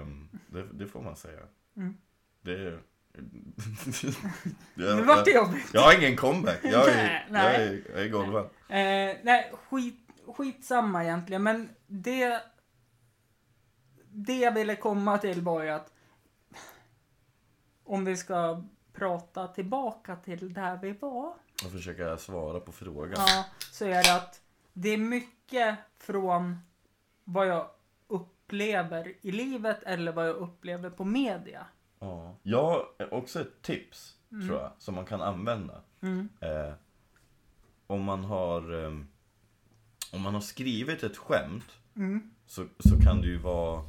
ehm, 0.00 0.28
det, 0.46 0.62
det 0.72 0.86
får 0.86 1.02
man 1.02 1.16
säga. 1.16 1.40
Mm. 1.76 1.96
Det 2.42 2.52
är... 2.52 2.80
Nu 4.74 4.84
jag, 4.84 5.02
vart 5.02 5.24
det 5.24 5.30
jobbigt. 5.30 5.70
jag 5.72 5.80
har 5.80 5.98
ingen 5.98 6.16
comeback, 6.16 6.58
jag 6.62 6.88
är, 6.88 6.94
Nej, 6.96 7.26
jag 7.26 7.32
nej. 7.32 7.54
är, 7.54 7.82
jag 7.94 8.04
är 8.04 8.08
golvad. 8.08 8.44
Eh, 8.44 9.16
nej, 9.22 9.52
skit, 9.68 10.08
skitsamma 10.36 11.04
egentligen. 11.04 11.42
Men 11.42 11.68
det... 11.86 12.42
Det 14.16 14.36
jag 14.38 14.52
ville 14.52 14.76
komma 14.76 15.18
till 15.18 15.42
var 15.42 15.62
ju 15.62 15.70
att... 15.70 15.92
Om 17.84 18.04
vi 18.04 18.16
ska 18.16 18.64
prata 18.92 19.48
tillbaka 19.48 20.16
till 20.16 20.54
där 20.54 20.78
vi 20.82 20.92
var. 20.92 21.34
Och 21.64 21.72
försöka 21.72 22.16
svara 22.16 22.60
på 22.60 22.72
frågan. 22.72 23.14
Ja, 23.26 23.44
så 23.72 23.84
är 23.84 24.02
det 24.02 24.14
att 24.14 24.40
det 24.72 24.88
är 24.88 24.98
mycket 24.98 25.78
från 25.98 26.58
vad 27.24 27.46
jag 27.46 27.70
upplever 28.06 29.14
i 29.20 29.32
livet 29.32 29.82
eller 29.82 30.12
vad 30.12 30.28
jag 30.28 30.36
upplever 30.36 30.90
på 30.90 31.04
media. 31.04 31.66
Ja. 32.04 32.36
Jag 32.42 32.62
har 32.98 33.14
också 33.14 33.40
ett 33.40 33.62
tips, 33.62 34.14
tror 34.30 34.60
jag, 34.60 34.70
som 34.78 34.94
man 34.94 35.04
kan 35.04 35.22
använda. 35.22 35.80
Mm. 36.02 36.28
Eh, 36.40 36.72
om 37.86 38.02
man 38.02 38.24
har 38.24 38.84
ehm, 38.84 39.06
Om 40.12 40.20
man 40.22 40.34
har 40.34 40.40
skrivit 40.40 41.02
ett 41.02 41.16
skämt 41.16 41.78
Mm. 41.96 42.30
så, 42.46 42.64
så 42.78 43.00
kan 43.02 43.20
det 43.20 43.26
ju 43.26 43.36
vara 43.38 43.82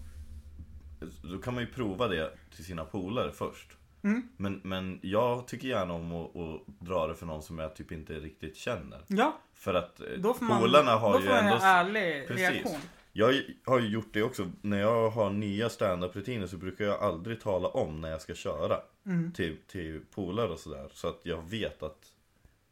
Då 1.32 1.38
kan 1.38 1.54
man 1.54 1.63
ju 1.63 1.69
prova 1.69 2.08
det 2.08 2.32
till 2.56 2.65
sina 2.65 2.86
polare 2.86 3.32
först 3.32 3.71
Mm. 4.04 4.28
men, 4.38 4.62
men 4.63 4.99
jag 5.04 5.47
tycker 5.47 5.67
gärna 5.67 5.93
om 5.93 6.12
att, 6.13 6.36
att 6.36 6.62
dra 6.80 7.08
det 7.08 7.15
för 7.15 7.25
någon 7.25 7.41
som 7.43 7.60
jag 7.60 7.75
typ 7.75 7.91
inte 7.91 8.13
riktigt 8.13 8.58
känner 8.58 9.01
Ja, 9.08 9.38
För 9.54 9.73
att 9.73 9.99
eh, 9.99 10.06
då 10.17 10.34
får 10.34 10.45
man, 10.45 10.62
polarna 10.62 10.91
har 10.91 11.13
då 11.13 11.19
ju 11.19 11.25
får 11.28 11.34
ändå 11.34 11.56
en 11.56 11.62
ärlig 11.62 12.28
Precis. 12.28 12.49
reaktion. 12.49 12.80
Jag 13.17 13.34
har 13.65 13.80
ju 13.80 13.88
gjort 13.88 14.13
det 14.13 14.23
också, 14.23 14.51
när 14.62 14.80
jag 14.80 15.10
har 15.10 15.30
nya 15.30 15.69
standup-rutiner 15.69 16.47
så 16.47 16.58
brukar 16.58 16.86
jag 16.86 17.01
aldrig 17.01 17.41
tala 17.41 17.67
om 17.67 18.01
när 18.01 18.10
jag 18.12 18.21
ska 18.21 18.36
köra 18.36 18.82
Mm. 19.06 19.32
till, 19.34 19.58
till 19.67 20.01
polare 20.12 20.47
och 20.49 20.60
sådär. 20.60 20.89
Så 20.93 21.08
att 21.08 21.19
jag 21.23 21.49
vet 21.49 21.84
att 21.84 22.12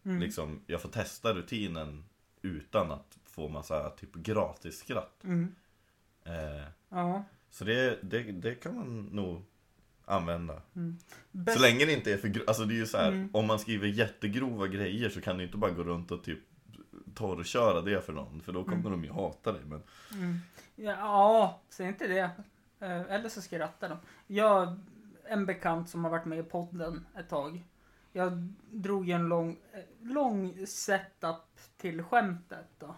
Mm. 0.06 0.20
liksom, 0.22 0.62
jag 0.68 0.82
får 0.82 0.90
testa 0.90 1.34
rutinen 1.34 2.04
utan 2.42 2.92
att 2.92 3.18
få 3.26 3.50
massa 3.50 3.90
typ 3.90 4.16
gratis 4.16 4.78
skratt. 4.78 5.24
Mm. 5.24 5.56
Eh, 6.24 6.66
Ja. 6.90 7.24
så 7.50 7.64
det, 7.66 8.00
det, 8.02 8.20
det 8.24 8.56
kan 8.56 8.76
man 8.76 9.02
nog 9.12 9.42
använda. 10.06 10.62
Bäst- 11.32 11.58
Så 11.58 11.62
länge 11.62 11.86
det 11.86 11.94
inte 11.94 12.14
är 12.14 12.18
för 12.18 12.44
alltså 12.48 12.66
det 12.66 12.74
är 12.74 12.78
ju 12.78 12.86
så 12.86 12.98
här, 12.98 13.12
Mm. 13.12 13.30
om 13.34 13.46
man 13.48 13.60
skriver 13.60 13.88
jättegrova 13.88 14.68
grejer 14.68 15.10
så 15.10 15.22
kan 15.22 15.38
du 15.38 15.44
inte 15.44 15.58
bara 15.58 15.72
gå 15.72 15.84
runt 15.84 16.12
och 16.12 16.24
typ 16.24 16.40
torrköra 17.14 17.82
det 17.82 18.02
för 18.06 18.14
någon. 18.14 18.42
För 18.42 18.54
då 18.54 18.64
kommer 18.64 18.78
Mm. 18.88 18.92
de 18.92 19.04
ju 19.04 19.12
hata 19.14 19.52
dig. 19.52 19.62
Men 19.66 19.84
Mm. 20.14 20.38
Ja, 20.76 21.60
säg 21.70 21.88
inte 21.88 22.08
det. 22.08 22.30
Eh, 22.80 23.02
Eller 23.02 23.30
så 23.30 23.42
skrattar 23.42 23.90
de. 23.90 23.98
Jag, 24.28 24.80
en 25.26 25.46
bekant 25.46 25.90
som 25.90 26.04
har 26.04 26.12
varit 26.12 26.26
med 26.26 26.40
i 26.40 26.44
podden 26.44 27.06
ett 27.18 27.30
tag. 27.30 27.64
Jag 28.12 28.32
drog 28.72 29.10
en 29.10 29.28
lång, 29.30 29.58
eh, 29.74 29.80
lång 30.14 30.68
setup 30.68 31.60
till 31.78 32.04
skämtet 32.04 32.68
då. 32.80 32.96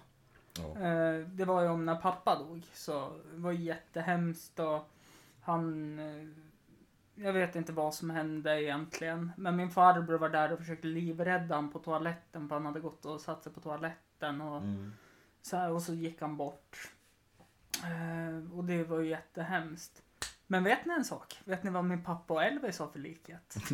ja. 0.57 0.79
Eh, 0.87 1.19
Det 1.27 1.45
var 1.45 1.61
ju 1.61 1.67
om 1.67 1.85
när 1.85 1.95
pappa 1.95 2.39
dog. 2.39 2.61
Så 2.73 3.19
det 3.33 3.39
var 3.41 3.51
jättehemskt 3.51 4.59
och 4.59 4.89
han... 5.41 5.99
Jag 7.15 7.33
vet 7.33 7.55
inte 7.55 7.71
vad 7.73 7.93
som 7.93 8.09
hände 8.09 8.63
egentligen. 8.63 9.31
Men 9.37 9.55
min 9.55 9.69
farbror 9.69 10.17
var 10.17 10.29
där 10.29 10.53
och 10.53 10.59
försökte 10.59 10.87
livrädda 10.87 11.55
honom 11.55 11.71
på 11.71 11.79
toaletten 11.79 12.49
för 12.49 12.55
han 12.55 12.65
hade 12.65 12.79
gått 12.79 13.05
och 13.05 13.21
satt 13.21 13.43
sig 13.43 13.53
på 13.53 13.59
toaletten 13.59 14.41
och 14.41 14.57
Mm. 14.57 14.93
Så 15.41 15.57
här, 15.57 15.71
och 15.71 15.81
så 15.81 15.93
gick 15.93 16.21
han 16.21 16.37
bort. 16.37 16.91
Eh, 17.83 18.57
och 18.57 18.63
det 18.63 18.83
var 18.83 18.99
ju 18.99 19.09
jättehemskt. 19.09 20.01
Men 20.47 20.63
vet 20.63 20.85
ni 20.85 20.93
en 20.93 21.05
sak? 21.05 21.41
Vet 21.45 21.63
ni 21.63 21.69
vad 21.69 21.85
min 21.85 22.03
pappa 22.03 22.33
och 22.33 22.43
Elvis 22.43 22.79
har 22.79 22.87
för 22.87 22.99
likhet? 22.99 23.55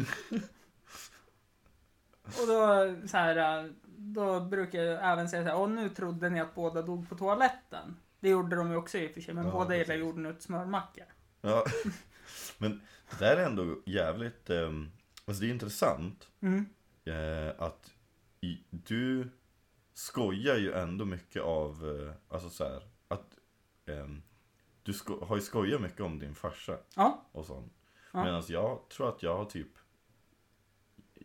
och 2.23 2.47
då 2.47 2.95
så 3.07 3.17
här, 3.17 3.63
eh, 3.65 3.71
då 3.85 4.39
brukar 4.39 4.79
jag 4.79 5.11
även 5.11 5.29
säga 5.29 5.43
så 5.43 5.49
här, 5.49 5.57
och 5.57 5.69
nu 5.71 5.89
trodde 5.89 6.29
ni 6.29 6.39
att 6.39 6.55
båda 6.55 6.81
dog 6.81 7.09
på 7.09 7.15
toaletten. 7.15 7.97
Det 8.19 8.29
gjorde 8.29 8.55
de 8.55 8.71
ju 8.71 8.77
också 8.77 8.97
i 8.97 9.07
och 9.07 9.11
för 9.13 9.21
sig, 9.21 9.33
men 9.33 9.45
Ja, 9.45 9.51
båda 9.51 9.73
gillar 9.75 9.85
precis. 9.85 9.99
jordnötssmörmackor. 10.01 11.05
Ja. 11.41 11.65
Men 12.57 12.81
det 13.19 13.27
är 13.27 13.37
ändå 13.45 13.75
jävligt, 13.85 14.49
um, 14.49 14.91
alltså 15.25 15.41
det 15.43 15.49
är 15.49 15.53
intressant 15.53 16.27
Mm. 16.41 16.65
eh, 17.05 17.61
att 17.61 17.93
i, 18.41 18.63
du 18.69 19.29
skojar 19.93 20.57
ju 20.57 20.73
ändå 20.73 21.05
mycket 21.05 21.41
av, 21.41 21.99
eh, 21.99 22.13
alltså 22.33 22.49
så 22.49 22.63
här, 22.63 22.83
att 23.07 23.37
ehm, 23.85 24.21
du 24.83 24.93
sko- 24.93 25.25
har 25.25 25.35
ju 25.35 25.41
skojat 25.41 25.81
mycket 25.81 25.99
om 26.01 26.19
din 26.19 26.35
farsa 26.35 26.77
Ja. 26.95 27.25
och 27.31 27.45
sånt. 27.45 27.73
Ja. 28.13 28.23
Medan 28.23 28.43
jag 28.47 28.89
tror 28.89 29.09
att 29.09 29.23
jag 29.23 29.37
har 29.37 29.45
typ 29.45 29.67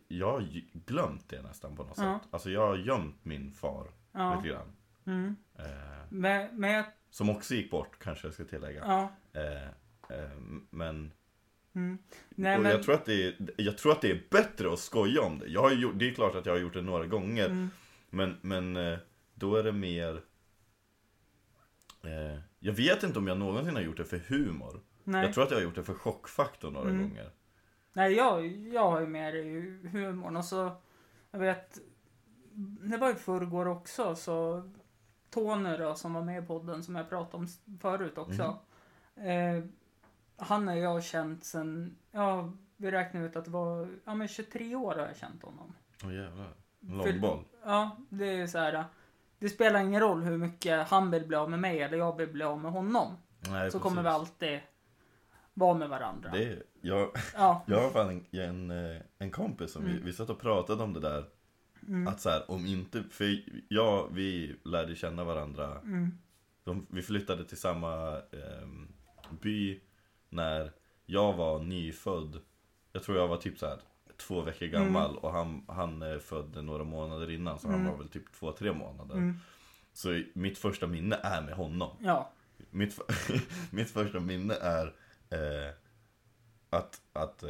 Jag 0.09 0.33
har 0.33 0.40
glömt 0.72 1.29
det 1.29 1.42
nästan 1.42 1.77
på 1.77 1.83
något 1.85 1.99
Ja. 1.99 2.18
sätt. 2.20 2.29
Alltså 2.31 2.51
jag 2.51 2.66
har 2.66 2.77
gömt 2.77 3.25
min 3.25 3.53
far 3.53 3.90
Ja. 4.12 4.35
lite 4.37 4.49
grann. 4.49 4.77
Mm. 5.07 5.37
Eh, 5.55 5.64
Men, 6.11 6.61
men 6.61 6.70
jag, 6.70 6.85
som 7.11 7.31
också 7.31 7.55
gick 7.55 7.70
bort 7.70 7.99
kanske 7.99 8.27
jag 8.27 8.35
ska 8.35 8.44
tillägga. 8.44 8.81
ja. 8.87 9.11
Eh, 9.40 9.66
eh, 10.18 10.37
men 10.70 11.12
Mm. 11.76 11.98
Nej, 12.30 12.56
och 12.56 12.62
men, 12.62 12.72
jag, 12.72 12.82
tror 12.82 12.94
att 12.94 13.04
det 13.04 13.26
är, 13.26 13.34
jag 13.56 13.78
tror 13.78 13.92
att 13.92 14.00
det 14.00 14.10
är 14.10 14.22
bättre 14.30 14.72
att 14.72 14.78
skoja 14.78 15.22
om 15.22 15.38
det. 15.38 15.46
Jag 15.46 15.62
har 15.62 15.70
gjort, 15.72 15.98
det 15.98 16.08
är 16.10 16.14
klart 16.14 16.34
att 16.34 16.46
jag 16.46 16.52
har 16.52 16.60
gjort 16.60 16.72
det 16.74 16.82
några 16.82 17.06
gånger. 17.06 17.46
Mm. 17.46 17.68
Men, 18.10 18.36
men 18.40 18.76
eh, 18.76 18.98
då 19.34 19.56
är 19.56 19.62
det 19.62 19.72
mer 19.72 20.20
eh, 22.02 22.38
Jag 22.58 22.72
vet 22.72 23.02
inte 23.02 23.18
om 23.18 23.26
jag 23.28 23.38
någonsin 23.38 23.74
har 23.74 23.82
gjort 23.82 23.96
det 23.96 24.04
för 24.04 24.18
humor. 24.18 24.80
nej. 25.04 25.24
Jag 25.24 25.34
tror 25.34 25.44
att 25.44 25.50
jag 25.50 25.58
har 25.58 25.62
gjort 25.64 25.74
det 25.74 25.84
för 25.84 25.94
chockfaktor 25.94 26.70
några 26.70 26.90
Mm. 26.90 27.02
gånger. 27.08 27.30
Nej, 27.92 28.12
jag, 28.12 28.46
jag 28.46 28.90
har 28.90 29.00
ju 29.00 29.06
med 29.06 29.34
det 29.34 29.40
i 29.40 29.88
humorn 29.92 30.36
och 30.36 30.44
så, 30.44 30.70
jag 31.30 31.38
vet, 31.38 31.78
det 32.90 32.96
var 32.96 33.08
ju 33.08 33.14
förrgår 33.14 33.66
också 33.68 34.14
så 34.16 34.70
Tony 35.30 35.76
då 35.76 35.94
som 35.94 36.14
var 36.14 36.22
med 36.22 36.44
i 36.44 36.46
podden 36.46 36.82
som 36.82 36.94
jag 36.96 37.08
pratade 37.08 37.36
om 37.36 37.48
förut 37.80 38.18
också. 38.18 38.58
Eh, 39.16 39.64
han 40.37 40.68
och 40.68 40.79
jag 40.79 40.90
har 40.90 41.01
känt 41.01 41.44
sen, 41.44 41.96
ja 42.11 42.53
vi 42.77 42.90
räknar 42.90 43.22
ut 43.22 43.37
att 43.37 43.44
det 43.44 43.51
var, 43.51 43.88
ja 44.05 44.14
men 44.14 44.29
23 44.29 44.75
år 44.75 44.94
har 44.94 45.07
jag 45.07 45.16
känt 45.16 45.42
honom. 45.42 45.75
Åh 46.05 46.14
jävlar. 46.14 46.53
För- 47.03 47.12
Långboll. 47.12 47.44
Ja, 47.64 47.96
det 48.09 48.27
är 48.27 48.46
så 48.46 48.59
här. 48.59 48.85
Det 49.38 49.49
spelar 49.49 49.81
ingen 49.81 50.01
roll 50.01 50.22
hur 50.22 50.38
mycket 50.38 50.88
han 50.88 51.11
vill 51.11 51.27
bli 51.27 51.37
av 51.37 51.51
med 51.51 51.59
mig 51.61 51.81
eller 51.83 51.99
jag 51.99 52.16
vill 52.16 52.29
bli 52.29 52.44
av 52.44 52.59
med 52.59 52.72
honom. 52.72 53.16
Nej, 53.51 53.70
så 53.70 53.79
kommer 53.79 54.03
vi 54.03 54.09
precis. 54.09 54.20
alltid 54.20 54.61
vara 55.55 55.75
med 55.75 55.88
varandra. 55.88 56.31
Det 56.33 56.44
är, 56.44 56.62
jag, 56.81 57.11
Ja. 57.37 57.62
jag 57.66 57.81
har 57.83 57.90
fan 57.90 58.09
en, 58.33 58.40
en, 58.40 58.70
eh, 58.70 59.03
en 59.18 59.31
kompis 59.31 59.72
som 59.72 59.85
vi, 59.85 59.90
Mm. 59.90 60.05
vi 60.05 60.12
satt 60.12 60.31
och 60.31 60.40
pratade 60.40 60.83
om 60.83 60.92
det 60.92 61.01
där. 61.01 61.25
Mm. 61.88 62.09
Att 62.09 62.20
så 62.20 62.31
här, 62.31 62.51
om 62.51 62.66
inte, 62.66 63.03
för 63.11 63.42
jag, 63.68 64.09
vi 64.12 64.57
lärde 64.64 64.94
känna 64.96 65.25
varandra. 65.25 65.79
Mm. 65.81 66.18
De, 66.64 66.87
vi 66.90 67.03
flyttade 67.03 67.44
till 67.44 67.57
samma 67.57 68.18
ehm, 68.18 68.88
by 69.40 69.81
när 70.37 70.72
jag 71.07 71.33
var 71.33 71.59
nyfödd. 71.59 72.40
Jag 72.92 73.03
tror 73.03 73.18
jag 73.18 73.29
var 73.29 73.37
typ 73.37 73.59
så 73.59 73.66
här 73.66 73.79
två 74.16 74.40
veckor 74.42 74.66
gammal 74.66 75.16
och 75.16 75.33
han, 75.33 75.64
han 75.68 76.03
är 76.03 76.18
född 76.18 76.64
några 76.64 76.85
månader 76.85 77.31
innan 77.31 77.59
så 77.59 77.66
han 77.68 77.81
Mm. 77.81 77.90
var 77.92 77.99
väl 77.99 78.09
typ 78.09 78.33
två, 78.33 78.53
tre 78.53 78.72
månader. 78.72 79.14
Mm. 79.14 79.38
Så 79.92 80.22
mitt 80.33 80.59
första 80.59 80.87
minne 80.87 81.16
är 81.22 81.42
med 81.42 81.55
honom. 81.55 81.96
Ja. 82.01 82.31
Mitt, 82.70 82.99
mitt 83.70 83.90
första 83.90 84.20
minne 84.20 84.55
är 84.55 84.87
eh, 85.31 85.75
att, 86.70 87.01
att 87.12 87.44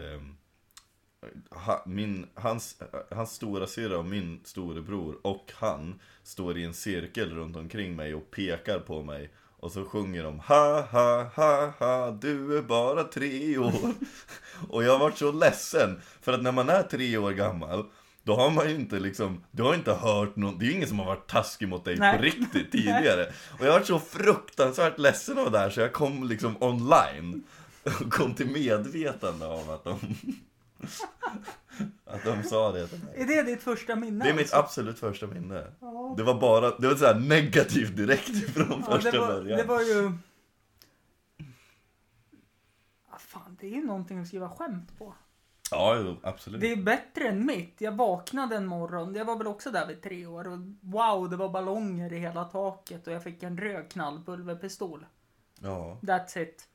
ha, 1.51 1.83
min, 1.87 2.27
hans, 2.35 2.83
hans 3.11 3.33
stora 3.33 3.67
syra 3.67 3.99
och 3.99 4.05
min 4.05 4.41
storebror 4.45 5.19
och 5.23 5.53
han 5.55 6.01
står 6.23 6.59
i 6.59 6.65
en 6.65 6.75
cirkel 6.75 7.31
runt 7.35 7.57
omkring 7.57 7.97
mig 7.97 8.15
och 8.15 8.31
pekar 8.31 8.79
på 8.79 9.03
mig. 9.03 9.31
Och 9.61 9.73
så 9.73 9.85
sjunger 9.85 10.23
de 10.23 10.41
ha 10.41 10.81
ha 10.81 11.25
ha 11.35 11.73
ha 11.79 12.11
du 12.11 12.59
är 12.59 12.63
bara 12.63 13.05
tre 13.05 13.59
år. 13.59 13.93
Och 14.69 14.85
jag 14.85 14.99
varit 14.99 15.19
så 15.19 15.33
ledsen 15.33 16.01
för 16.21 16.33
att 16.33 16.43
när 16.43 16.53
man 16.53 16.69
är 16.69 16.83
tre 16.83 17.17
år 17.17 17.33
gammal 17.33 17.85
då 18.27 18.37
har 18.37 18.51
man 18.51 18.69
ju 18.69 18.75
inte 18.75 18.99
liksom, 18.99 19.45
du 19.51 19.63
har 19.63 19.75
inte 19.75 19.93
hört 19.93 20.37
någon, 20.37 20.59
det 20.59 20.65
är 20.65 20.67
ju 20.67 20.75
ingen 20.75 20.89
som 20.89 20.99
har 20.99 21.07
varit 21.07 21.27
taskig 21.27 21.69
mot 21.69 21.85
dig 21.85 21.97
Nej. 21.97 22.17
på 22.17 22.23
riktigt 22.23 22.73
tidigare. 22.73 23.33
Och 23.59 23.67
jag 23.67 23.73
varit 23.73 23.87
så 23.87 23.99
fruktansvärt 23.99 24.99
ledsen 24.99 25.39
av 25.39 25.51
det 25.51 25.59
här 25.59 25.71
så 25.71 25.81
jag 25.81 25.93
kom 25.93 26.29
liksom 26.29 26.63
online 26.63 27.45
och 27.85 28.13
kom 28.13 28.35
till 28.35 28.51
medvetande 28.51 29.47
av 29.47 29.71
att 29.71 29.85
de 29.85 29.99
att 32.05 32.25
de 32.25 32.43
sa 32.43 32.73
det 32.73 32.87
till 32.87 33.05
mig. 33.05 33.15
Är 33.17 33.27
det 33.27 33.43
ditt 33.43 33.63
första 33.63 33.97
minne? 33.97 34.25
Det 34.25 34.31
är 34.31 34.35
mitt 34.35 34.43
alltså? 34.43 34.57
absolut 34.57 34.99
första 34.99 35.27
minne. 35.27 35.67
Ja. 35.81 36.15
Det 36.17 36.23
var 36.23 36.41
bara, 36.41 36.79
det 36.79 36.89
var 36.89 36.95
så 36.95 37.07
här 37.07 37.21
negativt 37.21 37.97
direkt 37.97 38.29
ifrån 38.29 38.85
Ja, 38.87 38.93
första 38.95 39.11
det, 39.11 39.19
var, 39.19 39.29
början. 39.29 39.59
det 39.59 39.65
var 39.65 39.81
ju... 39.81 40.13
Ah, 43.11 43.19
fan, 43.19 43.57
det 43.61 43.67
är 43.67 43.71
ju 43.71 43.85
någonting 43.87 44.19
att 44.19 44.27
skriva 44.27 44.51
skämt 44.51 44.99
på. 44.99 45.15
Ja, 45.71 45.97
jo, 45.97 46.17
absolut. 46.23 46.61
Det 46.61 46.73
är 46.73 46.77
bättre 46.77 47.29
än 47.29 47.47
mitt. 47.47 47.75
Jag 47.79 47.93
vaknade 47.93 48.57
en 48.57 48.67
morgon, 48.67 49.15
jag 49.15 49.25
var 49.25 49.37
väl 49.37 49.47
också 49.47 49.71
där 49.71 49.87
vid 49.87 50.03
tre 50.03 50.27
år. 50.27 50.47
Och 50.49 50.59
wow, 50.81 51.31
det 51.31 51.37
var 51.37 51.49
ballonger 51.49 52.13
i 52.13 52.19
hela 52.19 52.45
taket 52.45 53.07
och 53.07 53.13
jag 53.13 53.23
fick 53.23 53.43
en 53.43 53.59
röd 53.59 53.89
knallpulverpistol. 53.89 55.07
Ja. 55.61 55.99
That's 56.03 56.39
it. 56.39 56.69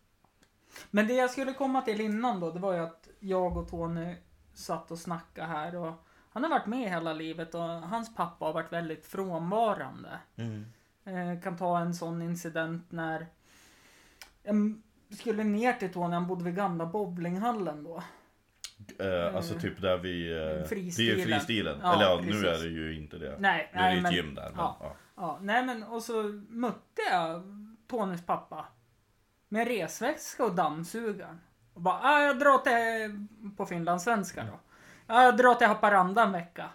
Men 0.91 1.07
det 1.07 1.13
jag 1.13 1.31
skulle 1.31 1.53
komma 1.53 1.81
till 1.81 2.01
innan 2.01 2.39
då, 2.39 2.51
det 2.51 2.59
var 2.59 2.73
ju 2.73 2.79
att 2.79 3.00
jag 3.21 3.57
och 3.57 3.69
Tony 3.69 4.15
satt 4.53 4.91
och 4.91 4.99
snackade 4.99 5.47
här 5.47 5.75
och 5.75 5.93
han 6.29 6.43
har 6.43 6.49
varit 6.49 6.65
med 6.65 6.89
hela 6.89 7.13
livet 7.13 7.55
och 7.55 7.62
hans 7.62 8.15
pappa 8.15 8.45
har 8.45 8.53
varit 8.53 8.73
väldigt 8.73 9.05
frånvarande. 9.05 10.19
Mm. 10.36 10.65
Eh, 11.05 11.41
kan 11.41 11.57
ta 11.57 11.79
en 11.79 11.93
sån 11.93 12.21
incident 12.21 12.91
när 12.91 13.27
jag 14.43 14.81
skulle 15.10 15.43
ner 15.43 15.73
till 15.73 15.93
Tony, 15.93 16.13
han 16.13 16.27
bodde 16.27 16.43
vid 16.43 16.55
gamla 16.55 16.86
bowlinghallen 16.86 17.84
då. 17.84 18.03
Eh, 18.99 19.36
alltså 19.36 19.60
typ 19.60 19.81
där 19.81 19.97
vi... 19.97 20.31
Eh, 20.31 20.67
Fristilen. 20.67 21.17
Det 21.17 21.23
är 21.23 21.25
fristilen. 21.25 21.79
Ja, 21.84 21.93
Eller 21.93 22.05
ja, 22.05 22.21
nu 22.23 22.47
är 22.47 22.60
det 22.60 22.69
ju 22.69 22.95
inte 22.95 23.17
det. 23.17 23.38
Nej, 23.39 23.71
nu 23.73 23.79
är 23.79 23.84
nej 23.84 23.95
det 23.95 24.01
men, 24.01 24.12
ett 24.12 24.17
gym 24.17 24.36
där. 24.36 24.49
Men, 24.49 24.57
ja. 24.57 24.77
ja. 24.79 24.95
ja, 25.15 25.39
nej 25.41 25.65
men 25.65 25.84
och 25.84 26.03
så 26.03 26.23
mötte 26.49 27.01
jag 27.12 27.43
Tonys 27.88 28.25
pappa 28.25 28.65
med 29.49 29.67
resväska 29.67 30.45
och 30.45 30.55
dammsugaren. 30.55 31.39
Och 31.81 31.83
bara, 31.83 31.99
ah, 32.01 32.21
jag 32.21 32.39
drar 32.39 32.57
till, 32.57 33.27
på 33.57 33.65
finlandssvenska 33.65 34.43
då. 34.43 34.59
Ja, 35.07 35.23
jag 35.23 35.37
drar 35.37 35.55
till 35.55 35.67
Haparanda 35.67 36.23
en 36.23 36.31
vecka. 36.31 36.69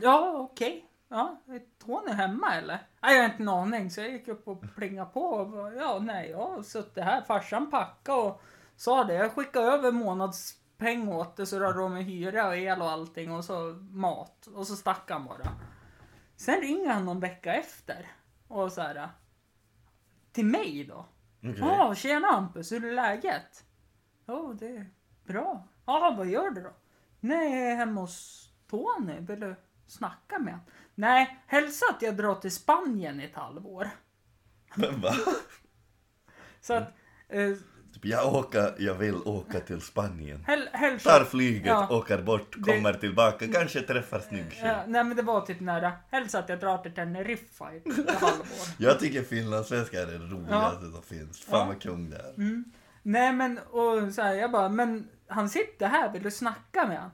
Ja, 0.00 0.32
okej. 0.38 0.86
Ja, 1.08 1.40
är 1.48 1.62
Tony 1.84 2.12
hemma 2.12 2.54
eller? 2.54 2.78
Nej, 3.00 3.16
jag 3.16 3.22
har 3.22 3.30
inte 3.30 3.42
en 3.42 3.48
aning. 3.48 3.90
Så 3.90 4.00
jag 4.00 4.10
gick 4.10 4.28
upp 4.28 4.48
och 4.48 4.64
plingade 4.76 5.10
på. 5.10 5.20
Och 5.20 5.50
bara, 5.50 5.74
ja, 5.74 5.98
nej, 5.98 6.30
jag 6.30 6.46
har 6.46 6.62
suttit 6.62 7.04
här. 7.04 7.22
Farsan 7.22 7.70
packade 7.70 8.18
och 8.18 8.42
sa 8.76 9.04
det. 9.04 9.14
Jag 9.14 9.32
skickade 9.32 9.66
över 9.66 9.92
månadspeng 9.92 11.08
åt 11.08 11.36
det 11.36 11.46
så 11.46 11.58
rörde 11.58 11.78
de 11.78 11.94
med 11.94 12.04
hyra 12.04 12.48
och 12.48 12.56
el 12.56 12.82
och 12.82 12.90
allting 12.90 13.32
och 13.32 13.44
så 13.44 13.58
mat. 13.90 14.46
Och 14.46 14.66
så 14.66 14.76
stack 14.76 15.10
han 15.10 15.24
bara. 15.24 15.48
Sen 16.36 16.60
ringer 16.60 16.88
han 16.88 17.04
någon 17.04 17.20
vecka 17.20 17.54
efter. 17.54 18.06
Och 18.48 18.72
så 18.72 18.80
här. 18.80 19.08
Till 20.32 20.46
mig 20.46 20.84
då. 20.84 21.06
Ja, 21.40 21.94
tjena 21.94 22.26
Hampus, 22.26 22.72
hur 22.72 22.84
är 22.84 22.94
läget? 22.94 23.65
Ja, 24.26 24.54
det 24.58 24.66
är 24.66 24.86
bra. 25.26 25.68
Ja, 25.86 26.14
vad 26.18 26.26
gör 26.26 26.50
du 26.50 26.60
då? 26.62 26.70
Nej, 27.20 27.60
jag 27.62 27.72
är 27.72 27.76
hemma 27.76 28.00
hos 28.00 28.48
Tony. 28.70 29.20
Vill 29.20 29.40
du 29.40 29.54
snacka 29.86 30.38
med 30.38 30.52
honom? 30.52 30.66
Nej, 30.94 31.38
hälsa 31.46 31.86
att 31.94 32.02
jag 32.02 32.16
drar 32.16 32.34
till 32.34 32.50
Spanien 32.52 33.20
i 33.20 33.24
ett 33.24 33.34
halvår. 33.34 33.88
Men 34.74 35.00
va? 35.00 35.12
Så 36.60 36.74
att, 36.74 36.88
eh, 37.28 37.50
Typ, 37.94 38.04
jag, 38.04 38.34
åker, 38.34 38.74
jag 38.78 38.94
vill 38.94 39.14
åka 39.14 39.60
till 39.60 39.80
Spanien. 39.80 40.44
häl, 40.44 40.68
Tar 41.04 41.24
flyget, 41.24 41.66
Ja. 41.66 41.88
åker 41.90 42.22
bort, 42.22 42.54
Det- 42.58 42.72
kommer 42.72 42.92
tillbaka, 42.92 43.46
kanske 43.52 43.80
träffar 43.80 44.20
snygg 44.20 44.52
tjej. 44.52 44.66
Ja, 44.68 44.82
nej 44.86 45.04
men 45.04 45.16
det 45.16 45.22
var 45.22 45.40
typ 45.40 45.60
nära. 45.60 45.92
Hälsa 46.10 46.38
att 46.38 46.48
jag 46.48 46.60
drar 46.60 46.78
till 46.78 46.94
Teneriffa 46.94 47.74
i 47.74 47.76
ett 47.76 48.20
halvår. 48.20 48.46
Jag 48.78 49.00
tycker 49.00 49.22
finlandssvenska 49.22 50.02
är 50.02 50.06
det 50.06 50.18
roligaste 50.18 50.90
som 50.92 51.02
finns. 51.02 51.40
Fan 51.44 51.58
Ja. 51.60 51.66
vad 51.66 51.82
kung 51.82 52.10
det 52.10 52.16
är. 52.16 52.34
Mm. 52.34 52.64
Nej 53.06 53.32
men, 53.32 53.58
och 53.58 54.12
så 54.14 54.22
här, 54.22 54.34
jag 54.34 54.50
bara, 54.52 54.68
men 54.68 55.08
han 55.28 55.48
sitter 55.48 55.86
här, 55.86 56.12
vill 56.12 56.22
du 56.22 56.30
snacka 56.30 56.86
med 56.86 56.98
han? 57.00 57.10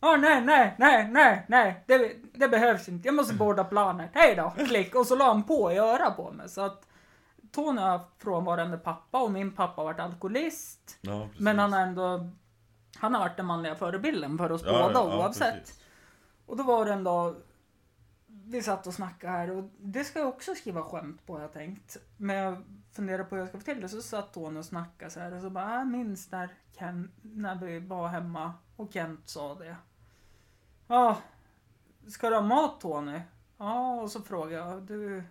Ja, 0.00 0.16
nej, 0.16 0.40
nej, 0.40 0.74
nej, 0.78 1.08
nej, 1.10 1.44
nej, 1.48 1.84
det, 1.86 2.12
det 2.34 2.48
behövs 2.48 2.88
inte. 2.88 3.08
Jag 3.08 3.14
måste 3.14 3.34
borda 3.34 3.64
planet. 3.64 4.10
Hej 4.14 4.34
då, 4.36 4.52
klick. 4.66 4.94
Och 4.94 5.06
så 5.06 5.16
la 5.16 5.24
han 5.24 5.42
på 5.42 5.72
i 5.72 5.78
öra 5.78 6.10
på 6.10 6.30
mig. 6.32 6.48
Så 6.48 6.60
att 6.60 6.88
Tony 7.52 7.80
har 7.80 8.00
frånvarande 8.18 8.78
pappa 8.78 9.22
och 9.22 9.30
min 9.30 9.52
pappa 9.52 9.80
har 9.80 9.84
varit 9.84 10.00
alkoholist. 10.00 10.98
Ja. 11.00 11.28
Men 11.38 11.58
han 11.58 11.72
har 11.72 11.80
ändå, 11.80 12.30
han 12.96 13.14
har 13.14 13.20
varit 13.20 13.36
den 13.36 13.46
manliga 13.46 13.74
förebilden 13.74 14.38
för 14.38 14.52
oss 14.52 14.62
Ja, 14.64 14.72
båda 14.72 14.94
ja, 14.94 15.18
oavsett. 15.18 15.60
precis. 15.60 15.80
Och 16.46 16.56
då 16.56 16.62
var 16.62 16.84
det 16.84 16.92
en 16.92 17.04
dag, 17.04 17.34
vi 18.26 18.62
satt 18.62 18.86
och 18.86 18.94
snackade 18.94 19.32
här 19.32 19.50
och 19.50 19.64
det 19.78 20.04
ska 20.04 20.18
jag 20.18 20.28
också 20.28 20.54
skriva 20.54 20.82
skämt 20.82 21.26
på 21.26 21.34
har 21.34 21.40
jag 21.40 21.52
tänkt. 21.52 21.96
Men 22.16 22.36
jag 22.36 22.62
funderar 22.92 23.24
på 23.24 23.34
hur 23.34 23.42
jag 23.42 23.48
ska 23.48 23.58
få 23.58 23.64
till 23.64 23.80
det. 23.80 23.88
Så 23.88 24.02
satt 24.02 24.34
hon 24.34 24.56
och 24.56 24.64
snackade 24.64 25.10
så 25.10 25.20
här 25.20 25.34
och 25.34 25.42
så 25.42 25.50
bara, 25.50 25.78
jag 25.78 25.86
minns 25.86 26.30
när, 26.30 26.54
Ken, 26.78 27.10
när 27.22 27.54
vi 27.54 27.78
var 27.78 28.08
hemma 28.08 28.54
och 28.76 28.92
Kent 28.92 29.28
sa 29.28 29.54
det. 29.54 29.76
Ja, 30.86 31.18
ska 32.08 32.30
du 32.30 32.36
ha 32.36 32.42
mat 32.42 32.80
Tony? 32.80 33.20
Ja, 33.58 34.00
och 34.00 34.10
så 34.10 34.22
frågade 34.22 34.54
jag, 34.54 34.82
du, 34.82 35.24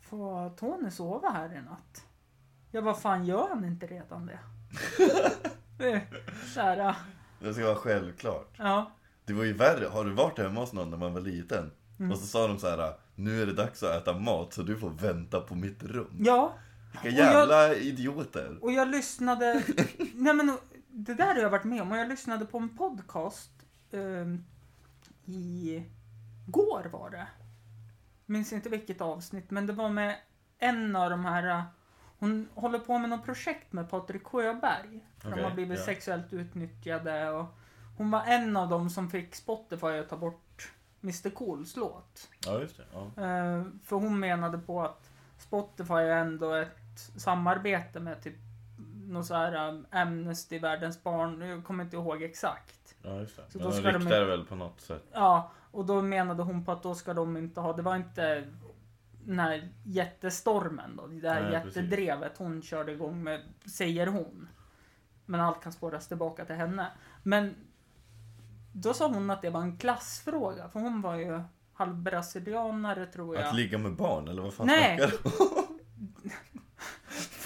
får 0.00 0.50
Tony 0.56 0.90
sova 0.90 1.28
här 1.30 1.52
i 1.52 1.62
natt? 1.62 2.06
Ja, 2.70 2.80
vad 2.80 2.98
fan 2.98 3.24
gör 3.24 3.48
han 3.48 3.64
inte 3.64 3.86
redan 3.86 4.26
det? 4.26 4.38
så 6.54 6.60
här. 6.60 6.94
Det 7.40 7.54
ska 7.54 7.64
vara 7.64 7.74
självklart. 7.74 8.54
ja. 8.58 8.90
Det 9.26 9.32
var 9.32 9.44
ju 9.44 9.52
värre, 9.52 9.86
har 9.86 10.04
du 10.04 10.12
varit 10.12 10.38
hemma 10.38 10.60
hos 10.60 10.72
någon 10.72 10.90
när 10.90 10.96
man 10.96 11.14
var 11.14 11.20
liten? 11.20 11.70
Mm. 11.98 12.12
Och 12.12 12.18
så 12.18 12.26
sa 12.26 12.48
de 12.48 12.58
så 12.58 12.68
här, 12.68 12.94
nu 13.14 13.42
är 13.42 13.46
det 13.46 13.52
dags 13.52 13.82
att 13.82 14.02
äta 14.02 14.18
mat 14.18 14.52
så 14.52 14.62
du 14.62 14.78
får 14.78 14.90
vänta 14.90 15.40
på 15.40 15.54
mitt 15.54 15.82
rum. 15.82 16.16
Ja, 16.20 16.54
Vilka 17.02 17.08
Och 17.22 17.26
jag- 17.26 17.34
jävla 17.40 17.74
idioter. 17.74 18.58
Och 18.60 18.72
jag 18.72 18.88
lyssnade, 18.88 19.62
nej 20.14 20.34
men 20.34 20.58
det 20.88 21.14
där 21.14 21.26
har 21.34 21.42
jag 21.42 21.50
varit 21.50 21.64
med 21.64 21.82
om 21.82 21.92
och 21.92 21.98
jag 21.98 22.08
lyssnade 22.08 22.44
på 22.46 22.58
en 22.58 22.76
podcast 22.76 23.50
eh, 23.90 24.26
i 25.34 25.82
går 26.46 26.84
var 26.92 27.10
det. 27.10 27.26
Minns 28.26 28.52
inte 28.52 28.68
vilket 28.68 29.00
avsnitt 29.00 29.50
men 29.50 29.66
det 29.66 29.72
var 29.72 29.88
med 29.88 30.16
en 30.58 30.96
av 30.96 31.10
de 31.10 31.24
här, 31.24 31.58
eh, 31.58 31.62
hon 32.18 32.48
håller 32.54 32.78
på 32.78 32.98
med 32.98 33.10
något 33.10 33.24
projekt 33.24 33.72
med 33.72 33.90
Patrik 33.90 34.24
Sjöberg. 34.24 35.04
För 35.18 35.30
de 35.30 35.42
har 35.42 35.50
blivit 35.50 35.78
ja. 35.78 35.84
sexuellt 35.84 36.32
utnyttjade 36.32 37.30
och 37.30 37.46
hon 37.96 38.10
var 38.10 38.24
en 38.26 38.56
av 38.56 38.68
dem 38.68 38.90
som 38.90 39.10
fick 39.10 39.34
Spotify 39.34 39.86
att 39.86 40.08
ta 40.08 40.16
bort 40.16 40.72
Mr 41.04 41.30
Cools 41.30 41.76
låt. 41.76 42.28
Ja, 42.46 42.60
just 42.60 42.76
det. 42.76 42.84
Ja. 42.92 43.00
Eh, 43.22 43.64
för 43.84 43.96
hon 43.96 44.20
menade 44.20 44.58
på 44.58 44.82
att 44.82 45.10
Spotify 45.38 45.94
är 45.94 46.16
ändå 46.16 46.52
ett 46.54 46.98
samarbete 47.16 48.00
med 48.00 48.22
typ 48.22 48.34
någon 49.06 49.24
så 49.24 49.34
här 49.34 49.68
um, 49.68 49.86
Amnesty, 49.90 50.58
Världens 50.58 51.02
barn, 51.02 51.40
jag 51.40 51.64
kommer 51.64 51.84
inte 51.84 51.96
ihåg 51.96 52.22
exakt. 52.22 52.94
Ja, 53.02 53.18
just 53.20 53.36
det. 53.36 53.42
Så 53.48 53.58
Men 53.58 53.64
då 53.66 53.70
de 53.70 53.76
ska 53.78 53.92
de 53.92 53.98
ryktar 53.98 54.20
ju- 54.20 54.24
väl 54.26 54.44
på 54.44 54.54
något 54.54 54.80
sätt. 54.80 55.04
Ja, 55.12 55.50
och 55.70 55.86
då 55.86 56.02
menade 56.02 56.42
hon 56.42 56.64
på 56.64 56.72
att 56.72 56.82
då 56.82 56.94
ska 56.94 57.14
de 57.14 57.36
inte 57.36 57.60
ha, 57.60 57.72
det 57.72 57.82
var 57.82 57.96
inte 57.96 58.44
den 59.24 59.38
här 59.38 59.68
jättestormen 59.84 60.96
då, 60.96 61.06
det 61.06 61.30
här 61.30 61.42
Nej, 61.42 61.62
precis. 61.62 61.76
jättedrevet 61.76 62.38
hon 62.38 62.62
körde 62.62 62.92
igång 62.92 63.22
med, 63.22 63.40
säger 63.66 64.06
hon. 64.06 64.48
Men 65.26 65.40
allt 65.40 65.62
kan 65.62 65.72
spåras 65.72 66.08
tillbaka 66.08 66.44
till 66.44 66.54
henne. 66.56 66.86
Men 67.22 67.54
då 68.74 68.94
sa 68.94 69.08
hon 69.08 69.30
att 69.30 69.42
det 69.42 69.50
var 69.50 69.60
en 69.60 69.76
klassfråga, 69.76 70.68
för 70.68 70.80
hon 70.80 71.00
var 71.00 71.14
ju 71.16 71.40
halvbrasilianare 71.74 73.06
tror 73.06 73.36
jag. 73.36 73.44
Att 73.44 73.54
ligga 73.54 73.78
med 73.78 73.92
barn, 73.96 74.28
eller 74.28 74.42
vad 74.42 74.54
fan 74.54 74.66
Nej. 74.66 74.96
du 74.96 75.04
om? 75.04 75.12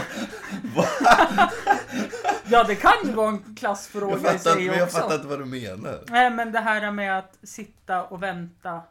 Ja, 2.51 2.63
det 2.63 2.75
kan 2.75 2.91
ju 3.05 3.11
vara 3.11 3.29
en 3.29 3.55
klassfråga 3.55 4.11
Jag 4.11 4.19
i 4.19 4.23
fattar, 4.23 4.33
inte, 4.33 4.49
sig 4.53 4.67
men 4.67 4.77
jag 4.77 4.83
också. 4.83 4.97
fattar 4.97 5.15
inte 5.15 5.27
vad 5.27 5.39
du 5.39 5.45
menar. 5.45 6.03
Nej, 6.07 6.29
men 6.31 6.51
det 6.51 6.59
här 6.59 6.81
med 6.91 7.17
att 7.17 7.37
sitta 7.43 8.03
och 8.03 8.23
vänta 8.23 8.81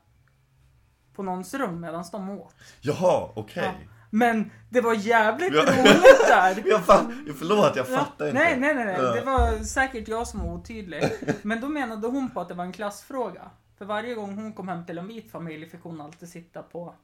på 1.15 1.23
någons 1.23 1.55
rum 1.55 1.81
medan 1.81 2.05
de 2.13 2.31
åt. 2.31 2.55
Jaha, 2.81 3.31
okej. 3.35 3.65
Ja. 3.65 3.91
Men 4.11 4.51
det 4.71 4.81
var 4.81 4.95
jävligt 4.95 5.55
Ja. 5.55 5.63
roligt 5.63 6.29
där. 6.29 6.63
Jag 6.71 6.85
fatt, 6.85 7.07
förlåt, 7.39 7.77
jag 7.77 7.87
Ja, 7.91 7.97
fattar 7.99 8.27
inte. 8.29 8.39
Nej, 8.39 8.61
nej, 8.61 8.75
nej, 8.75 8.85
nej. 8.85 8.97
Ja. 8.99 9.13
Det 9.15 9.21
var 9.21 9.59
säkert 9.65 10.09
jag 10.09 10.27
som 10.29 10.41
var 10.41 10.53
otydlig. 10.55 11.05
Men 11.43 11.61
då 11.61 11.69
menade 11.69 12.07
hon 12.09 12.31
på 12.31 12.41
att 12.41 12.49
det 12.49 12.55
var 12.55 12.65
en 12.65 12.73
klassfråga. 12.73 13.51
För 13.79 13.85
varje 13.85 14.15
gång 14.15 14.35
hon 14.35 14.53
kom 14.53 14.69
hem 14.69 14.87
till 14.87 14.99
en 14.99 15.07
vit 15.09 15.31
familj 15.31 15.67
fick 15.69 15.83
hon 15.83 16.01
alltid 16.01 16.29
sitta 16.29 16.63
på 16.63 16.95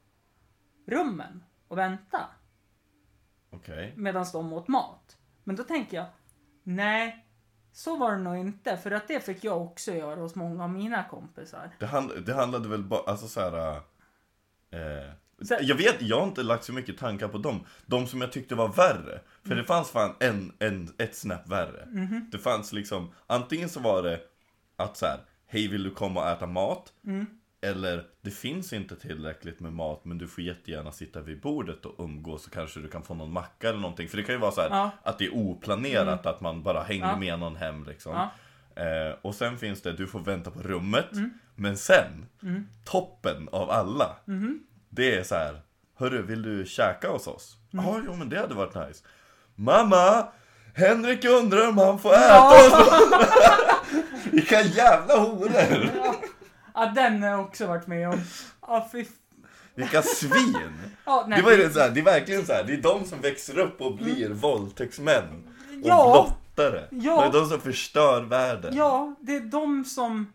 rummen 0.87 1.43
och 1.67 1.77
vänta 1.77 2.19
Okej. 3.51 3.93
medan 3.95 4.25
de 4.33 4.53
åt 4.53 4.67
mat. 4.67 5.17
Men 5.43 5.55
då 5.55 5.63
tänker 5.63 5.97
jag, 5.97 6.05
nej, 6.63 7.25
så 7.73 7.95
var 7.95 8.11
det 8.11 8.17
nog 8.17 8.37
inte. 8.37 8.77
För 8.77 8.91
att 8.91 9.07
det 9.07 9.19
fick 9.19 9.43
jag 9.43 9.61
också 9.61 9.91
göra 9.93 10.19
hos 10.21 10.35
många 10.35 10.63
av 10.63 10.69
mina 10.69 11.03
kompisar. 11.03 11.75
Det, 11.79 11.85
hand, 11.85 12.11
det 12.25 12.33
handlade 12.33 12.69
väl 12.69 12.83
bara, 12.83 13.01
alltså 13.11 13.27
så 13.27 13.39
här. 13.39 13.75
Eh, 14.71 15.11
Så- 15.45 15.57
jag 15.61 15.75
vet, 15.75 16.01
jag 16.01 16.19
har 16.19 16.27
inte 16.27 16.43
lagt 16.43 16.63
så 16.63 16.73
mycket 16.73 16.97
tankar 16.97 17.27
på 17.27 17.37
dem. 17.37 17.65
De 17.85 18.07
som 18.07 18.21
jag 18.21 18.31
tyckte 18.31 18.55
var 18.55 18.67
värre. 18.67 19.19
För 19.41 19.47
Mm. 19.51 19.57
det 19.57 19.63
fanns 19.63 19.89
fan 19.89 20.15
en, 20.19 20.53
en, 20.59 20.93
ett 20.97 21.15
snäpp 21.15 21.47
värre. 21.49 21.85
Mhm. 21.91 22.29
Det 22.31 22.37
fanns 22.37 22.73
liksom, 22.73 23.11
antingen 23.27 23.69
så 23.69 23.79
var 23.79 24.03
det 24.03 24.19
att 24.75 24.97
så 24.97 25.05
här, 25.05 25.17
hej 25.47 25.67
vill 25.67 25.83
du 25.83 25.91
komma 25.91 26.21
och 26.23 26.29
äta 26.29 26.47
mat? 26.47 26.93
Mm. 27.07 27.25
Eller, 27.61 28.03
det 28.21 28.31
finns 28.31 28.73
inte 28.73 28.95
tillräckligt 28.95 29.59
med 29.59 29.73
mat 29.73 30.05
men 30.05 30.17
du 30.17 30.27
får 30.27 30.43
jättegärna 30.43 30.91
sitta 30.91 31.21
vid 31.21 31.41
bordet 31.41 31.85
och 31.85 32.03
umgås 32.05 32.43
så 32.43 32.49
kanske 32.49 32.79
du 32.79 32.87
kan 32.87 33.03
få 33.03 33.13
någon 33.13 33.31
macka 33.31 33.69
eller 33.69 33.79
någonting. 33.79 34.07
För 34.09 34.17
det 34.17 34.23
kan 34.23 34.35
ju 34.35 34.39
vara 34.41 34.51
så 34.51 34.61
här, 34.61 34.69
Ja. 34.69 34.91
att 35.03 35.17
det 35.19 35.25
är 35.25 35.35
oplanerat, 35.35 36.25
att 36.25 36.41
man 36.41 36.63
bara 36.63 36.83
hänger 36.83 37.05
Ja. 37.07 37.17
med 37.17 37.39
någon 37.39 37.55
hem 37.55 37.83
liksom. 37.83 38.11
Ja. 38.75 38.83
Eh, 38.83 39.15
och 39.21 39.35
sen 39.35 39.57
finns 39.57 39.81
det, 39.81 39.93
du 39.93 40.07
får 40.07 40.19
vänta 40.19 40.51
på 40.51 40.61
rummet. 40.61 41.11
Mm. 41.13 41.29
Men 41.55 41.77
sen, 41.77 42.25
toppen 42.83 43.49
av 43.51 43.69
alla. 43.71 44.15
Mhm. 44.25 44.59
Det 44.95 45.15
är 45.15 45.23
så 45.23 45.35
här, 45.35 45.61
hörru 45.99 46.21
vill 46.21 46.41
du 46.41 46.65
käka 46.65 47.09
hos 47.09 47.27
oss? 47.27 47.57
Ja, 47.71 47.89
Mm. 47.89 48.03
jo 48.05 48.13
men 48.15 48.29
det 48.29 48.39
hade 48.39 48.55
varit 48.55 48.75
nice. 48.87 49.03
Mamma! 49.55 50.27
Henrik 50.75 51.25
undrar 51.25 51.67
om 51.69 51.77
han 51.77 51.99
får 51.99 52.13
Ja. 52.13 52.19
äta 52.19 52.75
hos 52.77 52.87
oss. 52.87 53.09
Vilka 54.31 54.61
jävla 54.61 55.17
horor! 55.19 55.89
Ja, 56.73 56.91
den 56.95 57.23
har 57.23 57.29
jag 57.29 57.39
också 57.39 57.67
varit 57.67 57.87
med 57.87 58.09
om. 58.09 58.21
Ja, 58.61 58.89
fy... 58.91 59.05
Vilka 59.75 60.01
svin! 60.01 60.57
Ja, 61.05 61.25
nej, 61.27 61.39
Det, 61.39 61.45
var 61.45 61.51
ju 61.51 61.69
så 61.73 61.79
här, 61.79 61.89
det 61.89 61.99
är 61.99 62.03
verkligen 62.03 62.45
så 62.45 62.53
här, 62.53 62.63
det 62.63 62.73
är 62.73 62.81
de 62.81 63.05
som 63.05 63.21
växer 63.21 63.59
upp 63.59 63.81
och 63.81 63.95
blir 63.95 64.29
våldtäktsmän. 64.29 65.23
Och 65.23 65.71
Mm. 65.73 65.87
Ja. 65.87 66.11
blottare. 66.55 66.87
Ja. 66.91 67.21
Det 67.21 67.27
är 67.27 67.41
de 67.41 67.49
som 67.49 67.61
förstör 67.61 68.21
världen. 68.21 68.75
Ja, 68.75 69.15
det 69.21 69.35
är 69.35 69.39
de 69.39 69.85
som 69.85 70.33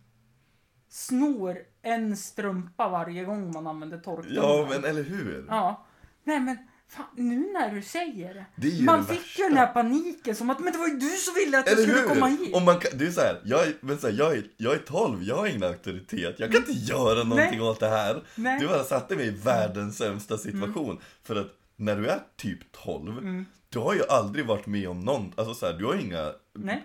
snor 0.90 1.58
en 1.82 2.16
strumpa 2.16 2.88
varje 2.88 3.24
gång 3.24 3.52
man 3.52 3.66
använder 3.66 3.98
torktumlaren. 3.98 4.50
Ja, 4.58 4.66
men 4.70 4.84
eller 4.84 5.02
hur? 5.02 5.44
Ja. 5.48 5.86
Nej, 6.24 6.40
men 6.40 6.58
fan, 6.88 7.06
nu 7.16 7.52
när 7.52 7.74
du 7.74 7.82
säger 7.82 8.34
det. 8.34 8.44
Det 8.56 8.82
man 8.84 8.98
det 8.98 9.04
fick 9.06 9.20
värsta. 9.20 9.42
ju 9.42 9.48
den 9.48 9.58
här 9.58 9.66
paniken 9.72 10.36
som 10.36 10.50
att 10.50 10.60
men 10.60 10.72
det 10.72 10.78
var 10.78 10.88
ju 10.88 10.96
du 10.96 11.08
som 11.08 11.34
ville 11.34 11.58
att 11.58 11.66
jag 11.66 11.72
Eller 11.72 11.82
skulle 11.88 12.00
hur? 12.00 12.08
komma 12.08 12.26
hit. 12.26 12.54
Om 12.54 12.64
man 12.64 12.78
kan, 12.80 12.98
det 12.98 13.06
är 13.06 13.10
så 13.10 13.20
här, 13.20 13.40
jag, 13.44 13.66
men 13.80 13.98
så 13.98 14.06
här, 14.06 14.14
jag, 14.18 14.32
är, 14.36 14.44
jag 14.56 14.74
är 14.74 14.78
12, 14.78 15.22
jag 15.22 15.36
har 15.36 15.46
ingen 15.46 15.64
auktoritet. 15.64 16.34
Jag 16.40 16.52
kan 16.52 16.60
inte 16.60 16.72
göra 16.72 17.24
någonting 17.24 17.62
åt 17.62 17.80
det 17.80 17.88
här. 17.88 18.22
Nej. 18.34 18.60
Du 18.60 18.66
bara 18.68 18.84
satte 18.84 19.16
mig 19.16 19.26
i 19.26 19.30
världens 19.30 19.98
sämsta 19.98 20.38
situation. 20.38 21.00
För 21.22 21.36
att 21.36 21.46
när 21.76 21.96
du 21.96 22.06
är 22.08 22.20
typ 22.36 22.72
12, 22.72 23.18
Mm. 23.18 23.46
du 23.68 23.78
har 23.78 23.94
ju 23.94 24.02
aldrig 24.08 24.46
varit 24.46 24.66
med 24.66 24.88
om 24.88 25.00
någon, 25.00 25.32
alltså 25.36 25.54
så 25.54 25.66
här, 25.66 25.72
du 25.72 25.84
har 25.86 25.94
inga 25.94 26.32
Nej. 26.54 26.82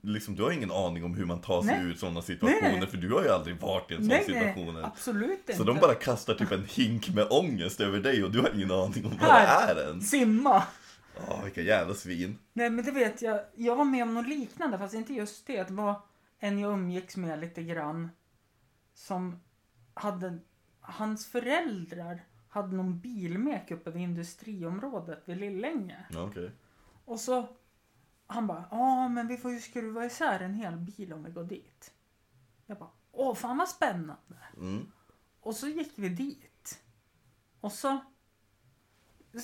Liksom, 0.00 0.36
du 0.36 0.42
har 0.42 0.50
ingen 0.50 0.70
aning 0.70 1.04
om 1.04 1.14
hur 1.14 1.24
man 1.24 1.40
tar 1.40 1.62
sig 1.62 1.78
Nej. 1.78 1.86
ur 1.86 1.94
sådana 1.94 2.22
situationer 2.22 2.78
Nej, 2.78 2.86
för 2.86 2.96
du 2.96 3.12
har 3.12 3.22
ju 3.22 3.28
aldrig 3.28 3.60
varit 3.60 3.90
i 3.90 3.94
en 3.94 4.00
sån 4.00 4.08
nej, 4.08 4.24
situation. 4.24 4.74
nej, 4.74 4.84
absolut 4.84 5.38
inte. 5.38 5.54
Så 5.56 5.64
de 5.64 5.78
bara 5.78 5.94
kastar 5.94 6.34
typ 6.34 6.52
en 6.52 6.64
hink 6.64 7.08
med 7.08 7.26
ångest 7.30 7.80
över 7.80 8.00
dig 8.00 8.24
och 8.24 8.30
du 8.30 8.40
har 8.40 8.54
ingen 8.54 8.70
aning 8.70 9.04
om 9.04 9.12
vad 9.20 9.30
Här. 9.30 9.74
det 9.74 9.82
är 9.82 9.88
ens. 9.88 10.10
Simma. 10.10 10.62
Ja, 11.26 11.40
vilka 11.44 11.62
jävla 11.62 11.94
svin. 11.94 12.38
Nej, 12.52 12.70
men 12.70 12.84
det 12.84 12.90
vet 12.90 13.22
jag. 13.22 13.40
Jag 13.54 13.76
var 13.76 13.84
med 13.84 14.02
om 14.02 14.14
något 14.14 14.28
liknande, 14.28 14.78
fast 14.78 14.94
inte 14.94 15.14
just 15.14 15.46
det. 15.46 15.68
Det 15.68 15.74
var 15.74 16.00
en 16.38 16.58
jag 16.58 16.72
umgicks 16.72 17.16
med 17.16 17.40
lite 17.40 17.62
grann. 17.62 18.10
Som 18.94 19.40
hade... 19.94 20.38
Hans 20.80 21.26
föräldrar 21.26 22.22
hade 22.48 22.76
någon 22.76 23.00
bilmek 23.00 23.70
uppe 23.70 23.90
vid 23.90 24.02
industriområdet 24.02 25.22
vid 25.24 25.36
Lillänge. 25.36 25.96
Ja, 26.10 26.22
okej. 26.22 26.50
Och 27.04 27.20
så... 27.20 27.48
Han 28.30 28.46
bara, 28.46 28.64
ja 28.70 29.08
men 29.08 29.26
vi 29.26 29.36
får 29.36 29.50
ju 29.50 29.60
skruva 29.60 30.04
isär 30.04 30.40
en 30.40 30.54
hel 30.54 30.76
bil 30.76 31.12
om 31.12 31.24
vi 31.24 31.30
går 31.30 31.44
dit. 31.44 31.92
Jag 32.66 32.78
bara, 32.78 32.90
åh 33.12 33.34
fan 33.34 33.58
vad 33.58 33.68
spännande. 33.68 34.36
Mm. 34.56 34.92
Och 35.40 35.56
så 35.56 35.68
gick 35.68 35.92
vi 35.96 36.08
dit. 36.08 36.82
Och 37.60 37.72
så, 37.72 37.98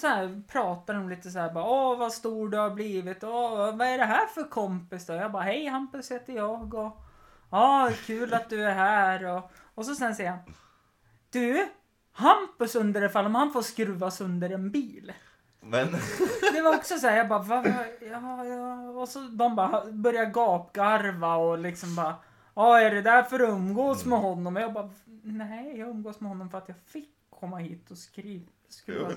så 0.00 0.06
här 0.06 0.42
pratade 0.48 0.98
de 0.98 1.08
lite 1.08 1.30
så 1.30 1.38
här 1.38 1.52
bara, 1.52 1.64
åh 1.64 1.98
vad 1.98 2.12
stor 2.12 2.48
du 2.48 2.58
har 2.58 2.70
blivit, 2.70 3.24
åh 3.24 3.76
vad 3.76 3.86
är 3.86 3.98
det 3.98 4.04
här 4.04 4.26
för 4.26 4.50
kompis 4.50 5.06
då? 5.06 5.12
Jag 5.12 5.32
bara, 5.32 5.42
hej 5.42 5.66
Hampus 5.66 6.10
heter 6.10 6.32
jag 6.32 6.74
och, 6.74 6.96
ja 7.50 7.90
kul 8.06 8.34
att 8.34 8.50
du 8.50 8.64
är 8.64 8.74
här 8.74 9.24
och, 9.24 9.50
och 9.74 9.86
så 9.86 9.94
sen 9.94 10.16
säger 10.16 10.30
han, 10.30 10.40
du, 11.30 11.68
Hampus 12.12 12.74
undrar 12.74 13.04
ifall 13.04 13.26
om 13.26 13.34
han 13.34 13.52
får 13.52 13.62
skruva 13.62 14.10
sönder 14.10 14.50
en 14.50 14.70
bil. 14.70 15.12
Men, 15.70 15.92
Det 16.52 16.62
var 16.62 16.76
också 16.76 16.98
så 16.98 17.06
här, 17.06 17.16
jag 17.16 17.28
bara, 17.28 17.42
va, 17.42 17.62
va, 17.62 17.84
ja, 18.00 18.44
ja, 18.44 18.88
och 18.88 19.08
så 19.08 19.20
de 19.20 19.56
bara 19.56 19.84
började 19.92 20.30
gapgarva 20.30 21.36
och 21.36 21.58
liksom 21.58 21.96
bara, 21.96 22.16
ja 22.54 22.80
är 22.80 22.90
det 22.94 23.02
därför 23.02 23.38
du 23.38 23.44
umgås 23.44 24.04
med 24.04 24.18
honom? 24.18 24.56
Och 24.56 24.62
jag 24.62 24.72
bara, 24.72 24.90
nej 25.22 25.78
jag 25.78 25.88
umgås 25.88 26.20
med 26.20 26.28
honom 26.30 26.50
för 26.50 26.58
att 26.58 26.68
jag 26.68 26.76
fick 26.86 27.10
komma 27.30 27.56
hit 27.58 27.90
och 27.90 27.98
skriva. 27.98 28.46
skriva. 28.68 29.10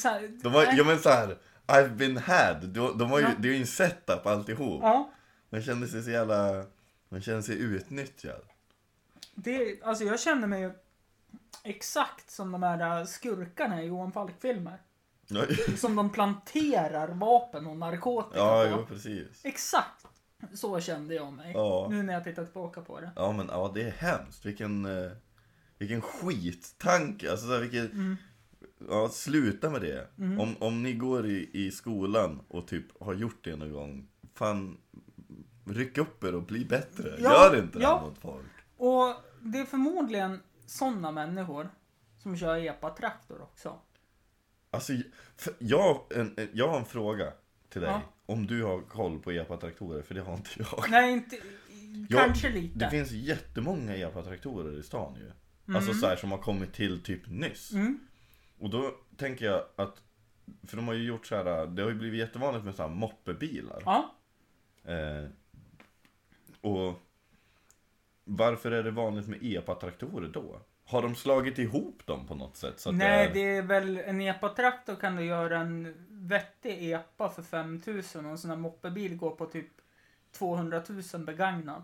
Så 0.00 0.08
här, 0.08 0.28
de 0.42 0.52
var, 0.52 0.68
ja 0.72 0.84
men 0.84 0.98
så 0.98 1.08
här, 1.08 1.38
I've 1.66 1.94
been 1.96 2.16
had. 2.16 2.68
De, 2.68 2.98
de 2.98 3.10
var 3.10 3.18
ju, 3.18 3.24
Ja. 3.24 3.30
Det 3.38 3.48
är 3.48 3.52
ju 3.52 3.60
en 3.60 3.66
setup 3.66 4.26
alltihop. 4.26 4.80
ja. 4.82 5.10
Man 5.50 5.62
kände 5.62 5.88
sig 5.88 6.02
så 6.02 6.10
jävla, 6.10 6.64
man 7.08 7.20
kände 7.20 7.42
sig 7.42 7.58
utnyttjad. 7.62 8.40
Det, 9.34 9.82
alltså 9.82 10.04
jag 10.04 10.20
känner 10.20 10.46
mig 10.46 10.60
ju 10.60 10.72
exakt 11.64 12.30
som 12.30 12.52
de 12.52 12.62
här 12.62 13.04
skurkarna 13.04 13.82
i 13.82 13.86
Johan 13.86 14.12
Falk-filmer. 14.12 14.78
Ja, 15.28 15.44
Som 15.76 15.96
de 15.96 16.10
planterar 16.10 17.08
vapen 17.08 17.66
och 17.66 17.76
narkotika 17.76 18.38
ja 18.38 18.64
på. 18.64 18.70
jo, 18.70 18.86
precis. 18.86 19.44
Exakt 19.44 20.06
så 20.54 20.80
kände 20.80 21.14
jag 21.14 21.32
mig. 21.32 21.52
Ja. 21.54 21.86
Nu 21.90 22.02
när 22.02 22.14
jag 22.14 22.24
tittar 22.24 22.44
tillbaka 22.44 22.80
på 22.80 23.00
det. 23.00 23.10
Ja 23.16 23.32
men 23.32 23.46
ja, 23.46 23.70
det 23.74 23.82
är 23.82 23.90
hemskt. 23.90 24.46
Vilken, 24.46 24.84
eh, 24.84 25.10
vilken 25.78 26.00
skittanke. 26.00 27.30
Alltså 27.30 27.46
så 27.46 27.52
här, 27.52 27.60
vilken... 27.60 27.86
Mm. 27.86 28.16
Ja, 28.88 29.08
sluta 29.08 29.70
med 29.70 29.80
det. 29.80 30.08
Om, 30.16 30.56
om 30.60 30.82
ni 30.82 30.92
går 30.92 31.26
i, 31.26 31.50
i 31.52 31.70
skolan 31.70 32.40
och 32.48 32.68
typ 32.68 33.02
har 33.02 33.14
gjort 33.14 33.44
det 33.44 33.56
någon 33.56 33.72
gång. 33.72 34.08
Fan, 34.34 34.78
ryck 35.64 35.98
upp 35.98 36.24
er 36.24 36.34
och 36.34 36.42
bli 36.42 36.64
bättre. 36.64 37.16
Ja, 37.18 37.30
Gör 37.30 37.58
inte 37.58 37.78
det 37.78 37.82
ja. 37.84 37.98
här 37.98 38.06
mot 38.06 38.18
folk. 38.18 38.46
Och 38.76 39.14
det 39.40 39.58
är 39.58 39.64
förmodligen 39.64 40.40
sådana 40.66 41.12
människor 41.12 41.68
som 42.22 42.36
kör 42.36 42.56
epatraktor 42.56 43.42
också. 43.42 43.78
Alltså, 44.70 44.92
jag, 45.58 46.00
en, 46.14 46.48
jag 46.52 46.68
har 46.68 46.78
en 46.78 46.84
fråga 46.84 47.32
till 47.68 47.80
dig. 47.80 47.90
Ja. 47.90 48.02
Om 48.26 48.46
du 48.46 48.62
har 48.62 48.80
koll 48.80 49.18
på 49.18 49.30
epatraktorer, 49.30 50.02
för 50.02 50.14
det 50.14 50.20
har 50.20 50.34
inte 50.34 50.50
jag. 50.58 50.90
Nej, 50.90 51.12
inte... 51.12 51.36
Kanske 52.10 52.48
lite. 52.48 52.78
Det 52.78 52.90
finns 52.90 53.10
jättemånga 53.10 53.96
epatraktorer 53.96 54.78
i 54.78 54.82
stan 54.82 55.14
ju. 55.14 55.30
Alltså 55.74 55.94
så 55.94 56.06
här, 56.06 56.16
som 56.16 56.30
har 56.30 56.38
kommit 56.38 56.72
till 56.72 57.02
typ 57.02 57.28
nyss. 57.28 57.72
Mm. 57.72 57.98
Och 58.58 58.70
då 58.70 58.94
tänker 59.16 59.46
jag 59.46 59.64
att, 59.76 60.02
för 60.66 60.76
de 60.76 60.86
har 60.88 60.94
ju 60.94 61.04
gjort 61.04 61.26
så 61.26 61.36
här, 61.36 61.66
det 61.66 61.82
har 61.82 61.90
ju 61.90 61.94
blivit 61.94 62.20
jättevanligt 62.20 62.64
med 62.64 62.74
så 62.74 62.82
här 62.82 62.90
moppebilar. 62.90 63.82
Ja. 63.84 64.14
Eh, 64.84 65.30
och 66.60 67.02
varför 68.24 68.70
är 68.70 68.82
det 68.82 68.90
vanligt 68.90 69.28
med 69.28 69.38
epatraktorer 69.42 70.28
då? 70.28 70.60
Har 70.88 71.02
de 71.02 71.14
slagit 71.14 71.58
ihop 71.58 72.06
dem 72.06 72.26
på 72.26 72.34
något 72.34 72.56
sätt? 72.56 72.80
Så 72.80 72.88
att 72.88 72.94
Nej, 72.96 73.26
det 73.26 73.32
det 73.34 73.56
är 73.56 73.62
väl 73.62 73.98
en 73.98 74.20
epatraktor 74.20 74.96
kan 74.96 75.16
du 75.16 75.24
göra 75.24 75.58
en 75.58 75.94
vettig 76.08 76.92
epa 76.92 77.28
för 77.28 77.42
5000 77.42 78.24
och 78.24 78.30
en 78.30 78.38
sån 78.38 78.50
här 78.50 78.56
moppebil 78.58 79.16
går 79.16 79.30
på 79.30 79.46
typ 79.46 79.68
200 80.32 80.82
000 81.14 81.24
begagnad. 81.24 81.82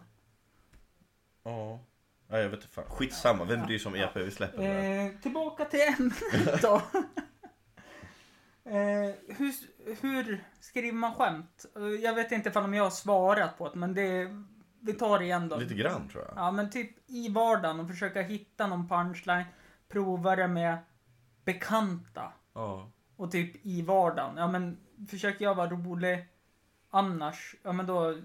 Ja. 1.43 1.81
Nej, 2.29 2.43
jag 2.43 2.49
vet 2.49 2.59
inte 2.61 2.75
fan. 2.75 2.85
Skitsamma, 2.89 3.45
vem 3.45 3.67
bryr 3.67 3.79
sig 3.79 3.89
om 3.89 3.95
EP? 3.95 4.17
Vi 4.17 4.31
släpper 4.31 4.63
det. 4.63 5.05
Eh, 5.05 5.21
tillbaka 5.23 5.65
till 5.65 5.81
ämnet 5.81 6.63
då. 6.63 6.75
eh, 8.65 9.15
hur, 9.29 9.55
hur 10.03 10.45
skriver 10.61 10.93
man 10.93 11.15
skämt? 11.15 11.67
Eh, 11.77 11.83
Jag 11.83 12.15
vet 12.15 12.33
inte 12.33 12.59
om 12.59 12.75
jag 12.75 12.85
har 12.85 12.91
svarat 12.91 13.59
på 13.59 13.69
det, 13.69 13.79
men 13.79 13.95
det, 13.95 14.29
vi 14.85 14.93
tar 14.93 15.19
det 15.19 15.25
igen 15.25 15.49
då. 15.49 15.57
Lite 15.57 15.75
grann 15.75 16.09
tror 16.09 16.25
jag. 16.25 16.33
Ja, 16.37 16.51
men 16.51 16.71
typ 16.71 17.11
i 17.11 17.29
vardagen 17.29 17.81
och 17.81 17.89
försöka 17.89 18.23
hitta 18.23 18.67
någon 18.67 18.89
punchline. 18.89 19.45
Prova 19.89 20.37
det 20.37 20.49
med 20.49 20.79
bekanta. 21.45 22.33
Ja. 22.55 22.91
Och 23.17 23.31
typ 23.31 23.67
i 23.67 23.83
vardagen. 23.83 24.37
Ja, 24.37 24.49
men 24.49 24.77
försöker 25.11 25.45
jag 25.45 25.55
vara 25.55 25.71
rolig 25.71 26.29
annars, 26.91 27.55
ja 27.63 27.73
men 27.73 27.87
då... 27.87 28.19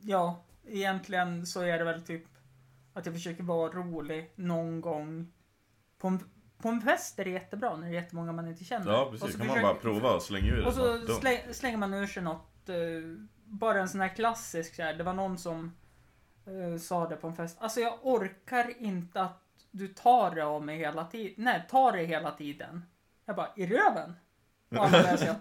Ja, 0.00 0.44
egentligen 0.66 1.46
så 1.46 1.60
är 1.60 1.78
det 1.78 1.84
väl 1.84 2.02
typ 2.02 2.24
att 2.92 3.06
jag 3.06 3.14
försöker 3.14 3.42
vara 3.42 3.72
rolig 3.72 4.32
någon 4.36 4.80
gång. 4.80 5.32
På 5.98 6.08
en, 6.08 6.20
på 6.58 6.68
en 6.68 6.80
fest 6.80 7.18
är 7.18 7.24
det 7.24 7.30
jättebra 7.30 7.76
när 7.76 7.82
det 7.86 7.92
är 7.96 8.02
jättemånga 8.02 8.32
man 8.32 8.48
inte 8.48 8.64
känner. 8.64 8.92
Ja, 8.92 9.04
Och 9.04 9.12
precis. 9.12 9.32
så 9.32 9.38
kan 9.38 9.46
man 9.46 9.56
försöker- 9.56 9.74
bara 9.74 9.80
prova 9.82 10.14
och 10.14 10.22
slänga 10.22 10.46
ur 10.52 10.66
Och 10.66 10.72
så 10.74 10.98
släng, 11.20 11.38
slänger 11.52 11.76
man 11.78 11.94
ur 11.94 12.06
sig 12.06 12.22
något. 12.22 12.68
eh, 12.68 12.76
bara 13.52 13.80
en 13.80 13.88
sån 13.88 14.00
här 14.00 14.14
klassisk 14.14 14.74
så 14.74 14.82
här. 14.82 14.94
Det 14.94 15.04
var 15.04 15.14
någon 15.14 15.38
som 15.38 15.72
eh, 16.46 16.78
sa 16.78 17.08
det 17.08 17.16
på 17.16 17.26
en 17.26 17.36
fest. 17.36 17.56
Alltså 17.60 17.80
jag 17.80 17.98
orkar 18.02 18.82
inte 18.82 19.20
att 19.20 19.42
du 19.70 19.88
tar 19.88 20.34
det 20.34 20.44
av 20.44 20.64
mig 20.64 20.78
hela 20.78 21.04
tiden. 21.04 21.34
Nej, 21.36 21.66
tar 21.70 21.92
det 21.92 22.04
hela 22.04 22.30
tiden. 22.30 22.84
Jag 23.24 23.36
bara, 23.36 23.48
i 23.56 23.66
röven? 23.66 24.14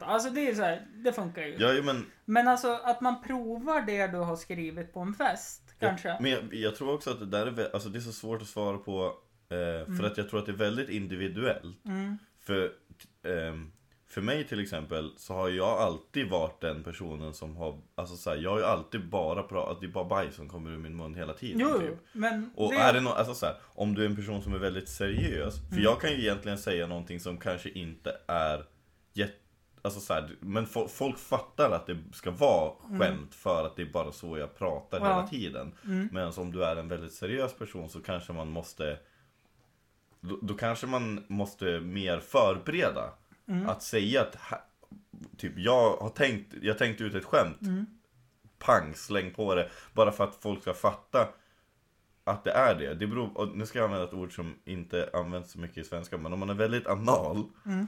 Alltså 0.02 0.30
det 0.30 0.48
är 0.48 0.56
så 0.56 0.62
här, 0.62 0.88
det 0.96 1.14
funkar 1.14 1.42
ju. 1.42 1.56
Ja, 1.58 1.84
men, 1.84 2.06
Men 2.26 2.48
alltså 2.48 2.80
att 2.84 3.02
man 3.02 3.22
provar 3.24 3.82
det 3.82 4.08
du 4.08 4.18
har 4.18 4.36
skrivit 4.36 4.94
på 4.94 5.00
en 5.00 5.14
fest, 5.14 5.76
kanske. 5.80 6.08
Jag, 6.08 6.22
men 6.22 6.32
jag, 6.32 6.54
jag 6.54 6.76
tror 6.76 6.94
också 6.94 7.12
att 7.12 7.20
det 7.20 7.26
där 7.26 7.60
är, 7.60 7.74
alltså 7.74 7.90
det 7.90 8.00
är 8.00 8.02
så 8.02 8.12
svårt 8.12 8.42
att 8.42 8.48
svara 8.48 8.78
på 8.78 9.06
eh, 9.50 9.96
För 9.98 10.04
att 10.04 10.18
jag 10.18 10.30
tror 10.30 10.40
att 10.40 10.46
det 10.46 10.52
är 10.52 10.56
väldigt 10.56 10.90
individuellt 10.90 11.86
Mm. 11.86 12.18
För, 12.40 12.72
ehm, 13.24 13.72
för 14.12 14.22
mig 14.22 14.48
till 14.48 14.60
exempel 14.60 15.12
så 15.18 15.34
har 15.34 15.50
jag 15.50 15.68
alltid 15.70 16.30
varit 16.30 16.62
den 16.62 16.84
personen 16.84 17.34
som 17.34 17.56
har 17.58 17.82
Alltså 17.96 18.16
så 18.16 18.30
här, 18.30 18.38
jag 18.38 18.50
har 18.52 18.58
ju 18.58 18.66
alltid 18.66 19.10
bara 19.10 19.44
pratat, 19.44 19.80
det 19.82 19.86
är 19.86 19.92
bara 19.92 20.06
bajs 20.06 20.36
som 20.36 20.50
kommer 20.50 20.72
ur 20.72 20.78
min 20.78 20.96
mun 20.96 21.16
hela 21.16 21.34
tiden 21.34 21.60
Jo, 21.62 21.80
typ. 21.80 21.96
men 22.14 22.52
Och 22.56 22.72
det, 22.72 22.78
är 22.78 22.94
det 22.94 23.02
nå 23.02 23.10
alltså 23.10 23.34
så 23.34 23.46
här, 23.46 23.56
om 23.64 23.96
du 23.96 24.02
är 24.02 24.06
en 24.06 24.16
person 24.16 24.42
som 24.42 24.54
är 24.54 24.58
väldigt 24.58 24.90
seriös 24.90 25.60
För 25.60 25.72
Mm. 25.72 25.84
jag 25.84 26.02
kan 26.02 26.12
ju 26.12 26.18
egentligen 26.22 26.58
säga 26.58 26.88
någonting 26.88 27.20
som 27.20 27.38
kanske 27.38 27.70
inte 27.70 28.18
är 28.28 28.66
jätte 29.14 29.34
Alltså 29.84 30.00
så 30.00 30.14
här, 30.14 30.36
men 30.40 30.66
fo- 30.66 30.88
folk 30.88 31.18
fattar 31.18 31.72
att 31.72 31.88
det 31.88 31.98
ska 32.14 32.32
vara 32.32 32.72
skämt 33.00 33.36
för 33.36 33.66
att 33.66 33.76
det 33.76 33.82
är 33.82 33.92
bara 33.92 34.12
så 34.12 34.38
jag 34.38 34.58
pratar 34.58 34.98
Mm. 34.98 35.10
Ja. 35.10 35.16
hela 35.16 35.28
tiden 35.28 35.72
Mm. 35.86 36.10
Men 36.12 36.32
om 36.38 36.52
du 36.52 36.64
är 36.64 36.76
en 36.76 36.88
väldigt 36.88 37.14
seriös 37.14 37.54
person 37.54 37.90
så 37.90 38.00
kanske 38.02 38.34
man 38.34 38.48
måste 38.50 39.00
Då, 40.22 40.40
då 40.42 40.54
kanske 40.54 40.88
man 40.88 41.26
måste 41.28 41.80
mer 41.80 42.20
förbereda 42.20 43.14
Mm. 43.52 43.70
Att 43.70 43.84
säga 43.84 44.22
att 44.22 44.38
Typ 45.38 45.54
jag 45.58 45.98
har 45.98 46.10
tänkt, 46.10 46.54
jag 46.62 46.78
tänkte 46.78 47.04
ut 47.04 47.16
ett 47.16 47.26
skämt 47.26 47.62
Mm. 47.62 47.86
Pang, 48.60 48.94
släng 48.96 49.34
på 49.34 49.56
det 49.56 49.70
Bara 49.94 50.12
för 50.12 50.24
att 50.24 50.36
folk 50.36 50.62
ska 50.62 50.74
fatta 50.74 51.28
att 52.24 52.44
det 52.44 52.52
är 52.52 52.76
det. 52.76 52.94
det 52.94 53.08
beror, 53.08 53.52
nu 53.56 53.66
ska 53.66 53.80
jag 53.80 53.86
använda 53.86 54.08
ett 54.08 54.14
ord 54.14 54.36
som 54.36 54.56
inte 54.66 55.10
används 55.14 55.52
så 55.52 55.60
mycket 55.60 55.78
i 55.78 55.84
svenska, 55.84 56.18
men 56.18 56.34
om 56.34 56.40
man 56.40 56.50
är 56.50 56.54
väldigt 56.54 56.88
anal 56.88 57.44
Mm. 57.66 57.88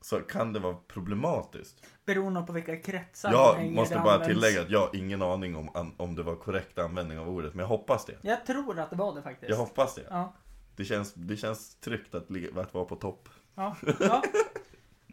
så 0.00 0.20
kan 0.20 0.52
det 0.52 0.58
vara 0.60 0.76
problematiskt. 0.88 1.86
Beroende 2.04 2.42
på 2.42 2.52
vilka 2.52 2.76
kretsar 2.76 3.32
Jag 3.32 3.70
måste 3.72 3.94
bara 3.94 4.12
används. 4.14 4.26
tillägga 4.28 4.60
att 4.62 4.70
jag 4.70 4.80
har 4.80 4.96
ingen 4.96 5.22
aning 5.22 5.56
om, 5.56 5.92
om 5.96 6.14
det 6.14 6.22
var 6.22 6.36
korrekt 6.36 6.78
användning 6.78 7.18
av 7.18 7.28
ordet, 7.28 7.54
men 7.54 7.60
jag 7.62 7.68
hoppas 7.68 8.04
det. 8.04 8.16
Jag 8.22 8.46
tror 8.46 8.78
att 8.78 8.90
det 8.90 8.96
var 8.96 9.14
det 9.14 9.22
faktiskt. 9.22 9.50
Jag 9.50 9.56
hoppas 9.56 9.94
det. 9.94 10.06
Ja. 10.10 10.32
Det 10.76 10.84
känns, 10.84 11.14
det 11.14 11.36
känns 11.36 11.74
tryggt 11.74 12.14
att, 12.14 12.26
att 12.56 12.74
vara 12.74 12.84
på 12.84 12.96
topp. 12.96 13.28
Ja. 13.54 13.76
ja. 14.00 14.22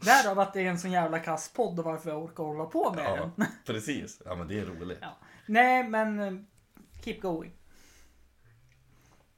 Därav 0.01 0.39
att 0.39 0.53
det 0.53 0.61
är 0.61 0.65
en 0.69 0.79
sån 0.79 0.91
jävla 0.91 1.19
kass 1.19 1.53
podd 1.53 1.79
och 1.79 1.85
varför 1.85 2.09
jag 2.09 2.23
orkar 2.23 2.43
hålla 2.43 2.65
på 2.65 2.93
med 2.93 3.05
Ja, 3.05 3.15
den. 3.35 3.47
precis. 3.65 4.21
Ja, 4.25 4.35
men 4.35 4.47
det 4.47 4.59
är 4.59 4.65
roligt. 4.65 4.97
Ja. 5.01 5.17
Nej, 5.45 5.89
men 5.89 6.19
eh, 6.19 6.33
keep 7.03 7.19
going. 7.21 7.51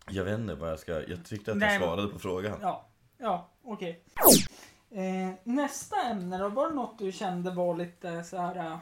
Jag 0.10 0.24
vet 0.24 0.40
inte 0.40 0.56
vad 0.56 0.72
jag 0.72 0.80
ska... 0.80 0.92
Jag 1.08 1.26
tyckte 1.26 1.52
att 1.52 1.58
Nej, 1.58 1.74
jag 1.74 1.80
men- 1.80 1.88
svarade 1.88 2.08
på 2.14 2.20
frågan. 2.20 2.58
Ja, 2.62 2.90
ja, 3.18 3.50
okej. 3.64 4.04
Eh, 4.92 5.34
nästa 5.44 5.96
ämne 6.02 6.38
då, 6.38 6.50
var 6.50 6.70
det 6.70 6.76
något 6.76 7.00
du 7.00 7.12
kände 7.12 7.52
var 7.52 7.78
lite 7.78 8.24
så 8.24 8.38
här... 8.38 8.56
eh, 8.56 8.78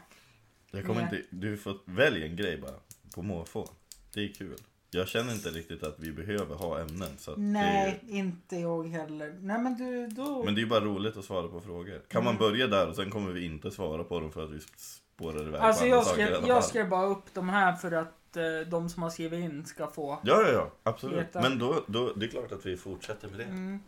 Jag 0.71 0.86
kommer 0.86 1.01
Nej. 1.01 1.15
inte... 1.19 1.36
Du 1.36 1.57
får 1.57 1.77
välja 1.86 2.25
en 2.25 2.36
grej 2.36 2.57
bara. 2.61 2.75
På 3.15 3.21
måfå. 3.21 3.67
Det 4.13 4.19
är 4.23 4.34
kul. 4.34 4.55
Jag 4.91 5.07
känner 5.07 5.33
inte 5.33 5.49
riktigt 5.49 5.83
att 5.83 5.99
vi 5.99 6.11
behöver 6.11 6.55
ha 6.55 6.79
ämnen. 6.79 7.09
Så 7.17 7.35
nej, 7.37 7.99
Det, 8.05 8.11
inte 8.11 8.55
jag 8.55 8.87
heller. 8.87 9.37
Nej, 9.41 9.59
men 9.59 9.77
du, 9.77 10.07
då... 10.07 10.43
men 10.43 10.55
det 10.55 10.59
är 10.59 10.63
ju 10.63 10.69
bara 10.69 10.79
roligt 10.85 11.17
att 11.17 11.25
svara 11.25 11.47
på 11.47 11.61
frågor. 11.61 12.01
Kan 12.07 12.23
man 12.23 12.35
Mm. 12.35 12.51
börja 12.51 12.67
där 12.67 12.87
och 12.89 12.95
sen 12.95 13.09
kommer 13.11 13.31
vi 13.31 13.45
inte 13.45 13.71
svara 13.71 14.03
på 14.03 14.19
dem 14.19 14.31
för 14.31 14.43
att 14.43 14.49
vi 14.51 14.59
spårar 14.77 15.47
iväg 15.47 15.61
alltså 15.61 15.79
på 15.81 15.85
andra 15.85 15.95
jag 15.97 16.05
saker 16.05 16.21
i 16.21 16.25
skrev, 16.25 16.37
alla 16.37 16.47
jag 16.47 16.63
skrev 16.63 16.89
bara 16.89 17.05
upp 17.05 17.33
de 17.33 17.49
här 17.49 17.75
för 17.75 17.91
att 17.91 18.37
eh, 18.37 18.43
de 18.71 18.89
som 18.89 19.03
har 19.03 19.09
skrivit 19.09 19.39
in 19.39 19.65
ska 19.65 19.87
få. 19.87 20.19
Ja, 20.23 20.41
ja, 20.41 20.51
ja. 20.51 20.71
Absolut. 20.83 21.17
Veta. 21.19 21.41
Men 21.41 21.59
då, 21.59 21.83
då, 21.87 22.13
det 22.13 22.25
är 22.25 22.29
klart 22.29 22.51
att 22.51 22.65
vi 22.65 22.77
fortsätter 22.77 23.27
med 23.29 23.39
det. 23.39 23.43
Mm. 23.45 23.79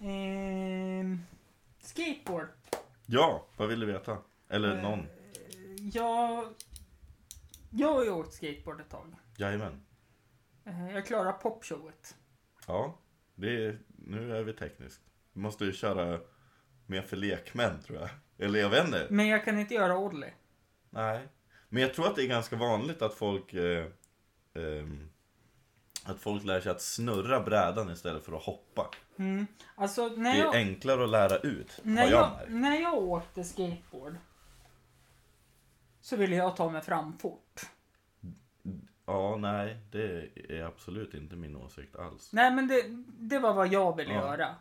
Ehm, 0.00 1.20
skateboard. 1.82 2.46
Ja, 3.06 3.44
vad 3.56 3.68
vill 3.68 3.80
du 3.80 3.86
veta? 3.86 4.16
Eller 4.48 4.76
Eh, 4.76 4.82
någon? 4.82 5.06
Jag... 5.92 6.44
Jag 7.70 7.92
har 7.92 8.04
ju 8.04 8.10
åkt 8.10 8.32
skateboard 8.34 8.80
ett 8.80 8.90
tag. 8.90 9.14
Jajamän. 9.36 9.80
Eh, 10.64 10.94
jag 10.94 11.06
klarar 11.06 11.32
popshowet. 11.32 12.16
Ja, 12.66 12.98
det 13.34 13.64
är, 13.66 13.78
nu 14.06 14.36
är 14.36 14.42
vi 14.42 14.52
tekniskt. 14.52 15.00
Vi 15.32 15.40
måste 15.40 15.64
ju 15.64 15.72
köra 15.72 16.20
mer 16.86 17.02
för 17.02 17.16
lekmän 17.16 17.82
tror 17.82 17.98
jag. 17.98 18.08
Eller 18.38 18.58
jag 18.60 18.70
vet 18.70 18.84
inte. 18.84 19.06
Men 19.10 19.28
jag 19.28 19.44
kan 19.44 19.58
inte 19.58 19.74
göra 19.74 19.98
ollie. 19.98 20.32
Nej. 20.90 21.28
Men 21.68 21.82
jag 21.82 21.94
tror 21.94 22.06
att 22.06 22.16
det 22.16 22.22
är 22.22 22.28
ganska 22.28 22.56
vanligt 22.56 23.02
att 23.02 23.14
folk 23.14 23.54
eh, 23.54 23.86
ehm, 24.54 25.10
Att 26.04 26.20
folk 26.20 26.44
lär 26.44 26.60
sig 26.60 26.72
att 26.72 26.82
snurra 26.82 27.40
brädan 27.40 27.90
istället 27.90 28.24
för 28.24 28.36
att 28.36 28.42
hoppa. 28.42 28.90
Mm. 29.18 29.46
Alltså 29.74 30.08
när 30.08 30.32
Det 30.32 30.38
är 30.40 30.44
jag... 30.44 30.56
enklare 30.56 31.04
att 31.04 31.10
lära 31.10 31.36
ut, 31.38 31.80
När 31.82 32.02
jag 32.02 32.12
jag, 32.12 32.50
när 32.50 32.80
jag 32.80 32.94
åkte 32.94 33.44
skateboard 33.44 34.16
så 36.00 36.16
ville 36.16 36.36
jag 36.36 36.56
ta 36.56 36.70
mig 36.70 36.82
fram 36.82 37.18
fort. 37.18 37.60
Ja, 39.12 39.36
nej, 39.36 39.76
det 39.90 40.28
är 40.48 40.62
absolut 40.64 41.14
inte 41.14 41.36
min 41.36 41.56
åsikt 41.56 41.96
alls. 41.96 42.32
Nej 42.32 42.50
men 42.54 42.68
det, 42.68 42.82
det 43.18 43.38
var 43.38 43.54
vad 43.54 43.68
jag 43.72 43.96
ville 43.96 44.12
Ja. 44.14 44.20
göra. 44.20 44.54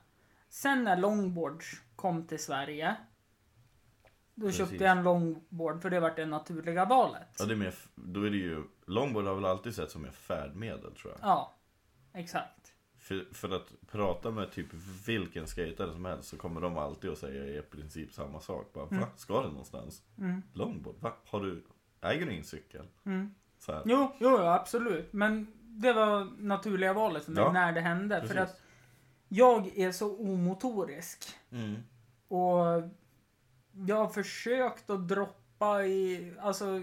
Sen 0.50 0.84
när 0.84 0.98
longboards 0.98 1.82
kom 1.96 2.28
till 2.28 2.40
Sverige. 2.44 2.96
Då 4.36 4.46
Precis. 4.46 4.58
köpte 4.70 4.84
jag 4.84 4.98
en 4.98 5.04
longboard 5.04 5.82
för 5.82 5.90
det 5.90 6.00
var 6.00 6.14
det 6.16 6.26
naturliga 6.26 6.86
valet. 6.86 7.28
Ja, 7.40 7.46
det 7.46 7.54
är 7.54 7.58
mer, 7.58 7.74
då 7.96 8.24
är 8.24 8.30
det 8.30 8.38
ju, 8.38 8.64
longboard 8.86 9.26
har 9.26 9.36
väl 9.36 9.46
alltid 9.46 9.76
sett 9.76 9.92
som 9.92 10.06
ett 10.06 10.16
färdmedel 10.16 10.96
tror 10.96 11.14
jag. 11.14 11.20
Ja. 11.30 11.56
exakt. 12.14 12.74
För, 12.98 13.26
för 13.34 13.50
att 13.56 13.74
prata 13.92 14.32
med 14.32 14.52
typ 14.52 14.68
vilken 15.08 15.48
skatare 15.48 15.92
som 15.94 16.06
helst 16.06 16.30
så 16.30 16.38
kommer 16.38 16.62
de 16.62 16.78
alltid 16.78 17.10
att 17.10 17.18
säga 17.18 17.60
i 17.60 17.62
princip 17.62 18.14
samma 18.14 18.40
sak. 18.40 18.74
Bara, 18.74 18.88
Mm. 18.88 19.00
va? 19.00 19.08
Ska 19.16 19.42
du 19.44 19.48
någonstans? 19.50 20.04
Mm. 20.18 20.42
Longboard? 20.54 20.96
Va? 21.00 21.14
Har 21.26 21.40
du, 21.42 21.64
äger 22.02 22.26
du 22.26 22.32
ingen 22.32 22.44
cykel? 22.44 22.86
Mm. 23.06 23.36
Så 23.60 23.72
här. 23.72 23.82
Jo, 23.86 24.12
jo, 24.20 24.38
absolut. 24.38 25.14
Men 25.14 25.48
det 25.62 25.94
var 25.94 26.28
naturliga 26.40 26.94
valet 26.94 27.26
för 27.26 27.32
mig 27.32 27.44
Ja, 27.44 27.52
när 27.52 27.74
det 27.74 27.82
hände. 27.82 28.20
Precis. 28.20 28.36
För 28.36 28.44
att 28.44 28.62
jag 29.28 29.78
är 29.78 29.92
så 29.92 30.18
omotorisk. 30.18 31.26
Mm. 31.52 31.76
Och 32.28 32.84
jag 33.72 33.96
har 33.96 34.08
försökt 34.08 34.90
att 34.90 35.08
droppa 35.08 35.86
i, 35.86 36.34
alltså 36.40 36.82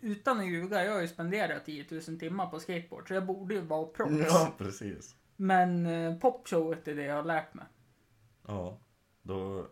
utan 0.00 0.40
att 0.40 0.46
ljuga, 0.46 0.84
jag 0.84 0.92
har 0.92 1.00
ju 1.00 1.08
spenderat 1.08 1.64
10 1.64 1.86
000 1.90 2.18
timmar 2.18 2.46
på 2.46 2.60
skateboard 2.60 3.08
så 3.08 3.14
jag 3.14 3.26
borde 3.26 3.54
ju 3.54 3.60
vara 3.60 3.86
proffs. 3.86 4.26
Ja, 4.28 4.52
precis. 4.58 5.16
Men 5.36 5.86
eh, 5.86 6.18
popshowet 6.18 6.88
är 6.88 6.94
det 6.94 7.04
jag 7.04 7.14
har 7.14 7.24
lärt 7.24 7.54
mig. 7.54 7.64
Ja, 8.46 8.78
då 9.22 9.66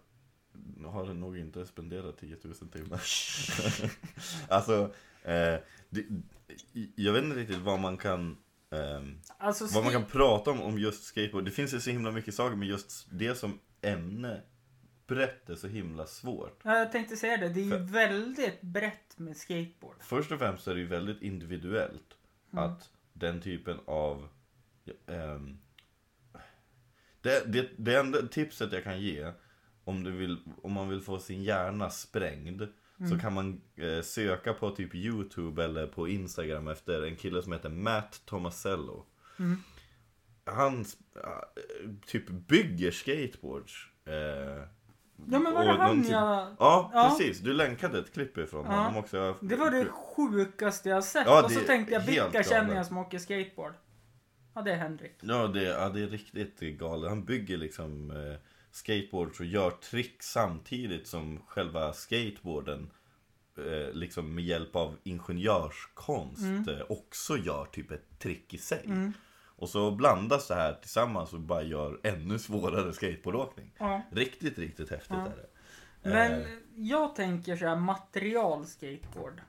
har 0.86 1.06
du 1.06 1.14
nog 1.14 1.38
inte 1.38 1.66
spenderat 1.66 2.18
10 2.18 2.36
000 2.42 2.54
timmar. 2.54 3.02
alltså, 4.48 4.94
eh, 5.22 5.60
det, 5.92 6.04
jag 6.96 7.12
vet 7.12 7.24
inte 7.24 7.36
riktigt 7.36 7.58
vad 7.58 7.80
man 7.80 7.96
kan 7.96 8.36
ehm, 8.70 9.20
Alltså, 9.38 9.66
vad 9.74 9.84
man 9.84 9.92
kan 9.92 10.04
prata 10.04 10.50
om 10.50 10.62
om 10.62 10.78
just 10.78 11.04
skateboard. 11.04 11.44
Det 11.44 11.50
finns 11.50 11.74
ju 11.74 11.80
så 11.80 11.90
himla 11.90 12.10
mycket 12.10 12.34
saker 12.34 12.56
men 12.56 12.68
just 12.68 13.06
det 13.10 13.34
som 13.34 13.58
ämne 13.82 14.40
brett 15.06 15.50
är 15.50 15.54
så 15.54 15.66
himla 15.66 16.06
svårt. 16.06 16.60
Ja, 16.64 16.78
jag 16.78 16.92
tänkte 16.92 17.16
säga 17.16 17.36
det, 17.36 17.48
det 17.48 17.60
är 17.60 17.64
ju 17.64 17.70
För- 17.70 17.78
väldigt 17.92 18.60
brett 18.60 19.18
med 19.18 19.36
skateboard. 19.36 19.96
Först 20.00 20.32
och 20.32 20.38
främst 20.38 20.66
är 20.66 20.74
det 20.74 20.80
ju 20.80 20.86
väldigt 20.86 21.22
individuellt 21.22 22.14
Mm. 22.52 22.64
att 22.64 22.90
den 23.12 23.40
typen 23.40 23.78
av 23.84 24.28
ehm, 25.06 25.58
det, 27.20 27.52
det, 27.52 27.68
det 27.76 27.96
enda 27.96 28.22
tipset 28.26 28.72
jag 28.72 28.84
kan 28.84 29.00
ge 29.00 29.32
om, 29.84 30.02
du 30.04 30.10
vill, 30.10 30.38
om 30.62 30.72
man 30.72 30.88
vill 30.88 31.00
få 31.00 31.18
sin 31.18 31.42
hjärna 31.42 31.90
sprängd 31.90 32.62
så 33.10 33.18
kan 33.18 33.32
man 33.32 33.60
eh, 33.76 34.02
söka 34.02 34.52
på 34.52 34.70
typ 34.70 34.94
Youtube 34.94 35.64
eller 35.64 35.86
på 35.86 36.08
Instagram 36.08 36.68
efter 36.68 37.02
en 37.02 37.16
kille 37.16 37.42
som 37.42 37.52
heter 37.52 37.68
Matt 37.68 38.22
Tomasello. 38.24 39.04
Mm. 39.38 39.56
Han 40.44 40.84
typ 42.06 42.28
bygger 42.28 42.90
skateboards. 42.90 43.72
Eh, 44.06 44.64
Ja 45.30 45.38
men 45.38 45.54
var 45.54 45.64
det 45.64 45.70
han 45.72 46.02
typ- 46.02 46.10
jag... 46.12 46.56
Ja, 46.58 46.90
Ja. 46.94 47.16
precis. 47.18 47.38
Du 47.38 47.52
länkade 47.52 47.98
ett 47.98 48.12
klipp 48.12 48.38
ifrån 48.38 48.66
Ja. 48.68 48.72
honom 48.76 48.96
också. 48.96 49.36
Det 49.40 49.56
var 49.56 49.70
det 49.70 49.84
sjukaste 49.84 50.88
jag 50.88 51.04
sett. 51.04 51.26
Ja, 51.26 51.44
och 51.44 51.50
så 51.50 51.60
tänkte 51.60 51.94
jag, 51.94 52.00
vilka 52.00 52.42
känner 52.42 52.74
jag 52.74 52.86
som 52.86 52.98
åker 52.98 53.18
skateboard? 53.18 53.72
Ja, 54.54 54.62
det 54.62 54.72
är 54.72 54.76
Henrik. 54.76 55.12
Ja 55.20 55.46
det, 55.46 55.62
ja, 55.62 55.88
det 55.88 56.02
är 56.02 56.06
riktigt 56.06 56.78
galet. 56.78 57.08
Han 57.10 57.24
bygger 57.24 57.56
liksom 57.56 58.10
eh, 58.10 58.36
skateboards 58.72 59.40
och 59.40 59.46
gör 59.46 59.70
trick 59.70 60.22
samtidigt 60.22 61.06
som 61.06 61.42
själva 61.46 61.92
skateboarden 61.92 62.90
eh, 63.58 63.92
liksom 63.94 64.34
med 64.34 64.44
hjälp 64.44 64.76
av 64.76 64.96
ingenjörskonst 65.02 66.68
eh, 66.68 66.80
också 66.88 67.36
gör 67.36 67.64
typ 67.72 67.90
ett 67.90 68.18
trick 68.18 68.54
i 68.54 68.58
sig. 68.58 68.82
Mm. 68.84 69.12
Och 69.56 69.68
så 69.68 69.90
blandas 69.90 70.48
det 70.48 70.54
här 70.54 70.74
tillsammans 70.74 71.32
och 71.32 71.40
bara 71.40 71.62
gör 71.62 72.00
ännu 72.02 72.38
svårare 72.38 72.92
skateboardåkning. 72.92 73.74
Ja. 73.78 74.02
Riktigt, 74.10 74.58
riktigt 74.58 74.90
häftigt 74.90 75.10
Ja. 75.16 75.26
är 75.26 75.36
det. 75.36 75.46
Men 76.10 76.32
Eh, 76.42 76.46
jag 76.76 77.14
tänker 77.14 77.56
så 77.56 77.66
här, 77.66 77.76
material 77.76 78.66
skateboard. 78.66 79.40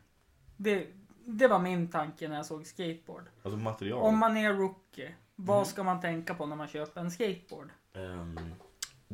Det, 0.58 0.88
det 1.26 1.48
var 1.48 1.60
min 1.60 1.88
tanke 1.92 2.28
när 2.28 2.36
jag 2.36 2.46
såg 2.46 2.66
skateboard. 2.68 3.24
alltså 3.44 3.58
material. 3.58 4.02
Om 4.04 4.18
man 4.18 4.38
är 4.38 4.54
rookie, 4.54 5.16
vad 5.36 5.58
Mm. 5.58 5.66
ska 5.66 5.84
man 5.84 6.02
tänka 6.02 6.34
på 6.36 6.46
när 6.46 6.56
man 6.56 6.68
köper 6.68 7.02
en 7.02 7.12
skateboard? 7.12 7.70
Ehm, 7.94 8.40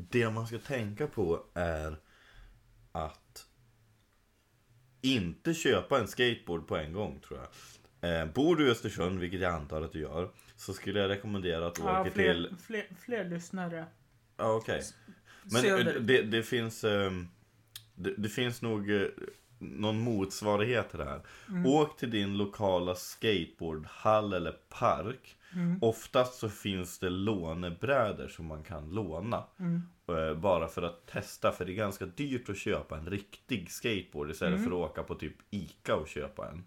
det 0.09 0.29
man 0.29 0.47
ska 0.47 0.57
tänka 0.57 1.07
på 1.07 1.43
är 1.53 1.99
att 2.91 3.45
inte 5.01 5.53
köpa 5.53 5.99
en 5.99 6.07
skateboard 6.07 6.67
på 6.67 6.77
en 6.77 6.93
gång 6.93 7.19
tror 7.19 7.39
jag. 7.39 7.49
Eh, 8.01 8.25
bor 8.33 8.55
du 8.55 8.67
i 8.67 8.71
Östersund, 8.71 9.19
vilket 9.19 9.39
jag 9.41 9.53
antar 9.53 9.81
att 9.81 9.93
du 9.93 9.99
gör, 9.99 10.29
så 10.55 10.73
skulle 10.73 10.99
jag 10.99 11.09
rekommendera 11.09 11.67
att 11.67 11.75
du 11.75 11.81
Ja, 11.81 12.01
åker 12.01 12.11
fler, 12.11 12.33
till... 12.33 12.55
fler, 12.67 12.87
fler 12.99 13.29
lyssnare. 13.29 13.85
Ja, 14.37 14.53
okej. 14.53 14.83
Men 15.43 15.65
eh, 15.65 15.93
det, 15.93 16.21
det 16.21 16.43
finns... 16.43 16.83
ehm, 16.83 17.27
det, 17.95 18.13
det 18.17 18.29
finns 18.29 18.61
nog 18.61 18.91
eh, 18.91 19.07
någon 19.59 19.99
motsvarighet 19.99 20.89
till 20.89 20.99
det 20.99 21.05
här. 21.05 21.21
Mm. 21.49 21.65
Åk 21.65 21.97
till 21.97 22.11
din 22.11 22.37
lokala 22.37 22.95
skateboardhall 22.95 24.33
eller 24.33 24.51
park. 24.51 25.37
Mm. 25.55 25.79
Oftast 25.81 26.33
så 26.39 26.49
finns 26.49 26.99
det 26.99 27.09
lånebrädor 27.09 28.27
som 28.27 28.45
man 28.45 28.63
kan 28.63 28.89
låna. 28.89 29.43
Mm. 29.59 29.81
Eh, 30.07 30.33
Bara 30.35 30.67
för 30.67 30.81
att 30.81 31.05
testa, 31.07 31.51
för 31.51 31.65
det 31.65 31.71
är 31.71 31.75
ganska 31.75 32.05
dyrt 32.05 32.49
att 32.49 32.57
köpa 32.57 32.97
en 32.97 33.05
riktig 33.09 33.71
skateboard 33.71 34.31
istället 34.31 34.59
för 34.63 34.67
att 34.67 34.89
åka 34.89 35.03
på 35.03 35.15
typ 35.15 35.35
Ica 35.49 35.95
och 35.95 36.07
köpa 36.07 36.47
en. 36.47 36.63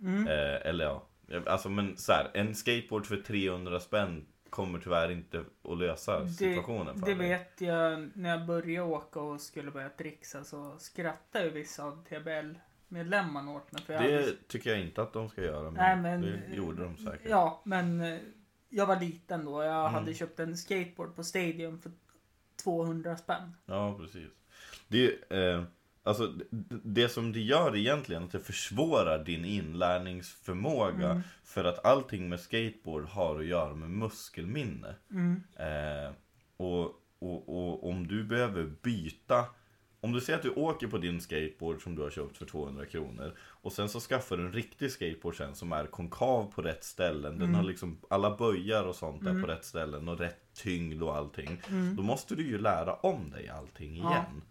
Mm. 0.00 0.26
Eh, 0.28 0.66
eller 0.68 0.84
ja, 0.84 1.06
alltså 1.46 1.68
men 1.68 1.96
så 1.96 2.12
här, 2.12 2.30
en 2.34 2.54
skateboard 2.54 3.06
för 3.06 3.16
300 3.16 3.80
spänn 3.80 4.26
kommer 4.50 4.78
tyvärr 4.78 5.10
inte 5.10 5.44
att 5.68 5.78
lösa 5.78 6.28
situationen 6.28 6.98
för 7.00 7.06
det 7.06 7.14
dig. 7.14 7.28
vet 7.28 7.60
jag 7.60 8.10
när 8.14 8.30
jag 8.30 8.46
började 8.46 8.88
åka 8.88 9.20
och 9.20 9.40
skulle 9.40 9.70
börja 9.70 9.88
trixa 9.88 10.44
så 10.44 10.78
skrattade 10.78 11.50
vissa 11.50 11.84
av 11.84 12.04
TBL-medlemmarna 12.04 12.60
åt 13.48 13.72
mig. 13.72 13.82
För 13.82 13.92
jag 13.92 14.02
Det 14.02 14.48
tycker 14.48 14.70
jag 14.70 14.80
inte 14.80 15.02
att 15.02 15.12
de 15.12 15.28
ska 15.28 15.42
göra, 15.42 15.70
men, 15.70 15.74
Nej, 15.74 15.96
men- 15.96 16.20
det 16.50 16.56
gjorde 16.56 16.82
de 16.82 16.96
säkert. 16.96 17.30
Ja, 17.30 17.62
men 17.64 18.00
eh, 18.00 18.18
jag 18.68 18.86
var 18.86 19.00
liten 19.00 19.44
då. 19.44 19.62
Jag 19.62 19.80
Mm. 19.80 19.94
hade 19.94 20.14
köpt 20.14 20.40
en 20.40 20.56
skateboard 20.56 21.16
på 21.16 21.24
Stadium 21.24 21.80
för 21.80 21.90
200 22.64 23.16
spänn. 23.16 23.52
Ja, 23.66 23.98
precis. 23.98 24.28
Det, 24.88 25.32
eh, 25.32 25.62
alltså, 26.02 26.26
det, 26.50 26.76
det 26.82 27.08
som 27.08 27.32
det 27.32 27.40
gör 27.40 27.76
egentligen 27.76 28.22
är 28.22 28.26
att 28.26 28.32
det 28.32 28.40
försvårar 28.40 29.24
din 29.24 29.44
inlärningsförmåga. 29.44 31.10
Mm. 31.10 31.22
För 31.44 31.64
att 31.64 31.84
allting 31.84 32.28
med 32.28 32.40
skateboard 32.40 33.04
har 33.04 33.38
att 33.40 33.46
göra 33.46 33.74
med 33.74 33.90
muskelminne. 33.90 34.94
Mm. 35.10 35.42
Eh, 35.56 36.12
och, 36.56 36.84
och, 37.18 37.48
och 37.48 37.88
om 37.88 38.06
du 38.06 38.24
behöver 38.24 38.64
byta 38.82 39.44
om 40.04 40.12
du 40.12 40.20
säger 40.20 40.36
att 40.38 40.42
du 40.42 40.50
åker 40.50 40.86
på 40.86 40.98
din 40.98 41.20
skateboard 41.20 41.82
som 41.82 41.94
du 41.94 42.02
har 42.02 42.10
köpt 42.10 42.36
för 42.36 42.46
200 42.46 42.86
kronor 42.86 43.32
och 43.38 43.72
sen 43.72 43.88
så 43.88 44.00
skaffar 44.00 44.36
du 44.36 44.42
en 44.46 44.52
riktig 44.52 44.90
skateboard 44.90 45.36
sen 45.36 45.54
som 45.54 45.72
är 45.72 45.86
konkav 45.86 46.52
på 46.54 46.62
rätt 46.62 46.84
ställen. 46.84 47.38
Den 47.38 47.54
har 47.54 47.62
liksom 47.62 47.98
alla 48.10 48.36
böjar 48.36 48.84
och 48.84 48.96
sånt 48.96 49.24
där 49.24 49.40
på 49.40 49.46
rätt 49.46 49.64
ställen 49.64 50.08
och 50.08 50.18
rätt 50.18 50.40
tyngd 50.54 51.02
och 51.02 51.16
allting. 51.16 51.60
Då 51.96 52.02
måste 52.02 52.34
du 52.34 52.46
ju 52.46 52.58
lära 52.58 52.94
om 52.94 53.30
dig 53.30 53.48
allting 53.48 53.96
Ja. 53.96 54.10
igen. 54.10 54.42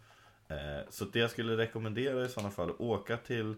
Eh, 0.48 0.90
så 0.90 1.06
det 1.06 1.20
jag 1.20 1.30
skulle 1.32 1.58
rekommendera 1.58 2.26
i 2.26 2.30
sådana 2.30 2.52
fall, 2.52 2.72
åka 2.80 3.18
till 3.18 3.50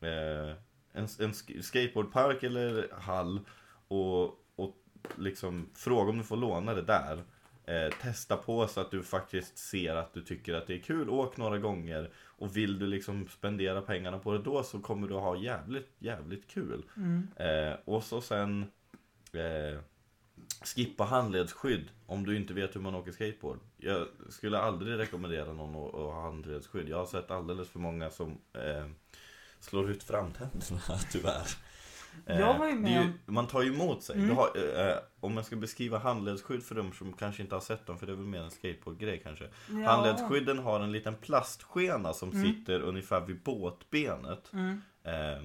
eh, 0.00 0.48
en, 0.92 1.04
en 1.18 1.32
sk- 1.32 1.62
skateboardpark 1.62 2.42
eller 2.42 2.88
hall 2.98 3.40
och, 3.88 4.24
och 4.56 4.76
liksom 5.16 5.68
fråga 5.74 6.10
om 6.10 6.18
du 6.18 6.24
får 6.24 6.36
låna 6.36 6.74
det 6.74 6.82
där. 6.82 7.22
Eh, 7.66 7.92
testa 8.02 8.36
på 8.36 8.66
så 8.66 8.80
att 8.80 8.90
du 8.90 9.02
faktiskt 9.02 9.58
ser 9.58 9.94
att 9.94 10.14
du 10.14 10.22
tycker 10.22 10.54
att 10.54 10.66
det 10.66 10.74
är 10.74 10.78
kul. 10.78 11.10
Åk 11.10 11.36
några 11.36 11.58
gånger. 11.58 12.10
Och 12.16 12.56
vill 12.56 12.78
du 12.78 12.86
liksom 12.86 13.28
spendera 13.28 13.82
pengarna 13.82 14.18
på 14.18 14.32
det 14.32 14.38
då 14.38 14.62
så 14.62 14.80
kommer 14.80 15.08
du 15.08 15.14
ha 15.14 15.36
jävligt, 15.36 15.90
jävligt 15.98 16.48
kul. 16.48 16.84
Mm. 16.96 17.28
Eh, 17.36 17.78
och 17.84 18.04
så 18.04 18.20
sen 18.20 18.66
eh, 19.32 19.80
skippa 20.64 21.04
handledsskydd 21.04 21.88
om 22.06 22.26
du 22.26 22.36
inte 22.36 22.54
vet 22.54 22.76
hur 22.76 22.80
man 22.80 22.94
åker 22.94 23.12
skateboard. 23.12 23.58
Jag 23.76 24.06
skulle 24.28 24.58
aldrig 24.58 24.98
rekommendera 24.98 25.52
någon 25.52 25.86
att, 25.86 25.94
att 25.94 26.00
ha 26.00 26.22
handledsskydd. 26.22 26.88
Jag 26.88 26.98
har 26.98 27.06
sett 27.06 27.30
alldeles 27.30 27.68
för 27.68 27.78
många 27.78 28.10
som 28.10 28.38
eh, 28.52 28.86
slår 29.60 29.90
ut 29.90 30.02
framtänderna 30.02 30.98
tyvärr. 31.12 31.48
Eh, 32.26 32.40
Jag 32.40 32.58
var 32.58 32.66
ju 32.68 32.74
med 32.74 33.00
om- 33.00 33.34
Man 33.34 33.46
tar 33.46 33.62
ju 33.62 33.74
emot 33.74 34.02
sig. 34.02 34.16
Mm. 34.18 34.36
Har, 34.36 34.46
eh, 34.88 34.96
om 35.20 35.36
jag 35.36 35.44
ska 35.44 35.56
beskriva 35.56 35.98
handledsskydd 35.98 36.62
för 36.62 36.74
dem 36.74 36.92
som 36.92 37.12
kanske 37.12 37.42
inte 37.42 37.54
har 37.54 37.60
sett 37.60 37.86
dem, 37.86 37.98
för 37.98 38.06
det 38.06 38.12
är 38.12 38.16
väl 38.16 38.26
mer 38.26 38.40
en 38.40 38.50
skateboardgrej 38.50 39.20
kanske. 39.24 39.44
Ja. 39.70 39.90
Handledsskydden 39.90 40.58
har 40.58 40.80
en 40.80 40.92
liten 40.92 41.14
plastskena 41.14 42.12
som 42.12 42.30
Mm. 42.30 42.42
sitter 42.44 42.80
ungefär 42.80 43.20
vid 43.20 43.42
båtbenet. 43.42 44.52
Mm. 44.52 44.80
Eh, 45.04 45.44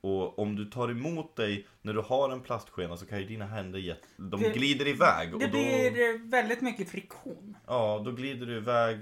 och 0.00 0.38
om 0.38 0.56
du 0.56 0.64
tar 0.64 0.90
emot 0.90 1.36
dig 1.36 1.66
när 1.82 1.92
du 1.94 2.00
har 2.00 2.30
en 2.30 2.40
plastskena 2.40 2.96
så 2.96 3.06
kan 3.06 3.18
ju 3.18 3.24
dina 3.26 3.46
händer 3.46 3.78
get, 3.78 4.02
de 4.16 4.40
Det- 4.42 4.50
glider 4.50 4.86
iväg. 4.88 5.34
Och 5.34 5.40
Det 5.40 5.46
då, 5.46 5.52
blir 5.52 6.14
eh, 6.14 6.20
väldigt 6.30 6.60
mycket 6.60 6.88
friktion. 6.90 7.56
Ja, 7.66 8.02
då 8.04 8.12
glider 8.12 8.46
du 8.46 8.56
iväg. 8.56 8.98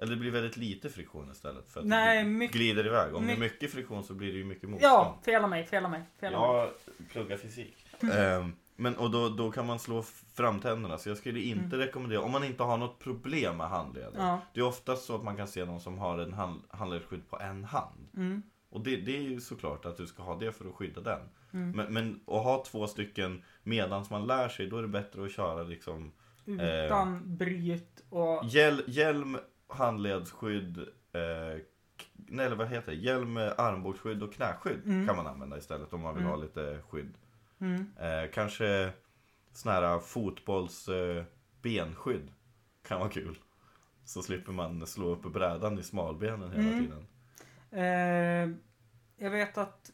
Eller 0.00 0.10
det 0.14 0.16
blir 0.20 0.30
väldigt 0.30 0.56
lite 0.56 0.88
friktion 0.88 1.30
istället 1.32 1.68
för 1.68 1.80
att 1.80 1.86
Nej, 1.86 2.24
mycket- 2.24 2.56
glider 2.56 2.86
iväg. 2.86 3.14
Om 3.14 3.26
det 3.26 3.32
är 3.32 3.36
my- 3.36 3.40
mycket 3.40 3.72
friktion 3.72 4.04
så 4.04 4.14
blir 4.14 4.32
det 4.32 4.38
ju 4.38 4.44
mycket 4.44 4.68
motstånd. 4.68 4.92
Ja, 4.94 5.18
fela 5.24 5.46
mig, 5.46 5.64
fela 5.66 5.88
mig, 5.88 6.02
fela 6.20 6.40
mig. 6.40 6.48
Jag 6.50 6.68
pluggar 7.12 7.36
fysik. 7.36 7.76
Ehm, 8.12 8.52
men 8.76 8.96
och 8.96 9.10
då, 9.10 9.28
då 9.28 9.50
kan 9.50 9.66
man 9.66 9.78
slå 9.78 10.02
framtänderna. 10.34 10.98
Så 10.98 11.08
jag 11.08 11.16
skulle 11.18 11.40
inte 11.40 11.78
rekommendera, 11.78 12.20
om 12.20 12.30
man 12.32 12.44
inte 12.44 12.62
har 12.62 12.78
något 12.78 12.98
problem 12.98 13.56
med 13.56 13.68
handleden. 13.68 14.12
Ja. 14.16 14.40
Det 14.54 14.60
är 14.60 14.64
oftast 14.64 15.04
så 15.04 15.14
att 15.16 15.22
man 15.24 15.36
kan 15.36 15.48
se 15.48 15.64
någon 15.64 15.80
som 15.80 15.98
har 15.98 16.18
en 16.18 16.32
hand, 16.32 16.60
handledsskydd 16.68 17.30
på 17.30 17.38
en 17.40 17.64
hand. 17.64 18.08
Mm. 18.16 18.42
Och 18.70 18.80
det, 18.80 18.96
det 18.96 19.16
är 19.16 19.20
ju 19.22 19.40
såklart 19.40 19.84
att 19.86 19.96
du 19.96 20.06
ska 20.06 20.22
ha 20.22 20.38
det 20.38 20.52
för 20.52 20.68
att 20.68 20.74
skydda 20.74 21.00
den. 21.00 21.20
Mm. 21.52 21.70
Men, 21.70 21.92
men 21.92 22.20
att 22.26 22.44
ha 22.44 22.64
två 22.64 22.86
stycken 22.86 23.42
medans 23.62 24.10
man 24.10 24.26
lär 24.26 24.48
sig, 24.48 24.66
då 24.66 24.78
är 24.78 24.82
det 24.82 24.88
bättre 24.88 25.24
att 25.24 25.32
köra 25.32 25.62
liksom 25.62 26.12
Utan 26.46 27.36
bryt 27.36 28.02
och... 28.10 28.44
hjäl, 28.44 28.82
hjälm, 28.86 29.38
handledsskydd, 29.72 30.78
eh, 31.12 31.60
nej 32.14 32.46
eller 32.46 32.56
vad 32.56 32.68
heter 32.68 32.92
det? 32.92 32.98
Hjälm, 32.98 33.36
armbågsskydd 33.36 34.22
och 34.22 34.32
knäskydd 34.34 34.80
Mm. 34.86 35.06
kan 35.06 35.16
man 35.16 35.26
använda 35.26 35.58
istället 35.58 35.92
om 35.92 36.00
man 36.00 36.14
vill 36.14 36.22
Mm. 36.24 36.30
ha 36.34 36.42
lite 36.42 36.82
skydd. 36.88 37.14
Mm. 37.60 37.86
Eh, 38.00 38.30
kanske 38.34 38.92
sån 39.52 39.72
här 39.72 39.98
fotbolls 39.98 40.88
eh, 40.88 41.24
benskydd 41.62 42.30
kan 42.88 43.00
vara 43.00 43.10
kul. 43.10 43.38
Så 44.04 44.22
slipper 44.22 44.52
man 44.52 44.86
slå 44.86 45.06
upp 45.08 45.22
brädan 45.32 45.78
i 45.78 45.82
smalbenen 45.82 46.50
hela 46.52 46.68
Mm. 46.68 46.78
tiden. 46.84 47.06
Eh, 47.70 48.56
jag 49.24 49.30
vet 49.30 49.58
att 49.58 49.90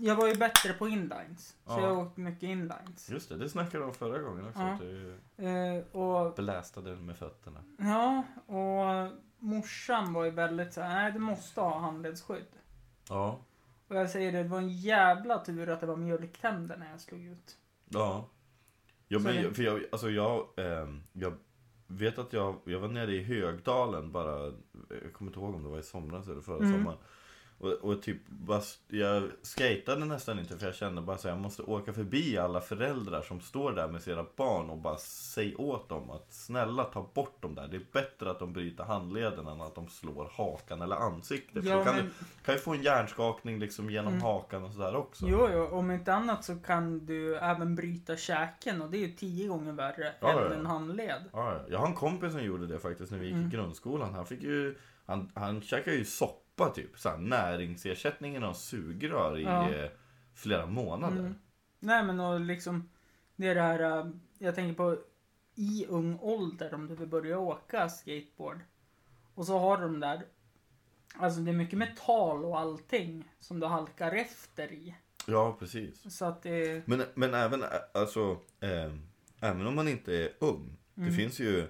jag 0.00 0.16
var 0.16 0.28
ju 0.28 0.34
bättre 0.34 0.72
på 0.72 0.88
inlines. 0.88 1.48
Så 1.48 1.54
Ja. 1.72 1.80
jag 1.80 1.98
åkte 1.98 2.20
mycket 2.20 2.42
inlines. 2.42 3.10
Just 3.10 3.28
det, 3.28 3.36
det 3.36 3.48
snackade 3.48 3.78
du 3.84 3.88
om 3.88 3.94
förra 3.94 4.18
gången 4.18 4.46
också. 4.48 4.60
Ja. 4.60 4.72
Att 4.72 4.80
du 4.80 5.16
Eh, 5.36 5.84
och 5.96 6.34
belästade 6.34 6.96
med 6.96 7.16
fötterna. 7.16 7.64
ja, 7.78 8.22
och 8.46 9.12
morsan 9.38 10.12
var 10.12 10.24
ju 10.24 10.30
väldigt 10.30 10.72
så 10.72 10.80
här, 10.80 11.02
nej 11.02 11.12
du 11.12 11.18
måste 11.18 11.60
ha 11.60 11.78
handledsskydd. 11.78 12.46
Ja. 13.08 13.38
Och 13.88 13.96
jag 13.96 14.10
säger 14.10 14.32
det, 14.32 14.42
det 14.42 14.48
var 14.48 14.58
en 14.58 14.68
jävla 14.76 15.38
tur 15.44 15.68
att 15.70 15.80
det 15.80 15.86
var 15.86 15.96
mjölktänder 15.96 16.76
när 16.76 16.90
jag 16.90 17.00
slog 17.00 17.20
ut. 17.24 17.56
Ja. 17.88 18.28
Ja, 19.08 19.18
Så 19.18 19.24
men, 19.24 19.54
för 19.54 19.62
jag, 19.62 19.84
alltså 19.92 20.10
jag, 20.10 20.46
ehm, 20.56 21.02
jag 21.12 21.34
vet 21.86 22.18
att 22.18 22.32
jag, 22.32 22.56
jag 22.64 22.80
var 22.80 22.88
nere 22.88 23.12
i 23.14 23.22
Högdalen 23.22 24.12
bara, 24.12 24.52
jag 24.88 25.12
kommer 25.12 25.30
inte 25.30 25.40
ihåg 25.40 25.54
om 25.54 25.62
det 25.62 25.68
var 25.68 25.78
i 25.78 25.82
somras 25.82 26.28
eller 26.28 26.40
förra 26.40 26.56
Mm. 26.64 26.72
sommaren. 26.72 26.98
Och, 27.62 27.72
och 27.72 28.02
typ, 28.02 28.16
bara, 28.28 28.60
jag 28.88 29.30
skatade 29.42 30.04
nästan 30.04 30.38
inte 30.38 30.58
för 30.58 30.66
jag 30.66 30.74
kände 30.74 31.02
bara 31.02 31.18
så 31.18 31.28
här, 31.28 31.34
jag 31.34 31.42
måste 31.42 31.62
åka 31.62 31.92
förbi 31.92 32.38
alla 32.38 32.60
föräldrar 32.60 33.22
som 33.22 33.40
står 33.40 33.72
där 33.72 33.88
med 33.88 34.02
sina 34.02 34.26
barn 34.36 34.70
och 34.70 34.78
bara 34.78 34.96
säg 34.98 35.54
åt 35.56 35.88
dem 35.88 36.10
att 36.10 36.26
snälla 36.34 36.84
ta 36.84 37.10
bort 37.14 37.42
dem 37.42 37.54
där. 37.54 37.68
Det 37.68 37.76
är 37.76 37.86
bättre 37.92 38.30
att 38.30 38.38
de 38.38 38.52
bryter 38.52 38.84
handleden 38.84 39.46
än 39.46 39.60
att 39.60 39.74
de 39.74 39.88
slår 39.88 40.30
hakan 40.36 40.82
eller 40.82 40.96
ansiktet. 40.96 41.62
för 41.64 41.70
Ja, 41.70 41.76
då 41.78 41.84
kan 41.84 41.96
men- 41.96 42.04
du 42.04 42.44
kan 42.44 42.54
ju 42.54 42.60
få 42.60 42.74
en 42.74 42.82
hjärnskakning 42.82 43.58
liksom 43.60 43.90
genom 43.90 44.12
Mm. 44.12 44.22
hakan 44.22 44.64
och 44.64 44.72
sådär 44.72 44.96
också. 44.96 45.26
Jo, 45.28 45.48
jo, 45.52 45.66
om 45.66 45.90
inte 45.90 46.14
annat 46.14 46.44
så 46.44 46.56
kan 46.56 47.06
du 47.06 47.36
även 47.36 47.74
bryta 47.74 48.16
käken 48.16 48.82
och 48.82 48.90
det 48.90 48.96
är 48.98 49.06
ju 49.08 49.12
tio 49.12 49.48
gånger 49.48 49.72
värre 49.72 50.12
Ja, 50.20 50.30
än 50.30 50.36
ja. 50.52 50.54
en 50.54 50.66
handled. 50.66 51.22
Ja, 51.32 51.52
ja. 51.54 51.60
jag 51.70 51.78
har 51.78 51.86
en 51.86 51.94
kompis 51.94 52.32
som 52.32 52.42
gjorde 52.44 52.66
det 52.66 52.78
faktiskt 52.78 53.12
när 53.12 53.18
vi 53.18 53.26
gick 53.26 53.34
Mm. 53.34 53.48
i 53.48 53.50
grundskolan. 53.50 54.14
Han 54.14 54.26
fick 54.26 54.42
ju, 54.42 54.78
han, 55.06 55.30
han 55.34 55.62
käkade 55.62 55.96
ju 55.96 56.04
soppa 56.04 56.36
typ. 56.68 56.98
Så 56.98 57.08
här, 57.08 57.16
näringsersättningen 57.18 58.44
av 58.44 58.52
sugrör 58.54 59.38
i 59.38 59.42
Ja. 59.42 59.70
eh, 59.70 59.90
flera 60.34 60.66
månader. 60.66 61.18
Mm. 61.20 61.34
Nej 61.80 62.04
men 62.04 62.20
och 62.20 62.40
liksom 62.40 62.88
Det 63.36 63.48
är 63.48 63.54
det 63.54 63.60
här 63.60 63.98
äh, 63.98 64.10
Jag 64.38 64.54
tänker 64.54 64.74
på 64.74 64.98
I 65.54 65.86
ung 65.88 66.18
ålder 66.20 66.74
om 66.74 66.86
du 66.86 66.94
vill 66.94 67.08
börja 67.08 67.38
åka 67.38 67.88
skateboard 67.88 68.60
Och 69.34 69.46
så 69.46 69.58
har 69.58 69.80
de 69.80 70.00
där 70.00 70.22
Alltså 71.16 71.40
det 71.40 71.50
är 71.50 71.54
mycket 71.54 71.78
metall 71.78 72.44
och 72.44 72.58
allting 72.58 73.30
Som 73.40 73.60
du 73.60 73.66
halkar 73.66 74.12
efter 74.12 74.72
i 74.72 74.94
Ja, 75.26 75.56
precis. 75.58 76.16
Så 76.16 76.24
att 76.24 76.42
det 76.42 76.86
Men, 76.88 77.02
men 77.14 77.34
även, 77.34 77.62
ä- 77.62 77.66
alltså, 77.94 78.38
eh, 78.60 78.92
även 79.40 79.66
om 79.66 79.74
man 79.74 79.88
inte 79.88 80.14
är 80.16 80.30
ung. 80.38 80.76
Det 80.94 81.02
Mm. 81.02 81.14
finns 81.14 81.40
ju, 81.40 81.60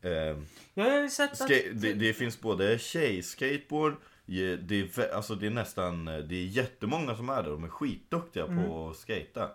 eh, 0.00 0.38
Jag 0.74 0.84
har 0.90 0.98
ju 1.02 1.08
sett 1.10 1.30
att 1.32 1.36
ska, 1.36 1.46
det, 1.72 1.92
det 1.94 2.12
finns 2.12 2.40
både 2.40 2.78
tjej-skateboard, 2.78 3.92
je- 3.92 3.96
det 4.28 4.98
är, 4.98 5.14
alltså 5.14 5.34
det 5.34 5.46
är 5.46 5.50
nästan, 5.50 6.04
det 6.04 6.34
är 6.34 6.46
jättemånga 6.46 7.16
som 7.16 7.28
är 7.28 7.42
där. 7.42 7.50
De 7.50 7.64
är 7.64 7.68
skitduktiga 7.68 8.44
Mm. 8.44 8.64
på 8.64 8.88
att 8.90 8.96
skata. 8.96 9.50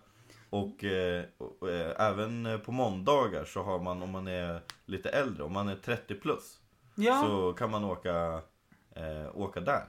Och, 0.49 0.83
eh, 0.83 1.23
och 1.37 1.69
eh, 1.69 2.07
även 2.09 2.59
på 2.65 2.71
måndagar 2.71 3.45
så 3.45 3.63
har 3.63 3.79
man, 3.79 4.01
om 4.01 4.09
man 4.09 4.27
är 4.27 4.61
lite 4.85 5.09
äldre, 5.09 5.43
om 5.43 5.53
man 5.53 5.67
är 5.69 5.75
30 5.75 6.15
plus. 6.15 6.59
Ja, 6.95 7.21
Så 7.21 7.53
kan 7.53 7.71
man 7.71 7.83
åka, 7.83 8.41
eh, 8.95 9.35
åka 9.37 9.59
där. 9.59 9.83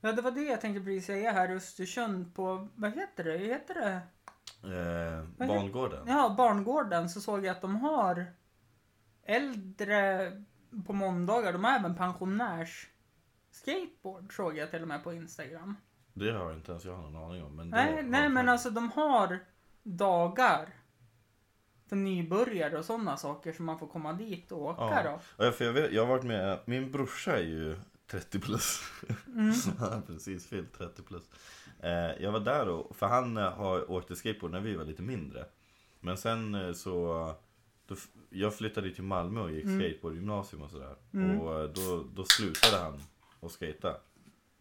ja 0.00 0.12
det 0.12 0.22
var 0.22 0.30
det 0.30 0.40
jag 0.42 0.60
tänkte 0.60 0.84
precis 0.84 1.06
säga 1.06 1.32
här 1.32 1.50
i 1.50 1.54
Östersund 1.54 2.34
på 2.34 2.68
Vad 2.74 2.94
heter 2.94 3.24
det? 3.24 3.38
Heter 3.38 3.74
det? 3.74 4.00
Eh, 4.62 5.46
barngården. 5.48 6.06
Ja, 6.08 6.34
barngården 6.38 7.08
så 7.10 7.20
såg 7.20 7.44
jag 7.44 7.52
att 7.56 7.60
de 7.62 7.76
har 7.76 8.26
äldre 9.22 10.30
på 10.86 10.92
måndagar. 10.92 11.52
De 11.52 11.64
har 11.64 11.78
även 11.78 11.94
pensionärs 11.96 12.88
skateboard 13.56 14.36
såg 14.36 14.56
jag 14.56 14.70
till 14.70 14.82
och 14.82 14.88
med 14.88 15.04
på 15.04 15.12
Instagram. 15.12 15.76
Det 16.12 16.30
har 16.32 16.52
inte 16.52 16.70
ens 16.72 16.84
jag 16.84 16.98
någon 16.98 17.16
aning 17.16 17.44
om. 17.44 17.56
Men 17.56 17.70
det 17.70 17.76
Nej, 17.76 18.02
nej 18.02 18.28
men 18.28 18.48
alltså 18.48 18.70
de 18.70 18.90
har 18.90 19.38
dagar 19.82 20.68
för 21.88 21.96
nybörjare 21.96 22.78
och 22.78 22.84
sådana 22.84 23.16
saker 23.16 23.52
som 23.52 23.64
man 23.64 23.78
får 23.78 23.86
komma 23.86 24.12
dit 24.12 24.52
och 24.52 24.62
åka 24.62 25.02
Ja. 25.04 25.18
då. 25.36 25.44
Ja, 25.44 25.52
för 25.52 25.64
jag, 25.64 25.72
vet, 25.72 25.92
jag 25.92 26.02
har 26.02 26.08
varit 26.08 26.24
med, 26.24 26.58
min 26.64 26.92
brorsa 26.92 27.38
är 27.38 27.42
ju 27.42 27.76
30 28.10 28.40
plus. 28.40 28.80
Mm. 29.26 29.52
Han 29.78 29.92
har 29.92 30.00
precis 30.00 30.46
fyllt 30.46 30.78
30 30.78 31.02
plus. 31.02 31.22
Eh, 31.80 31.90
jag 32.22 32.32
var 32.32 32.40
där 32.40 32.68
och, 32.68 32.96
för 32.96 33.06
han 33.06 33.36
eh, 33.36 33.52
har 33.52 33.90
åkt 33.90 34.16
skateboard 34.18 34.52
när 34.52 34.60
vi 34.60 34.76
var 34.76 34.84
lite 34.84 35.02
mindre. 35.02 35.44
Men 36.00 36.16
sen 36.16 36.54
eh, 36.54 36.72
så, 36.72 37.34
då, 37.86 37.96
jag 38.30 38.54
flyttade 38.54 38.90
till 38.90 39.04
Malmö 39.04 39.40
och 39.40 39.50
gick 39.50 39.64
Mm. 39.64 39.80
skateboardgymnasium 39.80 40.62
och 40.62 40.70
sådär. 40.70 40.94
Mm. 41.14 41.40
Och 41.40 41.60
eh, 41.60 41.70
då, 41.70 42.04
då 42.14 42.24
slutade 42.24 42.82
han 42.82 43.00
att 43.40 43.52
skata. 43.52 43.88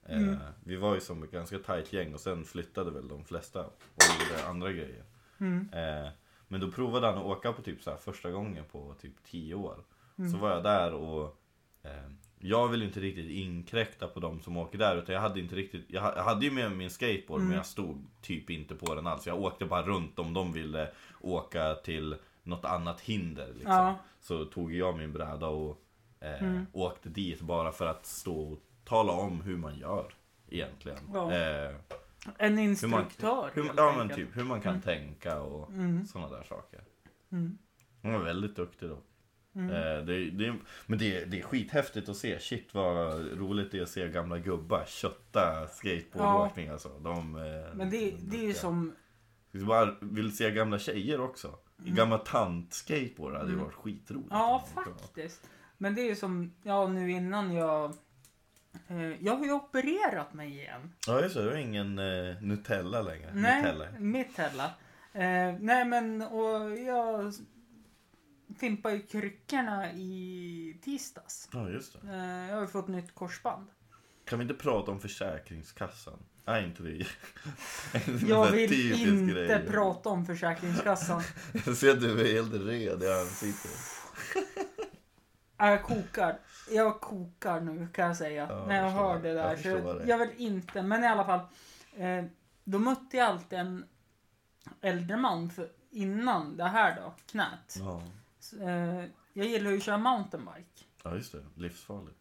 Eh, 0.06 0.18
Mm. 0.18 0.38
Vi 0.64 0.76
var 0.76 0.94
ju 0.94 1.00
som 1.02 1.24
ett 1.24 1.32
ganska 1.32 1.58
tajt 1.60 1.94
gäng 1.94 2.14
och 2.14 2.20
sen 2.20 2.46
flyttade 2.46 2.92
väl 2.92 3.08
de 3.08 3.26
flesta 3.26 3.66
och 3.66 4.04
gjorde 4.20 4.46
andra 4.48 4.72
grejer. 4.72 5.04
Mm. 5.40 5.70
Eh, 5.74 6.10
men 6.48 6.62
då 6.62 6.72
provade 6.72 7.08
han 7.08 7.18
att 7.18 7.26
åka 7.26 7.54
på 7.54 7.62
typ 7.62 7.84
så 7.84 7.90
här 7.90 7.98
första 7.98 8.32
gången 8.32 8.64
på 8.72 8.96
typ 9.02 9.24
10 9.24 9.56
år. 9.56 9.84
Mm. 10.18 10.32
Så 10.32 10.38
var 10.38 10.50
jag 10.52 10.64
där 10.64 10.94
och 10.94 11.40
eh, 11.84 12.10
jag 12.40 12.68
vill 12.68 12.84
inte 12.84 13.00
riktigt 13.00 13.32
inkräkta 13.32 14.08
på 14.08 14.20
de 14.20 14.42
som 14.42 14.58
åker 14.58 14.78
där 14.78 14.98
utan 14.98 15.16
jag 15.16 15.22
hade 15.22 15.40
inte 15.40 15.56
riktigt 15.56 15.86
Jag, 15.88 16.02
ha- 16.02 16.16
jag 16.16 16.24
hade 16.24 16.46
ju 16.46 16.52
med 16.52 16.72
min 16.72 16.90
skateboard 16.90 17.40
Mm. 17.40 17.48
men 17.48 17.58
jag 17.58 17.66
stod 17.66 18.06
typ 18.22 18.50
inte 18.50 18.76
på 18.76 18.96
den 18.96 19.08
alls. 19.08 19.28
Jag 19.28 19.42
åkte 19.42 19.66
bara 19.66 19.82
runt 19.82 20.20
om 20.20 20.34
de 20.34 20.54
ville 20.54 20.92
åka 21.22 21.76
till 21.76 22.16
något 22.44 22.66
annat 22.66 23.02
hinder 23.02 23.48
liksom. 23.54 23.74
Ja. 23.74 23.96
Så 24.22 24.46
tog 24.46 24.74
jag 24.74 24.98
min 24.98 25.14
bräda 25.14 25.48
och 25.48 25.82
eh, 26.20 26.44
Mm. 26.44 26.66
åkte 26.74 27.10
dit 27.10 27.42
bara 27.42 27.72
för 27.72 27.86
att 27.88 28.06
stå 28.06 28.52
och 28.52 28.60
tala 28.84 29.12
om 29.12 29.42
hur 29.42 29.58
man 29.58 29.78
gör 29.80 30.14
egentligen. 30.50 30.98
Ja. 31.14 31.34
Eh, 31.34 31.76
En 32.38 32.58
hur 32.58 32.58
man, 32.58 32.60
instruktör 32.64 33.50
hur, 33.54 33.66
ja 33.78 33.92
men 33.92 34.02
enkelt. 34.02 34.16
typ 34.16 34.38
hur 34.38 34.44
man 34.44 34.62
kan 34.62 34.72
Mm. 34.72 34.82
tänka 34.82 35.42
och 35.42 35.70
Mm. 35.70 36.06
sådana 36.06 36.38
där 36.38 36.44
saker. 36.44 36.82
Mm. 37.32 37.58
Hon 38.02 38.14
var 38.14 38.20
väldigt 38.20 38.56
duktig 38.56 38.90
då. 38.90 38.98
Mm. 39.56 39.70
Eh, 39.70 40.06
det, 40.06 40.30
det, 40.30 40.56
men 40.86 41.00
det, 41.00 41.26
det 41.26 41.40
är 41.40 41.44
skithäftigt 41.44 42.10
att 42.10 42.18
se. 42.18 42.40
Shit 42.40 42.74
vad 42.74 43.14
roligt 43.38 43.72
det 43.72 43.78
är 43.78 43.84
att 43.84 43.90
se 43.90 44.08
gamla 44.10 44.38
gubbar 44.40 44.84
kötta 44.88 45.68
skateboardåkning 45.68 46.68
alltså. 46.70 46.90
De, 47.00 47.36
eh, 47.36 47.76
Men 47.76 47.90
det, 47.90 47.98
de 48.12 48.12
det 48.22 48.38
är 48.38 48.44
ju 48.48 48.54
som 48.54 48.96
Jag 49.52 49.66
bara 49.66 49.96
vill 50.02 50.38
se 50.38 50.52
gamla 50.52 50.80
tjejer 50.80 51.22
också. 51.22 51.56
Gamla 51.78 52.18
tant-skateboard 52.18 53.34
hade 53.34 53.46
ju 53.48 53.54
Mm. 53.54 53.66
varit 53.66 53.74
skitroligt. 53.76 54.28
Ja, 54.32 54.66
faktiskt. 54.74 55.50
Men 55.78 55.96
det 55.96 56.02
är 56.02 56.06
ju 56.06 56.16
som, 56.16 56.54
ja 56.64 56.88
nu 56.88 57.12
innan 57.12 57.54
jag... 57.54 57.94
Eh, 58.88 59.24
jag 59.26 59.36
har 59.38 59.46
ju 59.46 59.52
opererat 59.52 60.34
mig 60.34 60.50
igen. 60.52 60.94
Ja 61.08 61.22
just 61.22 61.36
det, 61.36 61.44
det 61.44 61.50
var 61.50 61.58
ingen 61.58 62.00
eh, 62.00 62.42
Nutella 62.42 63.02
längre. 63.02 63.32
Nej, 63.34 63.62
Nutella. 63.62 63.86
Mitella. 64.00 64.66
Eh, 65.14 65.56
nej 65.60 65.86
men, 65.86 66.22
och 66.22 66.78
jag 66.80 67.34
fimpade 68.60 68.96
ju 68.96 69.02
kryckorna 69.02 69.92
i 69.92 70.78
tisdags. 70.84 71.50
Ja 71.54 71.70
just 71.70 71.94
det. 72.02 72.08
Eh, 72.14 72.50
jag 72.50 72.56
har 72.56 72.62
ju 72.62 72.68
fått 72.68 72.88
nytt 72.88 73.16
korsband. 73.16 73.68
Kan 74.26 74.40
vi 74.40 74.44
inte 74.44 74.56
prata 74.56 74.92
om 74.92 75.00
Försäkringskassan? 75.00 76.20
Nej 76.46 76.64
inte 76.66 76.84
det. 76.84 77.08
Sån 78.06 78.28
Jag 78.28 78.52
vill 78.52 78.94
inte 78.94 79.34
grej. 79.34 79.66
prata 79.68 80.10
om 80.10 80.26
Försäkringskassan. 80.26 81.22
Jag 81.66 81.78
ser 81.78 81.92
att 81.92 82.02
du 82.02 82.22
är 82.30 82.34
helt 82.34 82.54
röd 82.54 83.04
i 83.04 83.12
ansiktet. 83.12 83.72
Ja, 85.58 85.70
Jag 85.70 85.84
kokar. 85.84 86.40
Jag 86.72 87.02
kokar 87.02 87.62
nu 87.62 87.88
kan 87.94 88.06
jag 88.08 88.18
säga. 88.18 88.48
Ja, 88.50 88.66
när 88.68 88.84
jag 88.84 88.90
hör 88.90 89.20
det 89.20 89.34
där. 89.34 89.50
Jag 89.50 89.60
så 89.60 89.68
jag, 89.70 90.08
jag 90.08 90.18
vill 90.18 90.32
inte, 90.38 90.82
men 90.84 91.04
i 91.04 91.08
alla 91.08 91.26
fall. 91.26 91.40
Eh, 91.96 92.26
då 92.64 92.80
mötte 92.80 93.18
jag 93.18 93.28
alltid 93.28 93.60
en 93.60 93.86
äldre 94.82 95.18
man 95.18 95.50
för, 95.50 95.70
innan 95.90 96.58
det 96.58 96.64
här 96.64 97.02
då, 97.02 97.14
knät. 97.26 97.76
Ja. 97.80 98.02
Så, 98.40 98.62
eh, 98.62 99.06
jag 99.34 99.46
gillar 99.48 99.72
ju 99.72 99.78
att 99.78 99.84
köra 99.84 99.98
mountainbike. 99.98 100.84
ja 101.04 101.16
just 101.16 101.32
det, 101.32 101.46
livsfarligt. 101.56 102.20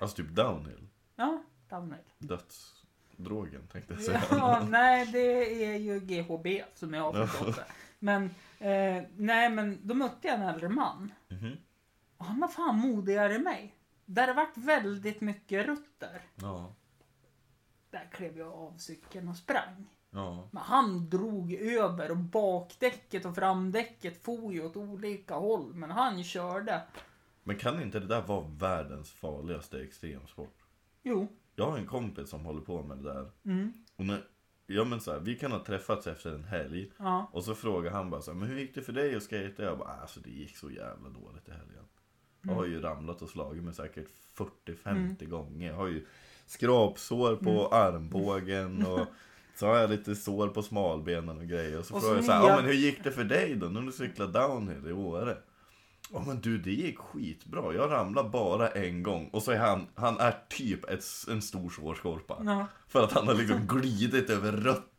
Alltså 0.00 0.16
typ 0.16 0.28
downhill. 0.30 0.88
Ja, 1.16 1.42
downhill. 1.68 2.04
Dödsdrogen 2.18 3.66
tänkte 3.66 3.94
jag 3.94 4.02
säga. 4.02 4.22
Ja, 4.30 4.62
nej, 4.68 5.06
det 5.06 5.64
är 5.64 5.76
ju 5.76 6.00
GHB 6.00 6.46
som 6.74 6.94
jag 6.94 7.12
har 7.12 7.26
förstått 7.26 7.56
det. 7.56 7.64
Men, 7.98 8.24
eh, 8.58 9.02
nej, 9.16 9.50
men 9.50 9.78
då 9.82 9.94
mötte 9.94 10.28
jag 10.28 10.34
en 10.40 10.42
äldre 10.48 10.68
man. 10.68 11.12
Mhm. 11.28 11.52
Och 11.52 11.67
han 12.18 12.40
var 12.40 12.48
fan 12.48 12.78
modigare 12.78 13.34
än 13.34 13.42
mig. 13.42 13.74
Där 14.04 14.28
har 14.28 14.34
varit 14.34 14.56
väldigt 14.56 15.20
mycket 15.20 15.66
rutter. 15.66 16.22
Ja. 16.34 16.74
Där 17.90 18.08
klev 18.12 18.38
jag 18.38 18.52
av 18.52 18.76
cykeln 18.76 19.28
och 19.28 19.36
sprang. 19.36 19.86
Ja. 20.10 20.48
Men 20.52 20.62
han 20.62 21.10
drog 21.10 21.52
över 21.52 22.10
och 22.10 22.16
bakdäcket 22.16 23.24
och 23.24 23.34
framdäcket 23.34 24.24
for 24.24 24.52
ju 24.52 24.64
åt 24.64 24.76
olika 24.76 25.34
håll. 25.34 25.74
Men 25.74 25.90
han 25.90 26.24
körde. 26.24 26.82
Men 27.42 27.56
kan 27.56 27.82
inte 27.82 28.00
det 28.00 28.06
där 28.06 28.22
vara 28.22 28.46
världens 28.48 29.10
farligaste 29.10 29.82
extremsport? 29.82 30.64
Jo. 31.02 31.28
Jag 31.54 31.70
har 31.70 31.78
en 31.78 31.86
kompis 31.86 32.30
som 32.30 32.44
håller 32.44 32.60
på 32.60 32.82
med 32.82 32.96
det 32.96 33.12
där. 33.12 33.30
Mm. 33.44 33.72
Och 33.96 34.04
när, 34.04 34.24
ja 34.66 34.84
men 34.84 35.00
så 35.00 35.12
här, 35.12 35.20
vi 35.20 35.34
kan 35.34 35.52
ha 35.52 35.64
träffats 35.64 36.06
efter 36.06 36.34
en 36.34 36.44
helg. 36.44 36.92
Ja. 36.96 37.30
Och 37.32 37.44
så 37.44 37.54
frågar 37.54 37.90
han 37.90 38.10
bara 38.10 38.22
så 38.22 38.32
här, 38.32 38.38
men 38.38 38.48
hur 38.48 38.58
gick 38.58 38.74
det 38.74 38.82
för 38.82 38.92
dig 38.92 39.16
att 39.16 39.22
skejta? 39.22 39.62
Jag 39.62 39.78
bara, 39.78 39.92
alltså 39.92 40.20
det 40.20 40.30
gick 40.30 40.56
så 40.56 40.70
jävla 40.70 41.08
dåligt 41.08 41.48
i 41.48 41.52
helgen. 41.52 41.84
Jag 42.48 42.54
har 42.54 42.64
ju 42.64 42.80
ramlat 42.80 43.22
och 43.22 43.28
slagit 43.28 43.62
mig 43.64 43.74
säkert 43.74 44.06
40-50 44.36 45.26
gånger. 45.26 45.68
Jag 45.68 45.76
har 45.76 45.86
ju 45.86 46.06
skrapsår 46.46 47.36
på 47.36 47.68
armbågen 47.68 48.86
och 48.86 49.06
så 49.54 49.66
har 49.66 49.76
jag 49.76 49.90
lite 49.90 50.14
sår 50.16 50.48
på 50.48 50.62
smalbenen 50.62 51.38
och 51.38 51.46
grejer. 51.46 51.78
Och 51.78 51.84
så 51.84 51.94
Och 51.94 52.00
frågar 52.02 52.16
jag 52.16 52.24
så 52.24 52.30
så 52.30 52.32
här, 52.32 52.40
nya- 52.42 52.48
ja 52.48 52.56
men 52.56 52.64
hur 52.64 52.72
gick 52.72 53.04
det 53.04 53.10
för 53.12 53.24
dig 53.24 53.54
då 53.56 53.66
när 53.66 53.80
du 53.82 53.92
cyklade 53.92 54.32
downhill 54.32 54.86
i 54.88 54.92
Åre? 54.92 55.36
Ja 56.12 56.24
men 56.26 56.40
du 56.40 56.58
det 56.58 56.70
gick 56.72 56.98
skitbra, 56.98 57.74
jag 57.74 57.90
ramlade 57.90 58.28
bara 58.28 58.68
en 58.68 59.02
gång 59.02 59.28
och 59.32 59.42
så 59.42 59.50
är 59.52 59.58
han, 59.58 59.86
han 59.94 60.18
är 60.20 60.34
typ 60.48 60.84
ett, 60.90 61.04
en 61.30 61.42
stor 61.42 61.70
sårskorpa. 61.70 62.42
Ja. 62.44 62.66
För 62.88 63.04
att 63.04 63.12
han 63.12 63.28
har 63.28 63.34
liksom 63.34 63.66
glidit 63.66 64.30
över 64.30 64.52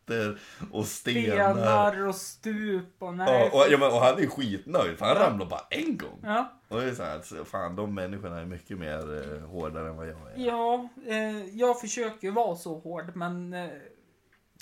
rötter 0.09 0.39
och 0.71 0.85
stenar. 0.85 1.53
Stenar 1.53 2.07
och 2.07 2.15
stup 2.15 2.93
och 2.99 3.13
nej. 3.13 3.49
Ja, 3.53 3.59
och, 3.65 3.71
ja, 3.71 3.77
men, 3.77 3.87
och 3.87 3.99
han 3.99 4.19
är 4.23 4.27
skitnöjd 4.27 4.97
för 4.97 5.05
han 5.05 5.15
Ja. 5.15 5.23
ramlade 5.27 5.49
bara 5.49 5.65
en 5.69 5.97
gång. 5.97 6.19
Ja. 6.23 6.53
Och 6.67 6.79
det 6.81 6.85
är 6.89 6.93
så 6.93 7.03
här, 7.03 7.21
så 7.21 7.45
fan 7.45 7.75
de 7.75 7.95
människorna 7.95 8.39
är 8.39 8.45
mycket 8.45 8.77
mer 8.77 9.33
eh, 9.35 9.39
hårdare 9.49 9.89
än 9.89 9.95
vad 9.97 10.07
jag 10.07 10.17
är. 10.31 10.33
Ja, 10.37 10.89
eh, 11.07 11.45
jag 11.45 11.81
försöker 11.81 12.27
ju 12.27 12.33
vara 12.33 12.55
så 12.55 12.79
hård 12.79 13.11
men 13.15 13.53
eh, 13.53 13.69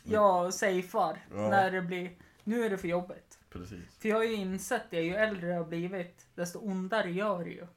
jag 0.04 0.54
safear 0.54 1.26
Ja. 1.32 1.50
när 1.50 1.72
det 1.72 1.82
blir, 1.82 2.12
nu 2.44 2.64
är 2.66 2.70
det 2.70 2.78
för 2.78 2.88
jobbigt. 2.88 3.40
Precis. 3.50 3.98
För 4.00 4.10
jag 4.10 4.16
har 4.16 4.24
ju 4.24 4.34
insett 4.34 4.84
det, 4.90 5.02
ju 5.02 5.16
äldre 5.16 5.48
jag 5.48 5.58
har 5.58 5.66
blivit, 5.66 6.28
desto 6.36 6.60
ondare 6.60 7.12
gör 7.12 7.44
det 7.44 7.50
ju. 7.50 7.68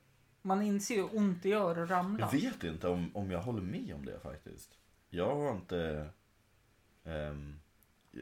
Man 0.43 0.63
inser 0.63 0.95
ju 0.95 1.01
hur 1.03 1.17
ont 1.17 1.43
det 1.43 1.49
gör 1.49 1.83
att 1.83 1.91
ramla. 1.91 2.29
Jag 2.33 2.41
vet 2.41 2.65
inte 2.65 2.89
om, 2.89 3.11
om 3.17 3.31
jag 3.31 3.39
håller 3.43 3.63
med 3.63 3.95
om 3.95 4.05
det 4.05 4.21
faktiskt. 4.23 4.71
Jag 5.11 5.37
har 5.37 5.51
inte... 5.53 6.07
ehm, 7.11 7.61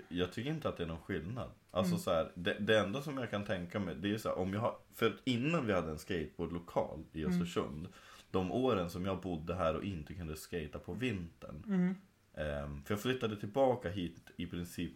jag- 0.08 0.32
tycker 0.32 0.50
inte 0.50 0.68
att 0.68 0.76
det 0.76 0.82
är 0.82 0.86
någon 0.86 1.00
skillnad. 1.02 1.50
Alltså 1.70 1.90
Mm. 1.92 2.00
så 2.00 2.10
här, 2.12 2.32
det, 2.34 2.54
det 2.60 2.78
enda 2.78 3.02
som 3.02 3.18
jag 3.18 3.30
kan 3.30 3.44
tänka 3.44 3.78
mig, 3.78 3.94
det 3.94 4.14
är 4.14 4.18
så 4.18 4.28
här, 4.28 4.38
om 4.38 4.52
jag 4.54 4.60
har... 4.60 4.76
För 4.94 5.16
innan 5.24 5.66
vi 5.66 5.72
hade 5.72 5.90
en 5.90 5.98
skateboardlokal 5.98 7.04
i 7.12 7.22
Mm. 7.24 7.32
Östersund, 7.32 7.88
de 8.30 8.52
åren 8.52 8.90
som 8.90 9.04
jag 9.06 9.20
bodde 9.20 9.54
här 9.54 9.76
och 9.76 9.84
inte 9.84 10.14
kunde 10.14 10.36
skata 10.36 10.78
på 10.78 10.92
vintern. 10.92 11.62
Mm. 11.66 11.94
Ehm, 12.34 12.84
för 12.84 12.94
jag 12.94 13.00
flyttade 13.00 13.36
tillbaka 13.40 13.88
hit 13.90 14.30
i 14.36 14.46
princip 14.46 14.92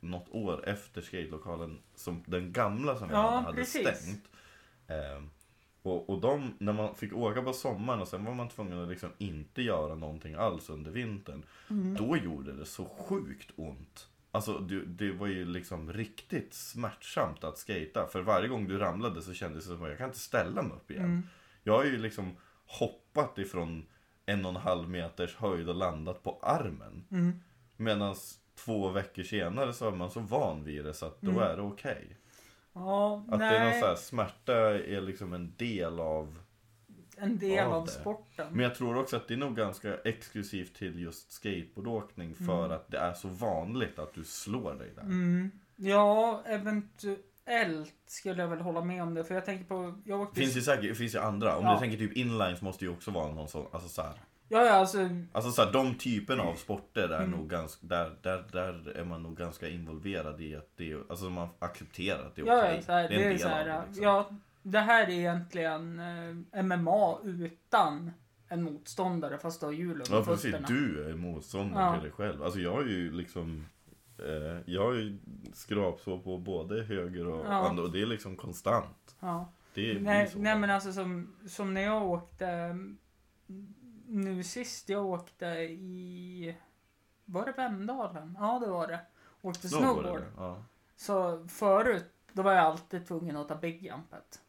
något 0.00 0.28
år 0.28 0.68
efter 0.68 1.00
skatelokalen 1.02 1.78
som 1.94 2.22
den 2.26 2.52
gamla 2.52 2.96
som 2.96 3.10
jag 3.10 3.18
Ja, 3.18 3.30
hade, 3.30 3.46
hade 3.46 3.64
stängt. 3.64 4.28
Ehm, 4.86 5.30
och, 5.82 6.10
och 6.10 6.20
de, 6.20 6.54
när 6.58 6.72
man 6.72 6.94
fick 6.94 7.12
åka 7.12 7.42
på 7.42 7.52
sommaren 7.52 8.00
och 8.00 8.08
sen 8.08 8.24
var 8.24 8.34
man 8.34 8.48
tvungen 8.48 8.82
att 8.82 8.88
liksom 8.88 9.10
inte 9.18 9.62
göra 9.62 9.94
någonting 9.94 10.34
alls 10.34 10.70
under 10.70 10.90
vintern. 10.90 11.42
Mm. 11.70 11.94
Då 11.94 12.16
gjorde 12.16 12.52
det 12.52 12.64
så 12.66 12.84
sjukt 12.84 13.50
ont. 13.56 14.08
Alltså 14.30 14.58
det, 14.58 14.84
det 14.84 15.12
var 15.12 15.26
ju 15.26 15.44
liksom 15.44 15.92
riktigt 15.92 16.54
smärtsamt 16.54 17.44
att 17.44 17.58
skata. 17.58 18.06
För 18.06 18.20
varje 18.22 18.48
gång 18.48 18.68
du 18.68 18.78
ramlade 18.78 19.22
så 19.22 19.32
kändes 19.34 19.64
det 19.64 19.74
som 19.74 19.82
att 19.82 19.88
jag 19.88 19.98
kan 19.98 20.06
inte 20.06 20.18
ställa 20.18 20.62
mig 20.62 20.72
upp 20.76 20.90
igen. 20.90 21.04
Mm. 21.04 21.22
Jag 21.62 21.76
har 21.76 21.84
ju 21.84 21.98
liksom 21.98 22.36
hoppat 22.66 23.38
ifrån 23.38 23.86
en 24.26 24.44
och 24.44 24.50
en 24.50 24.56
halv 24.56 24.88
meters 24.88 25.36
höjd 25.36 25.68
och 25.68 25.74
landat 25.74 26.22
på 26.22 26.38
armen. 26.42 27.04
Mm. 27.10 27.40
Medan 27.76 28.14
två 28.64 28.88
veckor 28.88 29.22
senare 29.22 29.72
så 29.72 29.86
är 29.88 29.92
man 29.92 30.10
så 30.10 30.20
van 30.20 30.64
vid 30.64 30.84
det 30.84 30.94
så 30.94 31.06
att 31.06 31.20
då 31.20 31.30
Mm. 31.30 31.42
är 31.42 31.56
det 31.56 31.62
okej. 31.62 32.16
Ja, 32.78 33.24
Att 33.28 33.38
det 33.40 33.46
är 33.46 33.60
någon 33.60 33.68
nej, 33.70 33.80
så 33.80 33.86
här, 33.86 33.94
smärta 33.94 34.54
är 34.74 35.00
liksom 35.00 35.32
en 35.32 35.52
del 35.56 36.00
av 36.00 36.38
en 37.20 37.38
del 37.38 37.64
av 37.66 37.72
av 37.74 37.84
det. 37.86 37.90
sporten. 37.92 38.46
Men 38.52 38.60
jag 38.60 38.74
tror 38.74 38.96
också 38.96 39.16
att 39.16 39.28
det 39.28 39.34
är 39.34 39.38
nog 39.38 39.56
ganska 39.56 39.94
exklusivt 40.04 40.74
till 40.74 40.98
just 41.00 41.32
skateboardåkning 41.32 42.34
för 42.34 42.64
Mm. 42.64 42.70
att 42.76 42.90
det 42.90 42.98
är 42.98 43.12
så 43.12 43.28
vanligt 43.28 43.98
att 43.98 44.14
du 44.14 44.24
slår 44.24 44.74
dig 44.74 44.90
där. 44.94 45.02
Mm. 45.02 45.50
Ja, 45.76 46.42
eventuellt 46.46 47.94
skulle 48.06 48.42
jag 48.42 48.48
väl 48.48 48.60
hålla 48.60 48.84
med 48.84 49.02
om 49.02 49.14
det. 49.14 49.24
För 49.24 49.34
jag 49.34 49.44
tänker 49.44 49.64
på, 49.64 49.94
jag 50.04 50.20
åkte... 50.20 50.40
Det 50.40 50.44
finns 50.44 50.56
ju 50.56 50.60
säkert, 50.62 50.82
det 50.88 50.94
finns 50.94 51.14
ju 51.14 51.18
andra. 51.18 51.56
Om 51.56 51.64
Ja. 51.64 51.72
du 51.74 51.78
tänker 51.78 51.98
typ 51.98 52.16
inlines 52.16 52.62
måste 52.62 52.84
ju 52.84 52.90
också 52.90 53.10
vara 53.10 53.32
någon 53.32 53.48
sån, 53.48 53.66
alltså 53.72 53.88
så 53.88 54.02
här. 54.02 54.12
Ja, 54.50 54.64
ja, 54.64 54.72
alltså. 54.72 55.08
Alltså 55.32 55.50
så 55.50 55.64
här, 55.64 55.72
de 55.72 55.94
typerna 55.94 56.42
av 56.42 56.54
sporter 56.54 57.08
är 57.08 57.18
Mm. 57.24 57.30
nog 57.30 57.48
ganska, 57.50 57.86
där, 57.86 58.16
där, 58.22 58.44
där 58.52 58.92
är 58.96 59.04
man 59.04 59.22
nog 59.22 59.36
ganska 59.36 59.68
involverad 59.68 60.40
i 60.40 60.56
att 60.56 60.70
det 60.76 60.92
är, 60.92 61.02
alltså 61.08 61.30
man 61.30 61.48
accepterar 61.58 62.26
att 62.26 62.34
det 62.36 62.42
är 62.42 62.46
Ja, 62.46 62.58
okej. 62.62 62.74
ja, 62.76 62.82
så 62.82 62.92
här, 62.92 63.08
det 63.08 63.14
är 63.24 63.28
del 63.28 63.38
så 63.38 63.46
av 63.46 63.52
här, 63.52 63.64
det, 63.66 63.82
liksom. 63.86 64.04
ja, 64.04 64.30
det 64.62 64.78
här 64.78 65.06
är 65.06 65.10
egentligen 65.10 66.00
eh, 66.52 66.62
MMA 66.62 67.18
utan 67.24 68.10
en 68.48 68.62
motståndare 68.62 69.38
fast 69.38 69.60
du 69.60 69.66
har 69.66 69.72
hjul 69.72 69.90
under 69.92 70.12
Ja 70.16 70.24
precis, 70.24 70.50
fötterna. 70.50 70.68
du 70.68 71.10
är 71.10 71.14
motståndare 71.14 71.84
Ja. 71.84 71.92
till 71.94 72.02
dig 72.02 72.12
själv. 72.12 72.42
Alltså 72.42 72.60
jag 72.60 72.72
har 72.72 72.82
ju 72.84 73.12
liksom 73.12 73.66
eh, 74.18 74.60
Jag 74.66 74.84
har 74.84 74.92
ju 74.92 75.18
skrapsår 75.52 76.18
på 76.18 76.38
både 76.38 76.82
höger 76.82 77.26
och 77.26 77.46
Ja. 77.46 77.68
andra 77.68 77.82
och 77.82 77.92
det 77.92 78.02
är 78.02 78.06
liksom 78.06 78.36
konstant. 78.36 79.16
Ja. 79.20 79.52
Det 79.74 79.80
blir 79.94 80.00
Nej, 80.00 80.26
så. 80.28 80.38
nej 80.38 80.58
men 80.58 80.70
alltså 80.70 80.92
som, 80.92 81.34
som 81.46 81.74
när 81.74 81.80
jag 81.80 82.02
åkte 82.02 82.76
nu 84.08 84.42
sist 84.44 84.88
jag 84.88 85.06
åkte 85.06 85.46
i 85.70 86.56
var 87.24 87.46
det 87.46 87.52
Vemdalen? 87.52 88.36
Ja 88.40 88.58
det 88.58 88.70
var 88.70 88.86
det. 88.86 89.00
Åkte 89.42 89.68
Snowboard, 89.68 90.02
snowboard. 90.04 90.22
Ja. 90.36 90.64
Så 90.96 91.48
förut 91.48 92.12
då 92.32 92.42
var 92.42 92.52
jag 92.52 92.64
alltid 92.64 93.06
tvungen 93.06 93.36
att 93.36 93.48
ta 93.48 93.54
big 93.54 93.82
jumpet. 93.82 94.40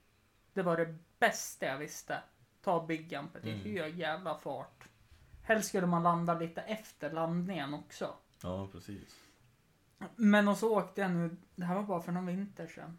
Det 0.53 0.61
var 0.63 0.77
det 0.77 0.95
bästa 1.19 1.65
jag 1.65 1.77
visste. 1.77 2.21
Ta 2.61 2.85
big 2.85 3.11
jumpet 3.11 3.45
i 3.45 3.51
Mm. 3.51 3.63
hög 3.65 3.99
jävla 3.99 4.35
fart. 4.35 4.83
Helst 5.43 5.69
skulle 5.69 5.87
man 5.87 6.03
landa 6.03 6.33
lite 6.39 6.61
efter 6.61 7.11
landningen 7.11 7.73
också. 7.73 8.13
ja, 8.43 8.67
precis. 8.71 9.19
Men 10.15 10.47
och 10.47 10.57
så 10.57 10.77
åkte 10.77 11.01
jag 11.01 11.11
nu, 11.11 11.37
det 11.55 11.65
här 11.65 11.75
var 11.75 11.83
bara 11.83 12.01
för 12.01 12.11
någon 12.11 12.25
vinter 12.25 12.67
sedan. 12.67 12.97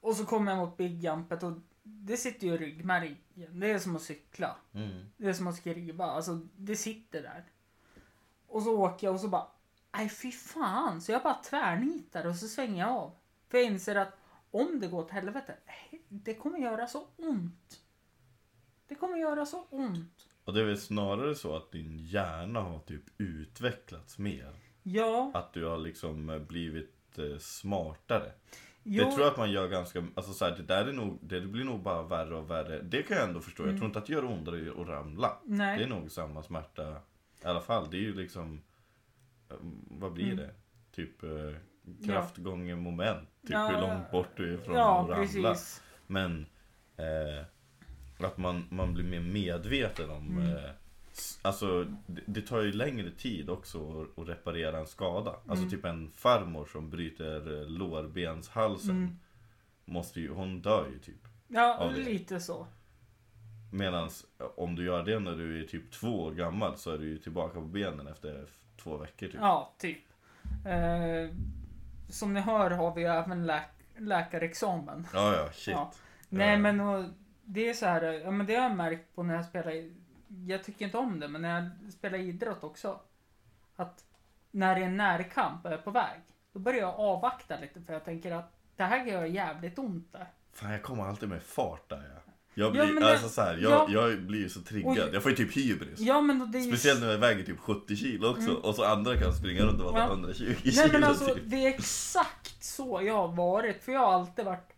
Och 0.00 0.16
så 0.16 0.24
kom 0.26 0.46
jag 0.46 0.58
mot 0.58 0.76
big 0.76 1.04
jumpet 1.04 1.42
och 1.42 1.52
det 1.88 2.16
sitter 2.16 2.46
ju 2.46 2.54
i 2.54 2.58
ryggmärgen. 2.58 3.16
Det 3.34 3.70
är 3.70 3.78
som 3.78 3.96
att 3.96 4.02
cykla. 4.02 4.56
Mm. 4.74 5.06
Det 5.16 5.28
är 5.28 5.32
som 5.32 5.46
att 5.46 5.56
skriva. 5.56 6.04
Alltså 6.04 6.40
det 6.56 6.76
sitter 6.76 7.22
där. 7.22 7.44
Och 8.46 8.62
så 8.62 8.78
åker 8.78 9.06
jag 9.06 9.14
och 9.14 9.20
så 9.20 9.28
bara, 9.28 9.46
nej 9.96 10.08
fy 10.08 10.32
fan. 10.32 11.00
Så 11.00 11.12
jag 11.12 11.22
bara 11.22 11.34
tvärnitar 11.34 12.26
och 12.26 12.36
så 12.36 12.48
svänger 12.48 12.78
jag 12.80 12.90
av. 12.90 13.16
För 13.48 13.58
jag 13.58 13.66
inser 13.66 13.96
att 13.96 14.18
om 14.50 14.80
det 14.80 14.86
går 14.86 15.04
åt 15.04 15.10
helvete, 15.10 15.54
det 16.08 16.34
kommer 16.34 16.58
göra 16.58 16.86
så 16.86 17.06
ont. 17.16 17.80
Det 18.86 18.94
kommer 18.94 19.18
göra 19.18 19.46
så 19.46 19.66
ont. 19.70 20.28
Och 20.44 20.54
det 20.54 20.60
är 20.60 20.64
väl 20.64 20.80
snarare 20.80 21.34
så 21.34 21.56
att 21.56 21.72
din 21.72 21.98
hjärna 21.98 22.60
har 22.60 22.78
typ 22.78 23.04
utvecklats 23.18 24.18
mer. 24.18 24.54
Ja, 24.82 25.30
Att 25.34 25.52
du 25.52 25.64
har 25.64 25.78
liksom 25.78 26.44
blivit 26.48 27.18
eh, 27.18 27.38
smartare. 27.38 28.32
Jo, 28.88 29.04
Det 29.04 29.10
tror 29.10 29.22
jag 29.24 29.30
att 29.32 29.36
man 29.38 29.50
gör 29.52 29.68
ganska, 29.68 30.04
alltså 30.14 30.32
så 30.32 30.44
här, 30.44 30.56
det 30.56 30.62
där 30.62 30.86
är 30.86 30.92
nog, 30.92 31.18
det 31.22 31.40
blir 31.40 31.64
nog 31.64 31.82
bara 31.82 32.02
värre 32.02 32.34
och 32.34 32.50
värre. 32.50 32.82
Det 32.82 33.02
kan 33.02 33.16
jag 33.16 33.28
ändå 33.28 33.40
förstå. 33.40 33.62
Jag 33.62 33.68
Mm. 33.68 33.78
tror 33.78 33.86
inte 33.86 33.98
att 33.98 34.06
det 34.06 34.12
gör 34.12 34.24
ondare 34.24 34.70
att 34.82 34.88
ramla. 34.88 35.38
nej. 35.44 35.78
Det 35.78 35.84
är 35.84 35.88
nog 35.88 36.10
samma 36.10 36.42
smärta 36.42 36.90
i 37.42 37.46
alla 37.46 37.60
fall. 37.60 37.90
Det 37.90 37.96
är 37.96 38.00
ju 38.00 38.14
liksom, 38.14 38.60
eh, 39.50 39.56
vad 39.90 40.12
blir 40.12 40.24
Mm. 40.32 40.36
det? 40.36 40.50
Typ 40.92 41.22
eh, 41.22 41.30
kraft 42.06 42.36
gånger 42.36 42.76
moment. 42.76 43.28
Typ 43.42 43.50
Ja, 43.50 43.66
hur 43.66 43.80
långt 43.80 44.10
bort 44.10 44.28
du 44.36 44.54
är 44.54 44.58
från 44.58 44.74
ja, 44.76 45.00
att 45.02 45.08
ramla. 45.08 45.16
precis. 45.16 45.82
Men 46.06 46.46
eh, 46.96 47.44
att 48.26 48.38
man, 48.38 48.64
man 48.70 48.94
blir 48.94 49.04
mer 49.04 49.20
medveten 49.20 50.10
om 50.10 50.28
Mm. 50.38 50.56
eh, 50.56 50.70
Alltså 51.42 51.84
det, 52.06 52.20
det 52.26 52.40
tar 52.42 52.60
ju 52.60 52.72
längre 52.72 53.10
tid 53.10 53.50
också 53.50 54.02
att, 54.02 54.18
att 54.18 54.28
reparera 54.28 54.78
en 54.78 54.86
skada. 54.86 55.30
Alltså 55.30 55.56
Mm. 55.66 55.70
typ 55.70 55.84
en 55.84 56.10
farmor 56.10 56.66
som 56.66 56.90
bryter 56.90 57.60
eh, 57.62 57.66
lårbenshalsen. 57.68 58.90
Mm. 58.96 59.18
Måste 59.84 60.20
ju, 60.20 60.30
hon 60.32 60.62
dör 60.62 60.86
ju 60.92 60.98
typ. 60.98 61.28
Ja, 61.48 61.90
lite 61.96 62.40
så. 62.40 62.66
Medan 63.72 64.10
om 64.56 64.74
du 64.74 64.84
gör 64.84 65.02
det 65.04 65.18
när 65.18 65.36
du 65.36 65.60
är 65.62 65.66
typ 65.66 65.90
två 65.90 66.22
år 66.22 66.30
gammal 66.32 66.76
så 66.76 66.90
är 66.90 66.98
du 66.98 67.04
ju 67.08 67.18
tillbaka 67.18 67.54
på 67.54 67.60
benen 67.66 68.06
efter 68.06 68.46
två 68.82 68.96
veckor 68.96 69.26
typ. 69.26 69.34
Ja, 69.40 69.74
typ. 69.78 69.98
Eh, 70.66 71.34
som 72.08 72.34
ni 72.34 72.40
hör 72.40 72.70
har 72.70 72.94
vi 72.94 73.02
även 73.04 73.46
läk- 73.50 73.98
läkarexamen. 73.98 75.06
Ja, 75.14 75.36
ja, 75.36 75.48
shit. 75.52 75.74
Ja. 75.74 75.92
Nej 76.28 76.54
Eh, 76.54 76.60
men 76.60 76.80
och, 76.80 77.04
det 77.44 77.68
är 77.68 77.74
så 77.74 77.86
här, 77.86 78.02
ja 78.02 78.30
men 78.30 78.46
det 78.46 78.54
har 78.54 78.62
jag 78.62 78.76
märkt 78.76 79.14
på 79.14 79.22
när 79.22 79.34
jag 79.34 79.44
spelar, 79.44 79.72
i- 79.72 79.92
jag 80.46 80.64
tycker 80.64 80.84
inte 80.84 80.98
om 80.98 81.20
det, 81.20 81.28
men 81.28 81.42
när 81.42 81.60
jag 81.84 81.92
spelar 81.92 82.18
idrott 82.18 82.64
också. 82.64 83.00
Att 83.76 84.04
när 84.50 84.74
det 84.74 84.84
är 84.84 84.90
närkamp 84.90 85.64
och 85.64 85.70
jag 85.72 85.78
är 85.78 85.82
på 85.82 85.90
väg, 85.90 86.20
då 86.52 86.58
börjar 86.58 86.80
jag 86.80 86.94
avvakta 87.00 87.60
lite 87.60 87.80
för 87.80 87.92
jag 87.92 88.04
tänker 88.04 88.32
att 88.32 88.52
det 88.76 88.84
här 88.84 89.06
göra 89.06 89.26
jävligt 89.26 89.78
ont 89.78 90.12
där. 90.12 90.26
Fan 90.52 90.70
jag 90.72 90.82
kommer 90.82 91.04
alltid 91.04 91.28
med 91.28 91.42
fart 91.42 91.88
där 91.88 92.10
ja. 92.14 92.32
Jag 92.54 92.66
Ja, 92.76 92.84
blir, 92.84 92.94
men 92.94 93.02
det- 93.02 93.10
alltså 93.12 93.28
så 93.28 93.40
här, 93.42 93.56
jag, 93.56 93.72
ja. 93.72 93.86
jag 93.90 94.22
blir 94.22 94.48
så 94.48 94.60
triggad. 94.60 95.08
Jag 95.14 95.22
får 95.22 95.30
ju 95.30 95.36
typ 95.36 95.56
hybris. 95.56 95.98
Ja 96.00 96.20
men 96.20 96.52
det 96.52 96.58
är 96.58 96.62
ju... 96.62 96.72
Speciellt 96.72 97.00
när 97.00 97.10
jag 97.10 97.18
väger 97.18 97.44
typ 97.44 97.58
70 97.58 97.96
kilo 97.96 98.28
också. 98.30 98.52
Och 98.54 98.74
så 98.74 98.84
andra 98.84 99.16
kan 99.16 99.32
springa 99.32 99.62
runt 99.62 99.80
och 99.80 99.92
vara 99.92 100.02
Ja. 100.02 100.08
120 100.08 100.44
Nej 100.64 100.72
kilo 100.72 100.88
men 100.92 101.04
alltså 101.04 101.34
typ. 101.34 101.42
det 101.46 101.56
är 101.66 101.68
exakt 101.68 102.64
så 102.64 103.00
jag 103.02 103.14
har 103.14 103.28
varit. 103.28 103.82
För 103.84 103.92
jag 103.92 104.00
har 104.00 104.12
alltid 104.14 104.44
varit 104.44 104.72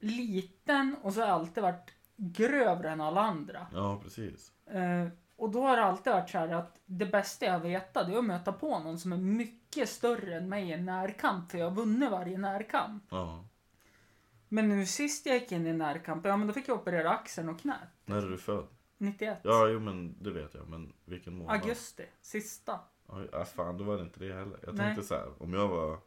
liten 0.00 0.96
och 1.02 1.12
så 1.14 1.20
har 1.20 1.26
jag 1.26 1.34
alltid 1.34 1.62
varit 1.62 1.90
grövre 2.16 2.90
än 2.90 3.00
alla 3.00 3.20
andra. 3.20 3.66
Ja, 3.72 4.00
precis. 4.02 4.52
Eh, 4.66 5.08
och 5.36 5.50
då 5.50 5.62
har 5.62 5.76
det 5.76 5.84
alltid 5.84 6.12
varit 6.12 6.30
så 6.30 6.38
här 6.38 6.48
att 6.54 6.80
det 6.86 7.06
bästa 7.06 7.46
jag 7.46 7.60
vet 7.60 7.94
det 7.94 8.00
är 8.00 8.18
att 8.18 8.24
möta 8.24 8.52
på 8.52 8.78
någon 8.78 8.98
som 8.98 9.12
är 9.12 9.16
mycket 9.16 9.88
större 9.88 10.36
än 10.36 10.48
mig 10.48 10.70
i 10.70 10.76
närkamp. 10.76 11.50
För 11.50 11.58
jag 11.58 11.66
har 11.70 11.76
vunnit 11.76 12.10
varje 12.10 12.38
närkamp. 12.38 13.04
Ja. 13.10 13.44
Men 14.48 14.68
nu 14.68 14.86
sist 14.86 15.26
jag 15.26 15.34
gick 15.38 15.52
in 15.52 15.66
i 15.66 15.72
närkamp, 15.72 16.26
ja 16.26 16.36
men 16.36 16.46
då 16.46 16.52
fick 16.52 16.68
jag 16.68 16.76
operera 16.76 17.10
axeln 17.10 17.48
och 17.48 17.60
knät. 17.60 17.88
När 18.04 18.16
är 18.16 18.30
du 18.30 18.38
född? 18.38 18.66
91. 18.98 19.38
Ja, 19.42 19.68
jo 19.68 19.80
men 19.80 20.22
det 20.22 20.30
vet 20.30 20.54
jag. 20.54 20.68
Men 20.68 20.92
vilken 21.04 21.34
månad? 21.34 21.54
Augusti. 21.60 22.06
Sista. 22.20 22.80
Oj, 23.06 23.28
ah, 23.32 23.44
fan, 23.44 23.78
då 23.78 23.84
var 23.84 23.96
det 23.96 24.02
inte 24.02 24.20
det 24.20 24.32
heller. 24.34 24.58
Jag 24.66 24.74
Nej. 24.74 24.86
tänkte 24.86 25.02
så 25.06 25.14
här, 25.14 25.42
om 25.42 25.52
jag 25.52 25.68
var 25.68 25.98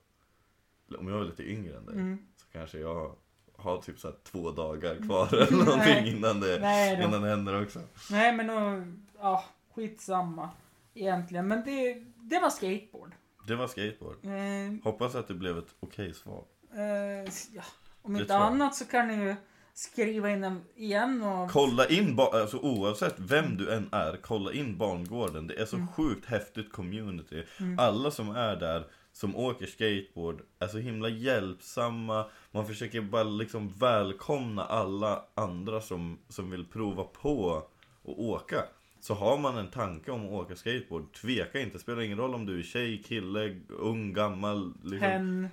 om 0.97 1.07
jag 1.07 1.17
var 1.17 1.23
lite 1.25 1.43
yngre 1.51 1.77
än 1.77 1.85
dig 1.85 1.95
Mm. 1.95 2.17
så 2.35 2.47
kanske 2.51 2.79
jag 2.79 3.15
har 3.59 3.81
typ 3.81 3.99
så 3.99 4.11
två 4.31 4.51
dagar 4.51 4.95
kvar 5.05 5.33
eller 5.33 5.51
någonting 5.65 5.93
Nej. 5.93 6.09
innan 6.15 6.39
det, 6.39 6.59
Nej 6.61 6.95
då. 6.97 7.03
innan 7.03 7.21
det 7.21 7.29
händer 7.29 7.63
också. 7.63 7.79
Nej 8.11 8.33
men 8.33 8.47
då, 8.47 8.83
ja 9.19 9.43
skitsamma. 9.75 10.49
Egentligen. 10.93 11.47
Men 11.47 11.63
det, 11.65 12.03
det 12.15 12.39
var 12.39 12.49
skateboard. 12.49 13.11
Det 13.47 13.55
var 13.55 13.67
skateboard. 13.67 14.25
Eh, 14.25 14.83
Hoppas 14.83 15.15
att 15.15 15.27
det 15.27 15.33
blev 15.33 15.57
ett 15.57 15.75
okej 15.79 16.13
svar. 16.13 16.43
eh, 16.73 17.31
ja. 17.53 17.63
Om 18.01 18.13
Det 18.13 18.19
inte 18.21 18.37
annat 18.37 18.75
så 18.75 18.85
kan 18.85 19.07
ni 19.07 19.13
ju 19.13 19.35
skriva 19.73 20.29
in 20.29 20.43
en 20.43 20.61
igen 20.75 21.23
och... 21.23 21.51
Kolla 21.51 21.87
in, 21.87 22.19
alltså 22.19 22.57
oavsett 22.57 23.15
vem 23.17 23.57
du 23.57 23.73
än 23.73 23.89
är, 23.91 24.17
kolla 24.21 24.53
in 24.53 24.77
barngården. 24.77 25.47
Det 25.47 25.61
är 25.61 25.65
så 25.65 25.87
sjukt 25.95 26.25
häftigt 26.25 26.71
community. 26.71 27.43
Alla 27.77 28.11
som 28.11 28.29
är 28.35 28.55
där, 28.55 28.87
som 29.19 29.35
åker 29.35 29.65
skateboard, 29.65 30.41
är 30.59 30.67
så 30.67 30.77
himla 30.77 31.09
hjälpsamma. 31.09 32.25
Man 32.51 32.67
försöker 32.67 33.01
bara 33.01 33.23
liksom 33.23 33.69
välkomna 33.69 34.63
alla 34.63 35.23
andra 35.33 35.81
som, 35.81 36.19
som 36.29 36.51
vill 36.51 36.65
prova 36.65 37.03
på 37.03 37.63
och 38.01 38.23
åka. 38.23 38.63
Så 38.99 39.13
har 39.13 39.37
man 39.37 39.57
en 39.57 39.67
tanke 39.67 40.11
om 40.11 40.25
att 40.25 40.31
åka 40.31 40.55
skateboard, 40.55 41.13
tveka 41.13 41.59
inte. 41.59 41.79
Spelar 41.79 42.01
ingen 42.01 42.17
roll 42.17 42.35
om 42.35 42.45
du 42.45 42.59
är 42.59 42.63
tjej, 42.63 43.03
kille, 43.03 43.59
ung, 43.69 44.13
gammal. 44.13 44.73
Liksom. 44.83 45.09
Hen. 45.09 45.47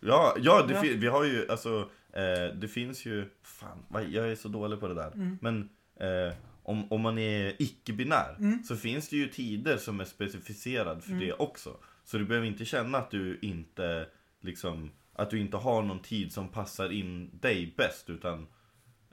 Ja, 0.00 0.34
ja, 0.38 0.66
det 0.68 0.82
vi 0.82 1.06
har 1.06 1.24
ju 1.24 1.48
alltså, 1.48 1.88
eh, 2.12 2.54
det 2.56 2.68
finns 2.68 3.06
ju, 3.06 3.30
fan, 3.42 3.78
jag 4.10 4.30
är 4.30 4.34
så 4.36 4.48
dålig 4.48 4.80
på 4.80 4.88
det 4.88 4.94
där. 4.94 5.12
Mm. 5.14 5.38
Men 5.40 5.68
eh, 6.00 6.34
om, 6.62 6.92
om 6.92 7.00
man 7.00 7.18
är 7.18 7.62
icke-binär 7.62 8.62
så 8.64 8.76
finns 8.76 9.08
det 9.08 9.16
ju 9.16 9.28
tider 9.28 9.76
som 9.76 10.00
är 10.00 10.04
specificerad 10.04 11.02
för 11.02 11.10
Mm. 11.10 11.20
det 11.26 11.32
också. 11.32 11.76
Så 12.12 12.18
du 12.18 12.24
behöver 12.24 12.46
inte 12.46 12.64
känna 12.64 12.98
att 12.98 13.10
du 13.10 13.38
inte, 13.42 14.06
liksom, 14.40 14.90
att 15.12 15.30
du 15.30 15.40
inte 15.40 15.56
har 15.56 15.82
någon 15.82 16.02
tid 16.02 16.32
som 16.32 16.48
passar 16.48 16.92
in 16.92 17.30
dig 17.40 17.74
bäst. 17.76 18.10
Utan 18.10 18.46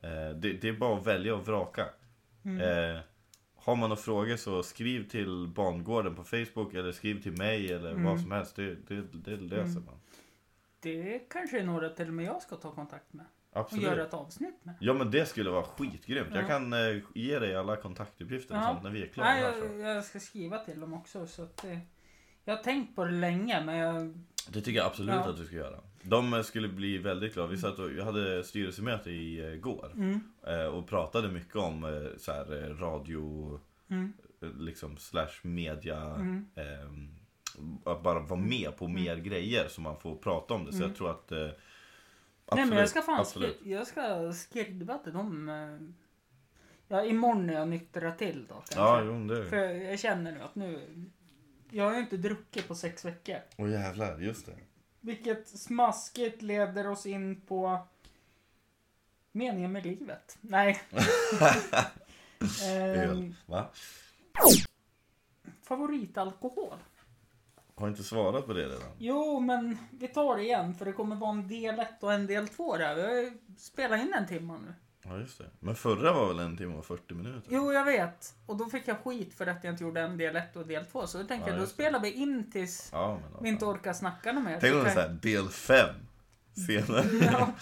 eh, 0.01 0.29
det, 0.35 0.53
det 0.53 0.67
är 0.69 0.73
bara 0.73 0.97
att 0.97 1.07
välja 1.07 1.35
och 1.35 1.45
vraka. 1.45 1.85
Mm. 2.45 2.61
Eh, 2.95 3.01
har 3.55 3.75
man 3.75 3.89
några 3.89 4.01
frågor 4.01 4.35
så 4.35 4.63
skriv 4.63 5.09
till 5.09 5.47
Bangården 5.55 6.15
på 6.15 6.23
Facebook 6.23 6.73
eller 6.73 6.91
skriv 6.91 7.21
till 7.21 7.37
mig 7.37 7.73
eller 7.73 7.91
Mm. 7.91 8.03
vad 8.03 8.21
som 8.21 8.31
helst. 8.31 8.55
Det, 8.55 8.75
det, 8.87 9.01
det 9.13 9.35
löser 9.37 9.79
man. 9.79 9.99
Det 10.79 11.19
kanske 11.29 11.59
är 11.59 11.63
några 11.63 11.89
till 11.89 12.07
och 12.07 12.13
med 12.13 12.25
jag 12.25 12.41
ska 12.41 12.55
ta 12.55 12.71
kontakt 12.71 13.13
med. 13.13 13.25
Och 13.51 13.59
Absolut. 13.59 13.83
göra 13.83 14.03
ett 14.05 14.13
avsnitt 14.13 14.55
med. 14.65 14.75
Ja 14.79 14.93
men 14.93 15.11
det 15.11 15.25
skulle 15.25 15.49
vara 15.49 15.63
skitgrymt. 15.63 16.27
Jag 16.33 16.43
Ja. 16.43 16.47
kan 16.47 16.73
eh, 16.73 17.01
ge 17.15 17.39
dig 17.39 17.55
alla 17.55 17.75
kontaktuppgifter 17.75 18.55
och 18.55 18.61
Ja. 18.61 18.67
sånt 18.67 18.83
när 18.83 18.89
vi 18.91 19.03
är 19.03 19.07
klara 19.07 19.29
Nej, 19.29 19.43
här. 19.43 19.53
Så. 19.53 19.79
jag, 19.79 19.95
jag 19.95 20.05
ska 20.05 20.19
skriva 20.19 20.57
till 20.59 20.79
dem 20.79 20.93
också. 20.93 21.27
Så 21.27 21.43
att 21.43 21.65
jag 22.49 22.55
har 22.55 22.63
tänkt 22.63 22.95
på 22.95 23.05
det 23.05 23.11
länge 23.11 23.63
men 23.65 23.75
jag... 23.75 24.13
Det 24.49 24.61
tycker 24.61 24.77
jag 24.79 24.85
absolut 24.87 25.09
Ja. 25.15 25.29
att 25.29 25.37
du 25.37 25.45
ska 25.45 25.55
göra. 25.55 25.79
De 26.01 26.33
eh, 26.33 26.41
skulle 26.41 26.67
bli 26.67 26.97
väldigt 26.97 27.33
glada. 27.33 27.49
Vi 27.49 27.57
satt 27.57 27.79
och, 27.79 27.91
jag 27.93 28.05
hade 28.05 28.43
styrelsemöte 28.43 29.11
i 29.11 29.51
eh, 29.53 29.59
går. 29.59 29.91
Mm, 29.95 30.19
Eh, 30.47 30.65
och 30.65 30.87
pratade 30.87 31.27
mycket 31.27 31.55
om 31.55 31.83
eh, 31.83 32.17
så 32.17 32.31
här, 32.31 32.63
eh, 32.63 32.75
radio, 32.77 33.59
mm, 33.89 34.13
eh, 34.41 34.49
liksom 34.59 34.97
slash 34.97 35.29
media. 35.41 35.97
mm. 36.15 36.45
ehm, 36.55 37.15
att 37.85 38.03
bara 38.03 38.19
vara 38.19 38.39
med 38.39 38.77
på 38.77 38.87
mer 38.87 39.15
grejer 39.17 39.67
så 39.67 39.81
man 39.81 39.99
får 39.99 40.15
prata 40.15 40.53
om 40.53 40.65
det. 40.65 40.71
Så 40.71 40.77
Mm. 40.77 40.89
jag 40.89 40.97
tror 40.97 41.11
att... 41.11 41.31
Eh, 41.31 41.37
Nej 41.39 41.53
absolut, 42.45 42.69
men 42.69 42.77
jag 42.77 42.89
ska 42.89 43.01
fan 43.01 43.19
absolut. 43.19 43.59
jag 43.63 43.87
ska 43.87 44.33
skriva 44.33 44.97
till 44.97 45.13
dem. 45.13 45.49
eh, 45.49 45.87
Ja, 46.91 47.03
imorgon 47.05 47.47
när 47.47 47.53
jag 47.53 47.67
nyktrar 47.67 48.11
till 48.11 48.45
då 48.49 48.53
kanske. 48.55 48.75
Ja, 48.79 49.01
jo 49.03 49.27
det. 49.27 49.45
För 49.45 49.57
jag 49.57 49.99
känner 49.99 50.31
nu 50.31 50.41
att 50.41 50.55
nu... 50.55 50.79
Jag 51.71 51.83
har 51.83 51.93
ju 51.93 51.99
inte 51.99 52.17
druckit 52.17 52.67
på 52.67 52.75
sex 52.75 53.05
veckor. 53.05 53.37
Åh 53.57 53.71
jävlar, 53.71 54.19
just 54.19 54.45
det. 54.45 54.55
Vilket 55.01 55.47
smaskigt 55.47 56.41
leder 56.41 56.87
oss 56.87 57.05
in 57.05 57.41
på 57.41 57.87
meningen 59.31 59.71
med 59.71 59.85
livet. 59.85 60.37
Nej. 60.41 60.81
Öl. 62.63 63.17
Ehm, 63.17 63.35
Va? 63.45 63.69
favoritalkohol? 65.63 66.77
Har 67.75 67.87
inte 67.87 68.03
svarat 68.03 68.45
på 68.45 68.53
det 68.53 68.65
redan? 68.65 68.91
Jo, 68.97 69.39
men 69.39 69.77
vi 69.91 70.07
tar 70.07 70.37
det 70.37 70.43
igen 70.43 70.75
för 70.75 70.85
det 70.85 70.93
kommer 70.93 71.15
vara 71.15 71.31
en 71.31 71.47
del 71.47 71.79
1 71.79 72.03
och 72.03 72.13
en 72.13 72.27
del 72.27 72.47
2 72.47 72.77
där. 72.77 72.95
Vi 72.95 73.33
spelat 73.57 73.99
in 73.99 74.13
en 74.13 74.27
timme 74.27 74.53
nu. 74.65 74.73
Ja 75.03 75.17
just 75.17 75.37
det. 75.37 75.45
Men 75.59 75.75
förra 75.75 76.13
var 76.13 76.27
väl 76.27 76.39
en 76.39 76.57
timme 76.57 76.75
och 76.75 76.85
40 76.85 77.13
minuter? 77.13 77.49
Jo, 77.49 77.73
jag 77.73 77.85
vet. 77.85 78.33
Och 78.45 78.57
då 78.57 78.65
fick 78.65 78.87
jag 78.87 78.97
skit 79.03 79.33
för 79.33 79.47
att 79.47 79.63
jag 79.63 79.73
inte 79.73 79.83
gjorde 79.83 80.01
en 80.01 80.17
del 80.17 80.35
1 80.35 80.55
och 80.55 80.67
del 80.67 80.85
2. 80.85 81.07
Så 81.07 81.17
då 81.17 81.23
tänkte 81.23 81.49
Ja, 81.49 81.53
jag, 81.53 81.57
då 81.57 81.61
just 81.63 81.77
det. 81.77 81.83
spelar 81.83 81.99
vi 81.99 82.11
in 82.11 82.51
tills 82.51 82.89
Ja 82.91 83.19
men 83.33 83.43
vi 83.43 83.49
inte 83.49 83.65
orkar 83.65 83.93
snacka 83.93 84.31
något 84.31 84.43
mer. 84.43 84.57
Tänk 84.61 84.75
om 84.75 84.83
det 84.83 84.89
är 84.89 84.93
såhär 84.93 85.09
del 85.09 85.49
5 85.49 85.87
senare. 86.67 87.03
Ja. 87.31 87.51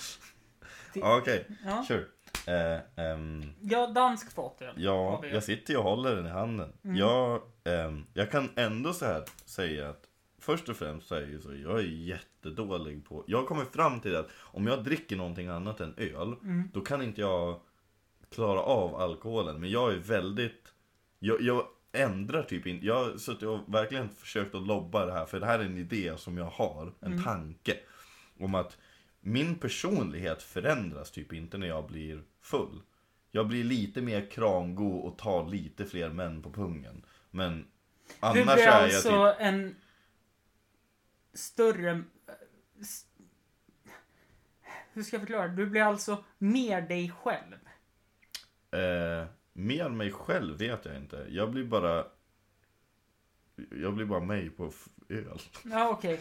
Ja 0.93 1.17
okej, 1.17 1.47
Ja. 1.65 1.85
sure. 1.87 2.05
Eh, 2.47 3.05
ehm, 3.05 3.43
ja, 3.61 3.87
dansk 3.87 4.31
fatöl. 4.31 4.73
ja, 4.77 5.11
har 5.11 5.21
vi. 5.21 5.33
jag 5.33 5.43
sitter 5.43 5.73
ju 5.73 5.77
och 5.77 5.83
håller 5.83 6.15
den 6.15 6.25
i 6.25 6.29
handen. 6.29 6.73
Mm. 6.83 6.95
Jag, 6.97 7.41
ehm, 7.63 8.05
jag 8.13 8.31
kan 8.31 8.49
ändå 8.55 8.93
så 8.93 9.05
här 9.05 9.23
säga 9.45 9.89
att 9.89 10.03
först 10.39 10.69
och 10.69 10.77
främst 10.77 11.07
så 11.07 11.15
är 11.15 11.21
ju 11.21 11.41
så, 11.41 11.53
jag 11.55 11.79
är 11.79 11.83
jättedålig 12.47 13.05
på, 13.05 13.23
jag 13.27 13.47
kommit 13.47 13.67
fram 13.73 13.99
till 13.99 14.15
att 14.15 14.29
om 14.37 14.67
jag 14.67 14.83
dricker 14.83 15.15
någonting 15.15 15.47
annat 15.47 15.79
än 15.79 15.93
öl, 15.97 16.35
Mm. 16.43 16.69
då 16.73 16.81
kan 16.81 17.01
inte 17.01 17.21
jag 17.21 17.59
klara 18.29 18.61
av 18.61 18.95
alkoholen. 18.95 19.59
Men 19.59 19.69
jag 19.69 19.93
är 19.93 19.97
väldigt, 19.97 20.73
jag, 21.19 21.41
jag 21.41 21.67
ändrar 21.91 22.43
typ 22.43 22.67
inte, 22.67 22.85
jag 22.85 22.95
har 23.03 23.17
suttit 23.17 23.43
och 23.43 23.59
verkligen 23.73 24.09
försökt 24.09 24.55
att 24.55 24.67
lobba 24.67 25.05
det 25.05 25.13
här, 25.13 25.25
för 25.25 25.39
det 25.39 25.45
här 25.45 25.59
är 25.59 25.63
en 25.63 25.77
idé 25.77 26.13
som 26.17 26.37
jag 26.37 26.45
har, 26.45 26.93
en 26.99 27.11
Mm. 27.11 27.23
tanke. 27.23 27.77
Om 28.39 28.55
att 28.55 28.77
min 29.19 29.55
personlighet 29.55 30.43
förändras 30.43 31.11
typ 31.11 31.33
inte 31.33 31.57
när 31.57 31.67
jag 31.67 31.87
blir 31.87 32.21
full. 32.41 32.81
Jag 33.31 33.47
blir 33.47 33.63
lite 33.63 34.01
mer 34.01 34.29
kramgo 34.31 34.97
och 34.97 35.17
tar 35.17 35.49
lite 35.49 35.85
fler 35.85 36.09
män 36.09 36.41
på 36.41 36.51
pungen. 36.53 37.05
Men 37.31 37.57
Du 37.57 37.65
annars 38.19 38.43
blir 38.55 38.67
är 38.67 38.83
alltså 38.83 39.09
jag 39.09 39.37
typ... 39.37 39.45
en 39.45 39.75
större... 41.33 42.03
Hur 44.93 45.03
ska 45.03 45.15
jag 45.15 45.21
förklara? 45.21 45.47
Du 45.47 45.65
blir 45.65 45.81
alltså 45.81 46.23
mer 46.37 46.81
dig 46.81 47.11
själv. 47.21 47.53
Eh, 48.71 49.27
mer 49.53 49.89
mig 49.89 50.11
själv 50.11 50.57
vet 50.57 50.85
jag 50.85 50.95
inte. 50.95 51.25
Jag 51.29 51.51
blir 51.51 51.63
bara... 51.63 52.05
Jag 53.71 53.93
blir 53.93 54.05
bara 54.05 54.19
mig 54.19 54.49
på 54.49 54.71
öl. 55.09 55.39
Ja, 55.63 55.89
okej. 55.89 56.19